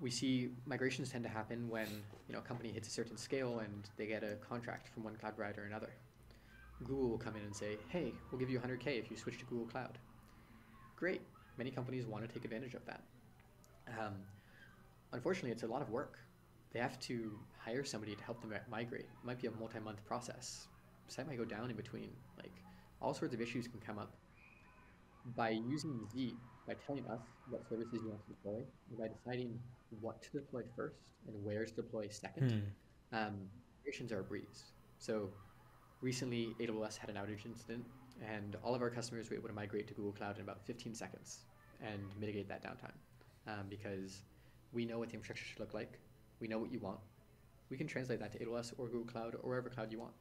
we 0.00 0.10
see 0.10 0.50
migrations 0.66 1.10
tend 1.10 1.22
to 1.24 1.30
happen 1.30 1.68
when 1.68 1.86
you 2.28 2.32
know 2.32 2.40
a 2.40 2.42
company 2.42 2.72
hits 2.72 2.88
a 2.88 2.90
certain 2.90 3.16
scale 3.16 3.60
and 3.60 3.88
they 3.96 4.06
get 4.06 4.24
a 4.24 4.34
contract 4.36 4.88
from 4.88 5.04
one 5.04 5.14
cloud 5.16 5.36
provider 5.36 5.62
or 5.62 5.66
another. 5.66 5.90
Google 6.82 7.08
will 7.08 7.18
come 7.18 7.36
in 7.36 7.42
and 7.42 7.54
say, 7.54 7.78
"Hey, 7.88 8.12
we'll 8.30 8.40
give 8.40 8.50
you 8.50 8.58
100k 8.58 8.98
if 8.98 9.10
you 9.10 9.16
switch 9.16 9.38
to 9.38 9.44
Google 9.44 9.66
Cloud." 9.66 9.98
Great. 10.96 11.22
Many 11.56 11.70
companies 11.70 12.06
want 12.06 12.26
to 12.26 12.32
take 12.32 12.44
advantage 12.44 12.74
of 12.74 12.84
that. 12.86 13.02
Um, 13.88 14.14
unfortunately, 15.12 15.52
it's 15.52 15.62
a 15.62 15.68
lot 15.68 15.80
of 15.80 15.90
work. 15.90 16.18
They 16.74 16.80
have 16.80 16.98
to 17.00 17.30
hire 17.64 17.84
somebody 17.84 18.16
to 18.16 18.24
help 18.24 18.40
them 18.40 18.52
migrate. 18.68 19.02
It 19.02 19.24
might 19.24 19.40
be 19.40 19.46
a 19.46 19.52
multi-month 19.52 20.04
process. 20.04 20.66
Site 21.06 21.26
might 21.28 21.38
go 21.38 21.44
down 21.44 21.70
in 21.70 21.76
between. 21.76 22.10
Like 22.36 22.52
all 23.00 23.14
sorts 23.14 23.32
of 23.32 23.40
issues 23.40 23.68
can 23.68 23.80
come 23.80 23.98
up. 23.98 24.12
By 25.36 25.50
using 25.50 26.00
Zeet, 26.12 26.34
by 26.66 26.74
telling 26.86 27.06
us 27.06 27.20
what 27.48 27.66
services 27.68 28.00
you 28.02 28.08
want 28.08 28.26
to 28.26 28.32
deploy, 28.32 28.64
and 28.90 28.98
by 28.98 29.06
deciding 29.08 29.58
what 30.00 30.20
to 30.24 30.30
deploy 30.32 30.62
first 30.76 30.96
and 31.28 31.44
where 31.44 31.64
to 31.64 31.72
deploy 31.72 32.08
second, 32.10 32.50
Hmm. 33.12 33.16
um, 33.16 33.50
migrations 33.78 34.12
are 34.12 34.20
a 34.20 34.24
breeze. 34.24 34.72
So 34.98 35.30
recently, 36.00 36.54
AWS 36.58 36.96
had 36.96 37.08
an 37.08 37.16
outage 37.16 37.46
incident, 37.46 37.86
and 38.20 38.56
all 38.64 38.74
of 38.74 38.82
our 38.82 38.90
customers 38.90 39.30
were 39.30 39.36
able 39.36 39.48
to 39.48 39.54
migrate 39.54 39.86
to 39.88 39.94
Google 39.94 40.12
Cloud 40.12 40.36
in 40.36 40.42
about 40.42 40.60
15 40.66 40.94
seconds 40.94 41.44
and 41.80 42.00
mitigate 42.18 42.48
that 42.48 42.62
downtime 42.62 42.94
um, 43.46 43.66
because 43.68 44.22
we 44.72 44.84
know 44.84 44.98
what 44.98 45.08
the 45.08 45.14
infrastructure 45.14 45.44
should 45.44 45.60
look 45.60 45.74
like. 45.74 45.98
We 46.44 46.48
know 46.48 46.58
what 46.58 46.70
you 46.70 46.78
want. 46.78 46.98
We 47.70 47.78
can 47.78 47.86
translate 47.86 48.20
that 48.20 48.32
to 48.32 48.38
AWS 48.44 48.74
or 48.76 48.88
Google 48.88 49.10
Cloud 49.10 49.34
or 49.42 49.48
wherever 49.48 49.70
cloud 49.70 49.90
you 49.90 49.98
want. 49.98 50.12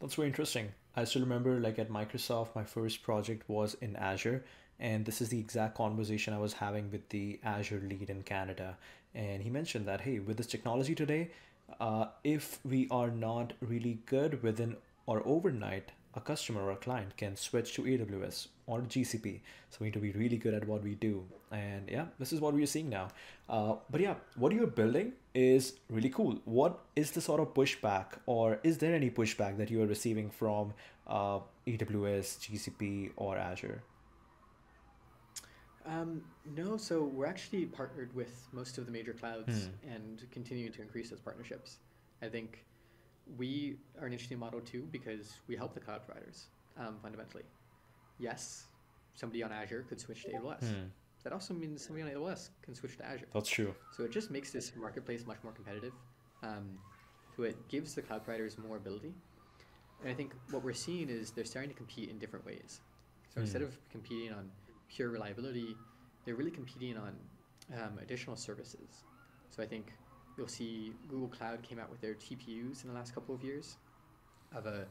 That's 0.00 0.16
very 0.16 0.26
interesting. 0.26 0.72
I 0.96 1.04
still 1.04 1.22
remember, 1.22 1.60
like 1.60 1.78
at 1.78 1.88
Microsoft, 1.88 2.56
my 2.56 2.64
first 2.64 3.04
project 3.04 3.48
was 3.48 3.74
in 3.74 3.94
Azure, 3.94 4.44
and 4.80 5.04
this 5.04 5.20
is 5.20 5.28
the 5.28 5.38
exact 5.38 5.76
conversation 5.76 6.34
I 6.34 6.38
was 6.38 6.54
having 6.54 6.90
with 6.90 7.10
the 7.10 7.38
Azure 7.44 7.80
lead 7.88 8.10
in 8.10 8.24
Canada. 8.24 8.76
And 9.14 9.40
he 9.40 9.50
mentioned 9.50 9.86
that, 9.86 10.00
hey, 10.00 10.18
with 10.18 10.36
this 10.36 10.48
technology 10.48 10.96
today, 10.96 11.30
uh, 11.78 12.06
if 12.24 12.58
we 12.64 12.88
are 12.90 13.12
not 13.12 13.52
really 13.60 14.00
good 14.06 14.42
within 14.42 14.78
or 15.06 15.22
overnight, 15.24 15.92
a 16.16 16.20
customer 16.20 16.62
or 16.62 16.72
a 16.72 16.76
client 16.76 17.16
can 17.16 17.36
switch 17.36 17.74
to 17.74 17.82
AWS 17.82 18.48
or 18.66 18.80
GCP. 18.82 19.40
So 19.70 19.78
we 19.80 19.86
need 19.88 19.94
to 19.94 19.98
be 20.00 20.12
really 20.12 20.36
good 20.36 20.54
at 20.54 20.66
what 20.66 20.82
we 20.82 20.94
do. 20.94 21.24
And 21.50 21.88
yeah, 21.90 22.06
this 22.18 22.32
is 22.32 22.40
what 22.40 22.54
we 22.54 22.62
are 22.62 22.66
seeing 22.66 22.88
now. 22.88 23.08
Uh, 23.48 23.74
but 23.90 24.00
yeah, 24.00 24.14
what 24.36 24.52
you're 24.52 24.66
building 24.66 25.12
is 25.34 25.74
really 25.90 26.10
cool. 26.10 26.38
What 26.44 26.78
is 26.94 27.10
the 27.10 27.20
sort 27.20 27.40
of 27.40 27.52
pushback, 27.54 28.06
or 28.26 28.60
is 28.62 28.78
there 28.78 28.94
any 28.94 29.10
pushback 29.10 29.56
that 29.58 29.70
you 29.70 29.82
are 29.82 29.86
receiving 29.86 30.30
from 30.30 30.72
uh, 31.06 31.40
AWS, 31.66 32.38
GCP, 32.38 33.10
or 33.16 33.36
Azure? 33.36 33.82
Um, 35.86 36.22
no, 36.56 36.76
so 36.78 37.02
we're 37.02 37.26
actually 37.26 37.66
partnered 37.66 38.14
with 38.14 38.46
most 38.52 38.78
of 38.78 38.86
the 38.86 38.92
major 38.92 39.12
clouds 39.12 39.66
Hmm. 39.66 39.90
and 39.90 40.26
continuing 40.30 40.72
to 40.72 40.80
increase 40.82 41.10
those 41.10 41.20
partnerships. 41.20 41.78
I 42.22 42.28
think 42.28 42.64
we 43.38 43.76
are 44.00 44.06
an 44.06 44.12
interesting 44.12 44.38
model 44.38 44.60
too 44.60 44.86
because 44.90 45.34
we 45.48 45.56
help 45.56 45.74
the 45.74 45.80
cloud 45.80 46.04
providers 46.04 46.46
um, 46.78 46.96
fundamentally. 47.02 47.44
Yes, 48.18 48.66
somebody 49.14 49.42
on 49.42 49.52
Azure 49.52 49.84
could 49.88 50.00
switch 50.00 50.22
to 50.24 50.30
AWS. 50.30 50.60
Hmm. 50.60 50.84
That 51.24 51.32
also 51.32 51.54
means 51.54 51.84
somebody 51.84 52.02
on 52.08 52.14
AWS 52.14 52.50
can 52.62 52.74
switch 52.74 52.96
to 52.98 53.06
Azure. 53.06 53.26
That's 53.32 53.48
true. 53.48 53.74
So 53.92 54.04
it 54.04 54.10
just 54.10 54.30
makes 54.30 54.50
this 54.50 54.72
marketplace 54.76 55.26
much 55.26 55.38
more 55.42 55.52
competitive. 55.52 55.92
Um, 56.42 56.78
so 57.34 57.44
it 57.44 57.56
gives 57.68 57.94
the 57.94 58.02
cloud 58.02 58.24
providers 58.24 58.58
more 58.58 58.76
ability. 58.76 59.14
And 60.02 60.10
I 60.10 60.14
think 60.14 60.34
what 60.50 60.62
we're 60.62 60.74
seeing 60.74 61.08
is 61.08 61.30
they're 61.30 61.44
starting 61.46 61.70
to 61.70 61.76
compete 61.76 62.10
in 62.10 62.18
different 62.18 62.44
ways. 62.44 62.80
So 63.34 63.40
instead 63.40 63.62
Hmm. 63.62 63.68
of 63.68 63.78
competing 63.90 64.32
on 64.32 64.50
pure 64.88 65.08
reliability, 65.08 65.76
they're 66.24 66.36
really 66.36 66.50
competing 66.50 66.96
on 66.98 67.16
um, 67.72 67.98
additional 68.02 68.36
services. 68.36 69.04
So 69.48 69.62
I 69.62 69.66
think 69.66 69.92
you'll 70.36 70.48
see 70.48 70.92
Google 71.08 71.28
Cloud 71.28 71.62
came 71.62 71.78
out 71.78 71.90
with 71.90 72.00
their 72.00 72.14
TPUs 72.14 72.82
in 72.82 72.88
the 72.88 72.94
last 72.94 73.14
couple 73.14 73.34
of 73.34 73.42
years 73.42 73.76
of 74.54 74.66
a 74.66 74.86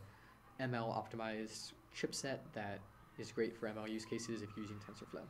ML 0.59 0.93
optimized 0.93 1.73
chipset 1.95 2.39
that 2.53 2.79
is 3.17 3.31
great 3.31 3.55
for 3.55 3.67
ML 3.67 3.89
use 3.89 4.05
cases 4.05 4.41
if 4.41 4.49
you're 4.55 4.63
using 4.63 4.77
TensorFlow. 4.77 5.23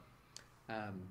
Um, 0.69 1.01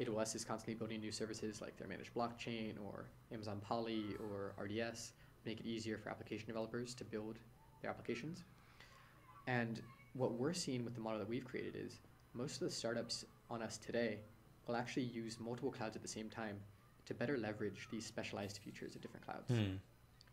AWS 0.00 0.36
is 0.36 0.44
constantly 0.44 0.74
building 0.74 1.00
new 1.00 1.12
services 1.12 1.60
like 1.60 1.76
their 1.76 1.88
managed 1.88 2.14
blockchain 2.14 2.74
or 2.84 3.06
Amazon 3.32 3.60
Polly 3.60 4.04
or 4.18 4.54
RDS, 4.62 5.12
make 5.44 5.60
it 5.60 5.66
easier 5.66 5.98
for 5.98 6.08
application 6.10 6.46
developers 6.46 6.94
to 6.94 7.04
build 7.04 7.38
their 7.82 7.90
applications. 7.90 8.44
And 9.46 9.82
what 10.14 10.32
we're 10.32 10.54
seeing 10.54 10.84
with 10.84 10.94
the 10.94 11.00
model 11.00 11.18
that 11.18 11.28
we've 11.28 11.44
created 11.44 11.76
is 11.76 12.00
most 12.34 12.54
of 12.54 12.60
the 12.60 12.70
startups 12.70 13.24
on 13.50 13.62
us 13.62 13.76
today 13.76 14.18
will 14.66 14.76
actually 14.76 15.04
use 15.04 15.38
multiple 15.40 15.70
clouds 15.70 15.96
at 15.96 16.02
the 16.02 16.08
same 16.08 16.30
time 16.30 16.56
to 17.06 17.14
better 17.14 17.36
leverage 17.36 17.88
these 17.90 18.06
specialized 18.06 18.58
features 18.58 18.94
of 18.94 19.00
different 19.00 19.24
clouds. 19.24 19.48
Hmm. 19.48 19.76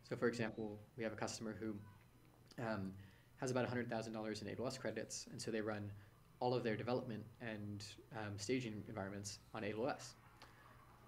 So, 0.03 0.15
for 0.15 0.27
example, 0.27 0.79
we 0.97 1.03
have 1.03 1.13
a 1.13 1.17
customer 1.17 1.55
who 1.59 1.73
um, 2.63 2.91
has 3.37 3.51
about 3.51 3.69
$100,000 3.69 4.41
in 4.41 4.55
AWS 4.55 4.79
credits, 4.79 5.27
and 5.31 5.41
so 5.41 5.51
they 5.51 5.61
run 5.61 5.91
all 6.39 6.53
of 6.53 6.63
their 6.63 6.75
development 6.75 7.23
and 7.41 7.83
um, 8.15 8.37
staging 8.37 8.83
environments 8.87 9.39
on 9.53 9.63
AWS. 9.63 10.13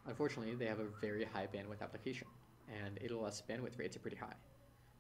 Unfortunately, 0.08 0.56
they 0.56 0.66
have 0.66 0.80
a 0.80 0.88
very 1.02 1.24
high 1.24 1.48
bandwidth 1.48 1.82
application, 1.82 2.28
and 2.84 3.00
AWS 3.00 3.44
bandwidth 3.50 3.78
rates 3.78 3.96
are 3.96 4.00
pretty 4.00 4.18
high. 4.18 4.36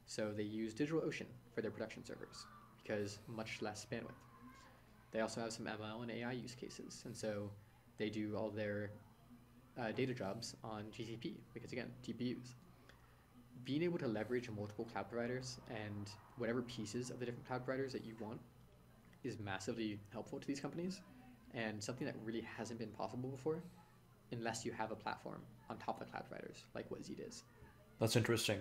So 0.05 0.31
they 0.35 0.43
use 0.43 0.73
DigitalOcean 0.73 1.27
for 1.53 1.61
their 1.61 1.71
production 1.71 2.03
servers 2.03 2.45
because 2.81 3.19
much 3.27 3.61
less 3.61 3.85
bandwidth. 3.91 4.21
They 5.11 5.21
also 5.21 5.41
have 5.41 5.51
some 5.51 5.65
ML 5.65 6.03
and 6.03 6.11
AI 6.11 6.31
use 6.33 6.55
cases, 6.55 7.03
and 7.05 7.15
so 7.15 7.49
they 7.97 8.09
do 8.09 8.35
all 8.35 8.49
their 8.49 8.91
uh, 9.79 9.91
data 9.91 10.13
jobs 10.13 10.55
on 10.63 10.85
GCP 10.95 11.35
because 11.53 11.71
again, 11.71 11.91
GPUs. 12.05 12.53
Being 13.65 13.83
able 13.83 13.99
to 13.99 14.07
leverage 14.07 14.49
multiple 14.49 14.85
cloud 14.85 15.09
providers 15.09 15.59
and 15.69 16.09
whatever 16.37 16.61
pieces 16.63 17.09
of 17.09 17.19
the 17.19 17.25
different 17.25 17.47
cloud 17.47 17.65
providers 17.65 17.93
that 17.93 18.03
you 18.03 18.15
want 18.19 18.39
is 19.23 19.37
massively 19.39 19.99
helpful 20.11 20.39
to 20.39 20.47
these 20.47 20.59
companies 20.59 21.01
and 21.53 21.83
something 21.83 22.05
that 22.05 22.15
really 22.23 22.41
hasn't 22.57 22.79
been 22.79 22.89
possible 22.89 23.29
before 23.29 23.61
unless 24.31 24.65
you 24.65 24.71
have 24.71 24.91
a 24.91 24.95
platform 24.95 25.41
on 25.69 25.77
top 25.77 26.01
of 26.01 26.09
cloud 26.09 26.23
providers 26.29 26.63
like 26.73 26.89
what 26.89 27.01
Zeet 27.01 27.19
is. 27.27 27.43
That's 27.99 28.15
interesting. 28.15 28.59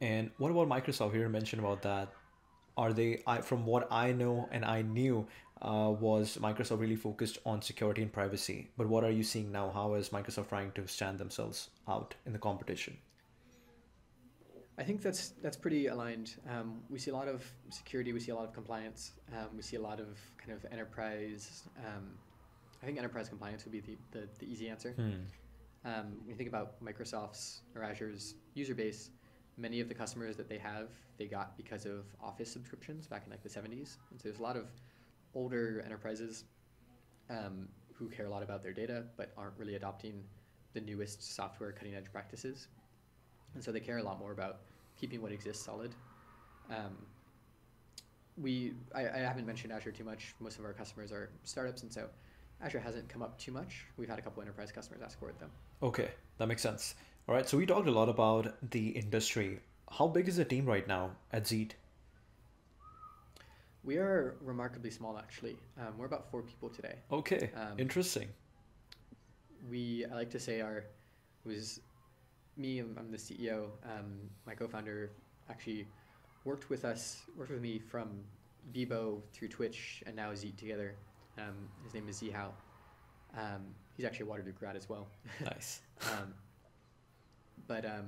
And 0.00 0.30
what 0.38 0.50
about 0.50 0.68
Microsoft? 0.68 1.14
You 1.14 1.28
mentioned 1.28 1.60
about 1.60 1.82
that. 1.82 2.12
Are 2.78 2.92
they? 2.92 3.22
I 3.26 3.40
from 3.40 3.66
what 3.66 3.88
I 3.90 4.12
know 4.12 4.48
and 4.52 4.64
I 4.64 4.82
knew 4.82 5.26
uh, 5.60 5.92
was 6.06 6.38
Microsoft 6.40 6.80
really 6.80 6.96
focused 6.96 7.38
on 7.44 7.60
security 7.60 8.02
and 8.02 8.12
privacy. 8.12 8.70
But 8.76 8.88
what 8.88 9.02
are 9.04 9.10
you 9.10 9.24
seeing 9.24 9.50
now? 9.50 9.70
How 9.70 9.94
is 9.94 10.10
Microsoft 10.10 10.48
trying 10.48 10.72
to 10.72 10.86
stand 10.86 11.18
themselves 11.18 11.70
out 11.88 12.14
in 12.24 12.32
the 12.32 12.38
competition? 12.38 12.96
I 14.78 14.84
think 14.84 15.02
that's 15.02 15.30
that's 15.42 15.56
pretty 15.56 15.88
aligned. 15.88 16.36
Um, 16.48 16.80
we 16.88 17.00
see 17.00 17.10
a 17.10 17.14
lot 17.14 17.26
of 17.26 17.42
security. 17.70 18.12
We 18.12 18.20
see 18.20 18.30
a 18.30 18.36
lot 18.36 18.44
of 18.44 18.54
compliance. 18.54 19.12
Um, 19.36 19.48
we 19.56 19.62
see 19.62 19.76
a 19.76 19.82
lot 19.82 19.98
of 19.98 20.16
kind 20.38 20.52
of 20.52 20.64
enterprise. 20.70 21.64
Um, 21.84 22.04
I 22.80 22.86
think 22.86 22.96
enterprise 22.96 23.28
compliance 23.28 23.64
would 23.64 23.72
be 23.72 23.80
the, 23.80 23.96
the, 24.12 24.28
the 24.38 24.46
easy 24.46 24.68
answer. 24.68 24.92
Hmm. 24.92 25.10
Um, 25.84 26.06
when 26.20 26.30
you 26.30 26.36
think 26.36 26.48
about 26.48 26.82
Microsoft's 26.84 27.62
or 27.74 27.82
Azure's 27.82 28.34
user 28.54 28.74
base, 28.74 29.10
many 29.58 29.80
of 29.80 29.88
the 29.88 29.94
customers 29.94 30.36
that 30.36 30.48
they 30.48 30.58
have, 30.58 30.88
they 31.18 31.26
got 31.26 31.56
because 31.56 31.84
of 31.84 32.04
Office 32.22 32.50
subscriptions 32.50 33.06
back 33.06 33.24
in 33.24 33.30
like 33.30 33.42
the 33.42 33.48
70s. 33.48 33.96
And 34.10 34.18
so 34.18 34.24
there's 34.24 34.38
a 34.38 34.42
lot 34.42 34.56
of 34.56 34.66
older 35.34 35.82
enterprises 35.84 36.44
um, 37.28 37.68
who 37.94 38.08
care 38.08 38.26
a 38.26 38.30
lot 38.30 38.42
about 38.42 38.62
their 38.62 38.72
data, 38.72 39.04
but 39.16 39.32
aren't 39.36 39.58
really 39.58 39.74
adopting 39.74 40.22
the 40.74 40.80
newest 40.80 41.34
software 41.34 41.72
cutting 41.72 41.94
edge 41.94 42.06
practices. 42.12 42.68
And 43.54 43.62
so 43.62 43.72
they 43.72 43.80
care 43.80 43.98
a 43.98 44.02
lot 44.02 44.18
more 44.18 44.32
about 44.32 44.60
keeping 44.98 45.20
what 45.20 45.32
exists 45.32 45.64
solid. 45.64 45.94
Um, 46.70 46.96
we, 48.36 48.74
I, 48.94 49.08
I 49.08 49.18
haven't 49.18 49.46
mentioned 49.46 49.72
Azure 49.72 49.90
too 49.90 50.04
much. 50.04 50.34
Most 50.38 50.58
of 50.58 50.64
our 50.64 50.72
customers 50.72 51.10
are 51.10 51.30
startups, 51.42 51.82
and 51.82 51.92
so 51.92 52.06
Azure 52.62 52.78
hasn't 52.78 53.08
come 53.08 53.22
up 53.22 53.38
too 53.38 53.52
much. 53.52 53.86
We've 53.96 54.08
had 54.08 54.18
a 54.18 54.22
couple 54.22 54.42
enterprise 54.42 54.70
customers 54.70 55.02
ask 55.04 55.18
for 55.18 55.28
it 55.28 55.36
though. 55.40 55.86
Okay, 55.86 56.10
that 56.38 56.46
makes 56.46 56.62
sense. 56.62 56.94
All 57.28 57.34
right, 57.34 57.46
so 57.46 57.58
we 57.58 57.66
talked 57.66 57.86
a 57.86 57.90
lot 57.90 58.08
about 58.08 58.54
the 58.70 58.88
industry. 58.88 59.60
How 59.90 60.06
big 60.08 60.28
is 60.28 60.36
the 60.36 60.46
team 60.46 60.64
right 60.64 60.88
now 60.88 61.10
at 61.30 61.44
Zeet? 61.44 61.72
We 63.84 63.98
are 63.98 64.36
remarkably 64.40 64.90
small, 64.90 65.18
actually. 65.18 65.58
Um, 65.78 65.98
we're 65.98 66.06
about 66.06 66.30
four 66.30 66.40
people 66.40 66.70
today. 66.70 66.94
Okay, 67.12 67.50
Um, 67.54 67.78
interesting. 67.78 68.28
We, 69.70 70.06
I 70.10 70.14
like 70.14 70.30
to 70.30 70.40
say, 70.40 70.62
our 70.62 70.84
was 71.44 71.80
me. 72.56 72.78
I'm 72.78 72.96
I'm 72.98 73.10
the 73.10 73.18
CEO. 73.18 73.72
Um, 73.84 74.30
my 74.46 74.54
co-founder 74.54 75.10
actually 75.50 75.86
worked 76.44 76.70
with 76.70 76.86
us, 76.86 77.24
worked 77.36 77.50
with 77.50 77.60
me 77.60 77.78
from 77.78 78.08
Bebo 78.74 79.20
through 79.34 79.48
Twitch 79.48 80.02
and 80.06 80.16
now 80.16 80.30
Zeet 80.32 80.56
together. 80.56 80.94
Um, 81.36 81.68
his 81.84 81.92
name 81.92 82.08
is 82.08 82.22
Zihao. 82.22 82.52
Um, 83.36 83.66
he's 83.98 84.06
actually 84.06 84.24
a 84.24 84.30
Waterloo 84.30 84.52
grad 84.52 84.76
as 84.76 84.88
well. 84.88 85.08
Nice. 85.44 85.82
But 87.68 87.84
um, 87.84 88.06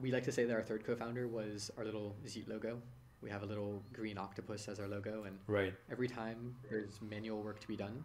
we 0.00 0.10
like 0.10 0.24
to 0.24 0.32
say 0.32 0.44
that 0.44 0.52
our 0.54 0.62
third 0.62 0.84
co-founder 0.84 1.28
was 1.28 1.70
our 1.78 1.84
little 1.84 2.16
Zeet 2.26 2.48
logo. 2.48 2.80
We 3.20 3.30
have 3.30 3.42
a 3.42 3.46
little 3.46 3.82
green 3.92 4.18
octopus 4.18 4.66
as 4.68 4.80
our 4.80 4.88
logo, 4.88 5.24
and 5.24 5.38
Right. 5.46 5.74
every 5.90 6.08
time 6.08 6.54
there's 6.68 7.00
manual 7.00 7.42
work 7.42 7.60
to 7.60 7.68
be 7.68 7.76
done, 7.76 8.02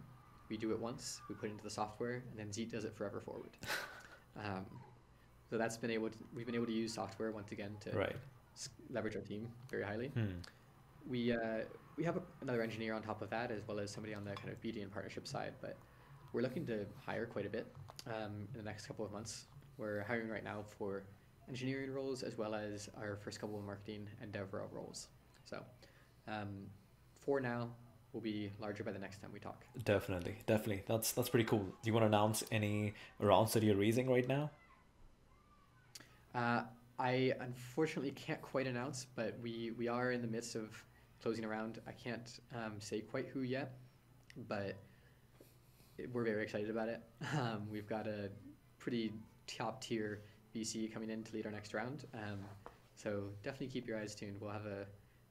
we 0.48 0.56
do 0.56 0.70
it 0.72 0.78
once, 0.78 1.20
we 1.28 1.34
put 1.34 1.48
it 1.48 1.52
into 1.52 1.64
the 1.64 1.70
software, 1.70 2.22
and 2.30 2.38
then 2.38 2.48
Zeet 2.52 2.70
does 2.70 2.84
it 2.84 2.94
forever 2.94 3.20
forward. 3.20 3.50
um, 4.36 4.64
so 5.48 5.58
that's 5.58 5.76
been 5.76 5.90
able 5.90 6.10
to, 6.10 6.16
we've 6.34 6.46
been 6.46 6.54
able 6.54 6.66
to 6.66 6.72
use 6.72 6.94
software 6.94 7.32
once 7.32 7.52
again 7.52 7.76
to 7.80 7.96
Right. 7.96 8.16
leverage 8.90 9.16
our 9.16 9.22
team 9.22 9.48
very 9.70 9.82
highly. 9.82 10.08
Hmm. 10.08 10.38
We 11.08 11.32
uh, 11.32 11.64
we 11.96 12.04
have 12.04 12.16
a, 12.16 12.22
another 12.40 12.62
engineer 12.62 12.94
on 12.94 13.02
top 13.02 13.20
of 13.20 13.30
that, 13.30 13.50
as 13.50 13.66
well 13.66 13.78
as 13.80 13.90
somebody 13.90 14.14
on 14.14 14.24
the 14.24 14.32
kind 14.32 14.50
of 14.50 14.60
BD 14.60 14.82
and 14.82 14.92
partnership 14.92 15.26
side. 15.26 15.54
But 15.60 15.78
we're 16.32 16.42
looking 16.42 16.66
to 16.66 16.86
hire 17.04 17.26
quite 17.26 17.46
a 17.46 17.48
bit 17.48 17.66
um, 18.06 18.46
in 18.52 18.58
the 18.58 18.62
next 18.62 18.86
couple 18.86 19.04
of 19.04 19.12
months. 19.12 19.46
We're 19.80 20.04
hiring 20.06 20.28
right 20.28 20.44
now 20.44 20.62
for 20.78 21.04
engineering 21.48 21.90
roles 21.90 22.22
as 22.22 22.36
well 22.36 22.54
as 22.54 22.90
our 22.98 23.16
first 23.16 23.40
couple 23.40 23.58
of 23.58 23.64
marketing 23.64 24.06
and 24.20 24.30
dev 24.30 24.52
rel 24.52 24.68
roles. 24.70 25.08
So 25.46 25.62
um, 26.28 26.66
for 27.14 27.40
now, 27.40 27.70
we'll 28.12 28.20
be 28.20 28.52
larger 28.60 28.84
by 28.84 28.92
the 28.92 28.98
next 28.98 29.22
time 29.22 29.30
we 29.32 29.40
talk. 29.40 29.64
Definitely, 29.84 30.36
definitely. 30.46 30.82
That's 30.86 31.12
that's 31.12 31.30
pretty 31.30 31.46
cool. 31.46 31.60
Do 31.60 31.84
you 31.84 31.94
want 31.94 32.02
to 32.02 32.08
announce 32.08 32.44
any 32.52 32.92
rounds 33.18 33.54
that 33.54 33.62
you're 33.62 33.76
raising 33.76 34.10
right 34.10 34.28
now? 34.28 34.50
Uh, 36.34 36.64
I 36.98 37.32
unfortunately 37.40 38.10
can't 38.10 38.42
quite 38.42 38.66
announce, 38.66 39.06
but 39.16 39.34
we, 39.42 39.72
we 39.78 39.88
are 39.88 40.12
in 40.12 40.20
the 40.20 40.28
midst 40.28 40.56
of 40.56 40.84
closing 41.22 41.44
around. 41.46 41.80
I 41.88 41.92
can't 41.92 42.38
um, 42.54 42.74
say 42.80 43.00
quite 43.00 43.28
who 43.28 43.40
yet, 43.40 43.72
but 44.46 44.76
we're 46.12 46.24
very 46.24 46.42
excited 46.42 46.68
about 46.68 46.88
it. 46.88 47.00
Um, 47.38 47.66
we've 47.70 47.88
got 47.88 48.06
a 48.06 48.28
pretty 48.78 49.12
top 49.56 49.80
tier 49.82 50.22
VC 50.54 50.92
coming 50.92 51.10
in 51.10 51.22
to 51.24 51.32
lead 51.34 51.46
our 51.46 51.52
next 51.52 51.74
round. 51.74 52.04
Um, 52.14 52.38
so 52.94 53.24
definitely 53.42 53.68
keep 53.68 53.86
your 53.86 53.98
eyes 53.98 54.14
tuned. 54.14 54.36
We'll 54.40 54.50
have 54.50 54.66
a 54.66 54.86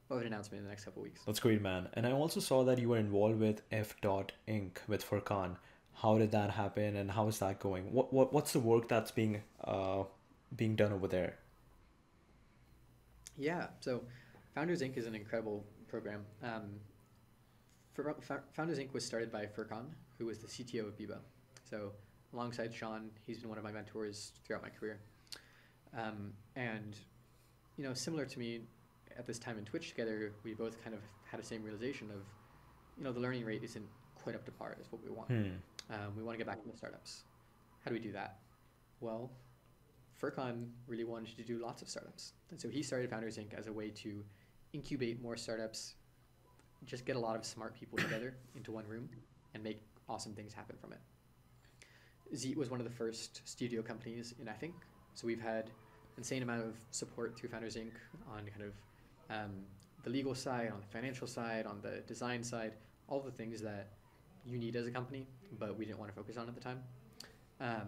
we'll 0.08 0.20
have 0.20 0.26
an 0.26 0.34
announcement 0.34 0.60
in 0.60 0.64
the 0.66 0.70
next 0.70 0.86
couple 0.86 1.02
of 1.02 1.06
weeks. 1.06 1.22
That's 1.26 1.40
great, 1.40 1.62
man. 1.62 1.88
And 1.94 2.06
I 2.06 2.12
also 2.12 2.40
saw 2.40 2.64
that 2.64 2.80
you 2.80 2.90
were 2.90 2.98
involved 2.98 3.40
with 3.40 3.62
F. 3.72 3.96
Dot 4.02 4.32
Inc. 4.48 4.78
with 4.88 5.08
Furkan. 5.08 5.58
How 5.94 6.18
did 6.18 6.32
that 6.32 6.52
happen, 6.52 6.96
and 6.96 7.12
how 7.12 7.28
is 7.28 7.40
that 7.40 7.60
going? 7.60 7.92
What 7.92 8.14
what 8.14 8.34
what's 8.34 8.54
the 8.54 8.60
work 8.60 8.88
that's 8.88 9.12
being 9.12 9.42
uh 9.64 10.04
being 10.56 10.76
done 10.76 10.94
over 10.94 11.08
there? 11.08 11.38
Yeah, 13.38 13.68
so 13.80 14.02
Founders 14.56 14.82
Inc. 14.82 14.98
is 14.98 15.06
an 15.06 15.16
incredible 15.16 15.66
program. 15.88 16.26
Um, 16.44 16.80
Founders 18.54 18.80
Inc. 18.80 18.94
was 18.94 19.06
started 19.06 19.32
by 19.32 19.46
Furkan, 19.46 19.86
who 20.18 20.26
was 20.26 20.40
the 20.40 20.48
CTO 20.48 20.88
of 20.88 20.98
Bebo. 20.98 21.18
So 21.70 21.92
alongside 22.34 22.74
Shaan, 22.74 23.10
he's 23.26 23.40
been 23.40 23.50
one 23.50 23.58
of 23.58 23.64
my 23.64 23.72
mentors 23.72 24.34
throughout 24.46 24.62
my 24.62 24.70
career. 24.70 25.00
Um, 25.98 26.34
and, 26.56 26.96
you 27.78 27.84
know, 27.84 27.94
similar 27.94 28.26
to 28.26 28.40
me 28.40 28.62
at 29.18 29.26
this 29.26 29.40
time 29.40 29.58
in 29.58 29.66
Twitch 29.66 29.90
together, 29.90 30.32
we 30.44 30.54
both 30.54 30.82
kind 30.84 30.96
of 30.96 31.02
had 31.30 31.40
the 31.40 31.46
same 31.46 31.64
realization 31.64 32.10
of, 32.12 32.22
you 32.98 33.04
know, 33.04 33.12
the 33.12 33.20
learning 33.20 33.46
rate 33.46 33.64
isn't 33.64 33.86
quite 34.16 34.36
up 34.36 34.46
to 34.46 34.52
par 34.52 34.78
is 34.80 34.92
what 34.92 35.04
we 35.04 35.10
want. 35.10 35.30
Hmm. 35.30 35.50
Um, 35.92 36.16
we 36.16 36.24
want 36.24 36.38
to 36.38 36.38
get 36.38 36.48
back 36.48 36.60
into 36.64 36.78
startups. 36.78 37.24
How 37.84 37.90
do 37.90 37.96
we 37.96 38.02
do 38.02 38.12
that? 38.12 38.40
Well, 39.00 39.32
Furkan 40.22 40.68
really 40.88 41.06
wanted 41.06 41.38
to 41.38 41.44
do 41.44 41.58
lots 41.58 41.82
of 41.82 41.90
startups. 41.90 42.34
And 42.52 42.60
so 42.60 42.70
he 42.70 42.84
started 42.84 43.10
Founders 43.10 43.38
Inc. 43.38 43.54
as 43.58 43.68
a 43.68 43.74
way 43.74 43.90
to 43.90 44.24
incubate 44.74 45.22
more 45.22 45.38
startups, 45.38 45.96
just 46.86 47.06
get 47.06 47.16
a 47.16 47.20
lot 47.20 47.36
of 47.36 47.46
smart 47.46 47.76
people 47.76 47.98
together 47.98 48.36
into 48.56 48.72
one 48.72 48.86
room 48.88 49.10
and 49.54 49.64
make 49.64 49.82
awesome 50.08 50.34
things 50.34 50.54
happen 50.54 50.76
from 50.80 50.94
it. 50.94 51.00
Zeet 52.36 52.56
was 52.56 52.70
one 52.70 52.80
of 52.80 52.86
the 52.86 52.94
first 52.94 53.42
studio 53.48 53.82
companies 53.82 54.34
in, 54.40 54.48
I 54.48 54.54
think. 54.54 54.76
So 55.14 55.28
we've 55.28 55.42
had 55.42 55.72
insane 56.18 56.44
amount 56.44 56.64
of 56.64 56.76
support 56.92 57.38
through 57.38 57.50
Founders 57.50 57.76
Inc. 57.76 57.92
on 58.32 58.46
kind 58.46 58.64
of 58.64 58.74
um, 59.30 59.52
the 60.04 60.10
legal 60.10 60.36
side, 60.36 60.72
on 60.72 60.80
the 60.80 60.88
financial 60.88 61.28
side, 61.28 61.66
on 61.66 61.80
the 61.82 62.02
design 62.08 62.44
side, 62.44 62.74
all 63.08 63.20
the 63.20 63.32
things 63.32 63.62
that 63.62 63.88
you 64.46 64.58
need 64.58 64.76
as 64.76 64.88
a 64.88 64.92
company, 64.92 65.26
but 65.60 65.78
we 65.78 65.86
didn't 65.86 66.00
want 66.00 66.12
to 66.12 66.16
focus 66.16 66.38
on 66.38 66.48
at 66.48 66.56
the 66.56 66.62
time. 66.62 66.82
Um, 67.60 67.88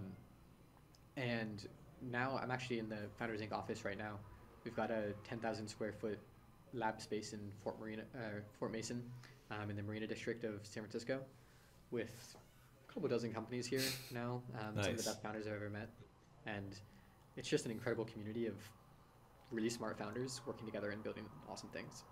and 1.18 1.68
now 2.02 2.40
I'm 2.42 2.52
actually 2.52 2.80
in 2.80 2.90
the 2.90 3.10
Founders 3.18 3.42
Inc. 3.42 3.52
office 3.52 3.86
right 3.86 3.98
now. 3.98 4.18
We've 4.64 4.76
got 4.76 4.92
a 4.92 5.14
10,000 5.24 5.68
square 5.68 5.94
foot 5.94 6.20
lab 6.74 7.02
space 7.02 7.34
in 7.34 7.40
Fort 7.64 7.80
Marina, 7.80 8.04
uh, 8.16 8.42
Fort 8.60 8.72
Mason, 8.72 9.04
um, 9.50 9.70
in 9.70 9.76
the 9.76 9.84
Marina 9.84 10.08
District 10.08 10.44
of 10.44 10.60
San 10.64 10.84
Francisco, 10.84 11.20
with 11.92 12.36
couple 12.94 13.10
dozen 13.10 13.34
companies 13.34 13.66
here 13.68 13.82
now. 14.12 14.42
Um, 14.60 14.82
Some 14.82 14.92
of 14.92 14.98
the 14.98 15.04
best 15.04 15.22
founders 15.22 15.48
I've 15.48 15.54
ever 15.54 15.70
met, 15.70 15.90
and 16.46 16.76
it's 17.38 17.48
just 17.50 17.66
an 17.66 17.72
incredible 17.72 18.06
community 18.06 18.48
of 18.48 18.56
really 19.52 19.70
smart 19.70 19.98
founders 19.98 20.42
working 20.46 20.66
together 20.66 20.92
and 20.92 21.04
building 21.04 21.26
awesome 21.50 21.70
things. 21.70 22.04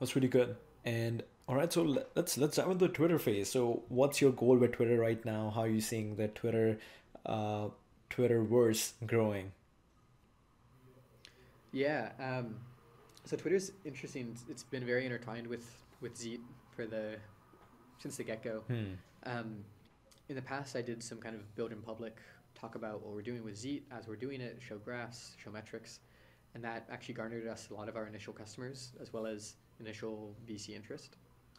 That's 0.00 0.14
really 0.14 0.28
good. 0.28 0.56
And 0.84 1.22
all 1.48 1.56
right, 1.56 1.72
so 1.72 1.82
let's 2.14 2.38
let's 2.38 2.56
dive 2.56 2.70
into 2.70 2.86
the 2.86 2.92
Twitter 2.92 3.18
phase. 3.18 3.50
So, 3.50 3.82
what's 3.88 4.20
your 4.20 4.32
goal 4.32 4.56
with 4.56 4.72
Twitter 4.72 4.98
right 4.98 5.22
now? 5.24 5.50
How 5.54 5.62
are 5.62 5.68
you 5.68 5.80
seeing 5.80 6.16
the 6.16 6.28
Twitter, 6.28 6.78
uh, 7.26 7.68
Twitterverse 8.10 8.92
growing? 9.06 9.52
Yeah. 11.72 12.10
Um, 12.20 12.56
so 13.24 13.36
Twitter's 13.36 13.72
interesting. 13.84 14.28
It's- 14.28 14.44
It's 14.48 14.62
been 14.62 14.84
very 14.86 15.04
intertwined 15.04 15.46
with 15.46 15.66
with 16.00 16.14
Zeet 16.16 16.40
for 16.70 16.86
the 16.86 17.16
since 17.98 18.16
the 18.16 18.24
get 18.24 18.42
go. 18.42 18.60
Hmm. 18.68 18.92
Um, 19.24 19.64
in 20.28 20.36
the 20.36 20.42
past, 20.42 20.76
I 20.76 20.82
did 20.82 21.02
some 21.02 21.18
kind 21.18 21.34
of 21.34 21.54
build 21.54 21.72
in 21.72 21.80
public, 21.80 22.16
talk 22.54 22.74
about 22.74 23.02
what 23.02 23.14
we're 23.14 23.22
doing 23.22 23.44
with 23.44 23.56
Zeet 23.56 23.82
as 23.90 24.06
we're 24.06 24.16
doing 24.16 24.40
it, 24.40 24.58
show 24.60 24.76
graphs, 24.78 25.32
show 25.42 25.50
metrics, 25.50 26.00
and 26.54 26.62
that 26.64 26.86
actually 26.90 27.14
garnered 27.14 27.46
us 27.46 27.68
a 27.70 27.74
lot 27.74 27.88
of 27.88 27.96
our 27.96 28.06
initial 28.06 28.32
customers 28.32 28.92
as 29.00 29.12
well 29.12 29.26
as 29.26 29.54
initial 29.80 30.34
VC 30.48 30.70
interest. 30.74 31.16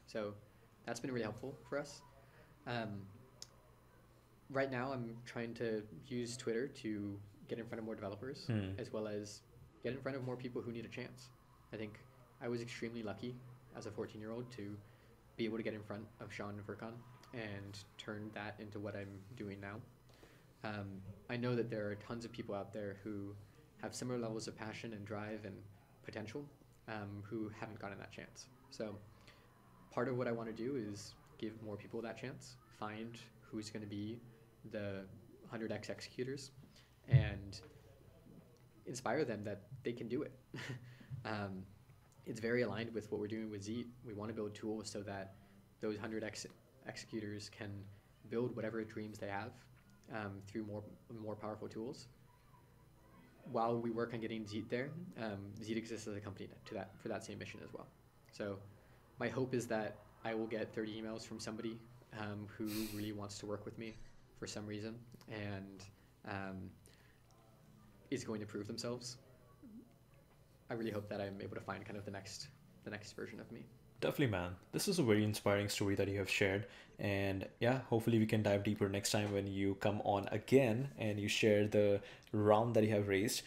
So 0.07 0.33
that's 0.85 0.99
been 0.99 1.11
really 1.11 1.23
helpful 1.23 1.55
for 1.69 1.79
us. 1.79 2.01
Um, 2.67 3.01
right 4.51 4.71
now, 4.71 4.91
I'm 4.91 5.15
trying 5.25 5.53
to 5.55 5.83
use 6.07 6.37
Twitter 6.37 6.67
to 6.67 7.19
get 7.47 7.57
in 7.59 7.65
front 7.65 7.79
of 7.79 7.85
more 7.85 7.95
developers 7.95 8.45
Hmm. 8.47 8.71
as 8.77 8.91
well 8.93 9.07
as 9.07 9.41
get 9.83 9.93
in 9.93 9.99
front 10.01 10.17
of 10.17 10.23
more 10.23 10.35
people 10.35 10.61
who 10.61 10.71
need 10.71 10.85
a 10.85 10.89
chance. 10.89 11.29
I 11.73 11.77
think 11.77 11.99
I 12.41 12.47
was 12.47 12.61
extremely 12.61 13.01
lucky 13.03 13.35
as 13.75 13.85
a 13.85 13.91
14 13.91 14.19
year 14.21 14.31
old 14.31 14.51
to 14.51 14.77
be 15.37 15.45
able 15.45 15.57
to 15.57 15.63
get 15.63 15.73
in 15.73 15.81
front 15.81 16.05
of 16.19 16.29
Shaan 16.29 16.49
and 16.51 16.65
Furkan 16.67 16.93
and 17.33 17.77
turn 17.97 18.31
that 18.33 18.55
into 18.59 18.79
what 18.79 18.95
I'm 18.95 19.19
doing 19.35 19.59
now. 19.59 19.75
Um, 20.63 21.01
I 21.29 21.37
know 21.37 21.55
that 21.55 21.69
there 21.69 21.87
are 21.89 21.95
tons 21.95 22.25
of 22.25 22.31
people 22.31 22.55
out 22.55 22.73
there 22.73 22.97
who 23.03 23.33
have 23.81 23.95
similar 23.95 24.19
levels 24.19 24.47
of 24.47 24.57
passion 24.57 24.93
and 24.93 25.05
drive 25.05 25.45
and 25.45 25.55
potential 26.03 26.43
um, 26.87 27.23
who 27.23 27.49
haven't 27.59 27.79
gotten 27.79 27.97
that 27.99 28.11
chance. 28.11 28.47
So, 28.71 28.95
part 29.91 30.07
of 30.07 30.17
what 30.17 30.27
I 30.27 30.31
want 30.31 30.49
to 30.49 30.63
do 30.63 30.75
is 30.75 31.13
give 31.37 31.61
more 31.63 31.77
people 31.77 32.01
that 32.01 32.17
chance, 32.17 32.55
find 32.79 33.17
who's 33.41 33.69
going 33.69 33.83
to 33.83 33.89
be 33.89 34.17
the 34.71 35.05
100x 35.53 35.89
executors, 35.89 36.51
and 37.07 37.61
inspire 38.85 39.23
them 39.23 39.43
that 39.43 39.61
they 39.83 39.93
can 39.93 40.07
do 40.07 40.23
it. 40.23 40.31
um, 41.25 41.63
it's 42.25 42.39
very 42.39 42.61
aligned 42.63 42.93
with 42.93 43.11
what 43.11 43.19
we're 43.19 43.27
doing 43.27 43.49
with 43.49 43.63
Zeet. 43.63 43.87
We 44.05 44.13
want 44.13 44.29
to 44.29 44.35
build 44.35 44.53
tools 44.53 44.89
so 44.89 45.01
that 45.01 45.35
those 45.81 45.95
100 45.95 46.23
ex- 46.23 46.45
executors 46.89 47.49
can 47.49 47.69
build 48.29 48.55
whatever 48.55 48.83
dreams 48.83 49.17
they 49.17 49.27
have 49.27 49.51
um, 50.13 50.33
through 50.47 50.65
more 50.65 50.83
more 51.23 51.35
powerful 51.35 51.67
tools. 51.67 52.07
While 53.51 53.79
we 53.79 53.91
work 53.91 54.13
on 54.13 54.19
getting 54.19 54.45
Zeet 54.45 54.69
there, 54.69 54.89
um, 55.21 55.39
exists 55.67 56.07
as 56.07 56.15
a 56.15 56.19
company 56.19 56.49
to 56.65 56.73
that 56.73 56.89
for 57.01 57.07
that 57.07 57.23
same 57.23 57.39
mission 57.39 57.59
as 57.63 57.73
well. 57.73 57.87
So, 58.31 58.57
my 59.19 59.27
hope 59.27 59.53
is 59.53 59.65
that 59.67 59.97
I 60.23 60.33
will 60.33 60.47
get 60.47 60.73
30 60.73 61.01
emails 61.01 61.25
from 61.25 61.39
somebody 61.39 61.79
um, 62.19 62.47
who 62.57 62.67
really 62.95 63.11
wants 63.11 63.37
to 63.39 63.45
work 63.45 63.65
with 63.65 63.77
me 63.77 63.95
for 64.37 64.47
some 64.47 64.65
reason 64.65 64.95
and 65.29 65.83
um, 66.27 66.69
is 68.11 68.23
going 68.23 68.39
to 68.39 68.45
prove 68.45 68.67
themselves. 68.67 69.17
I 70.69 70.73
really 70.75 70.91
hope 70.91 71.09
that 71.09 71.21
I'm 71.21 71.41
able 71.41 71.55
to 71.55 71.61
find 71.61 71.83
kind 71.85 71.97
of 71.97 72.05
the 72.05 72.11
next 72.11 72.49
the 72.83 72.91
next 72.91 73.13
version 73.13 73.39
of 73.39 73.51
me. 73.51 73.65
Definitely, 74.01 74.27
man. 74.27 74.55
This 74.71 74.87
is 74.87 74.99
a 74.99 75.03
very 75.03 75.23
inspiring 75.23 75.67
story 75.67 75.95
that 75.95 76.07
you 76.07 76.19
have 76.19 76.29
shared. 76.29 76.65
And 76.99 77.47
yeah, 77.59 77.79
hopefully 77.89 78.19
we 78.19 78.25
can 78.25 78.43
dive 78.43 78.63
deeper 78.63 78.87
next 78.87 79.11
time 79.11 79.33
when 79.33 79.47
you 79.47 79.75
come 79.75 80.01
on 80.03 80.27
again 80.31 80.89
and 80.97 81.19
you 81.19 81.27
share 81.27 81.67
the 81.67 82.01
round 82.31 82.75
that 82.75 82.83
you 82.83 82.91
have 82.91 83.07
raised. 83.07 83.41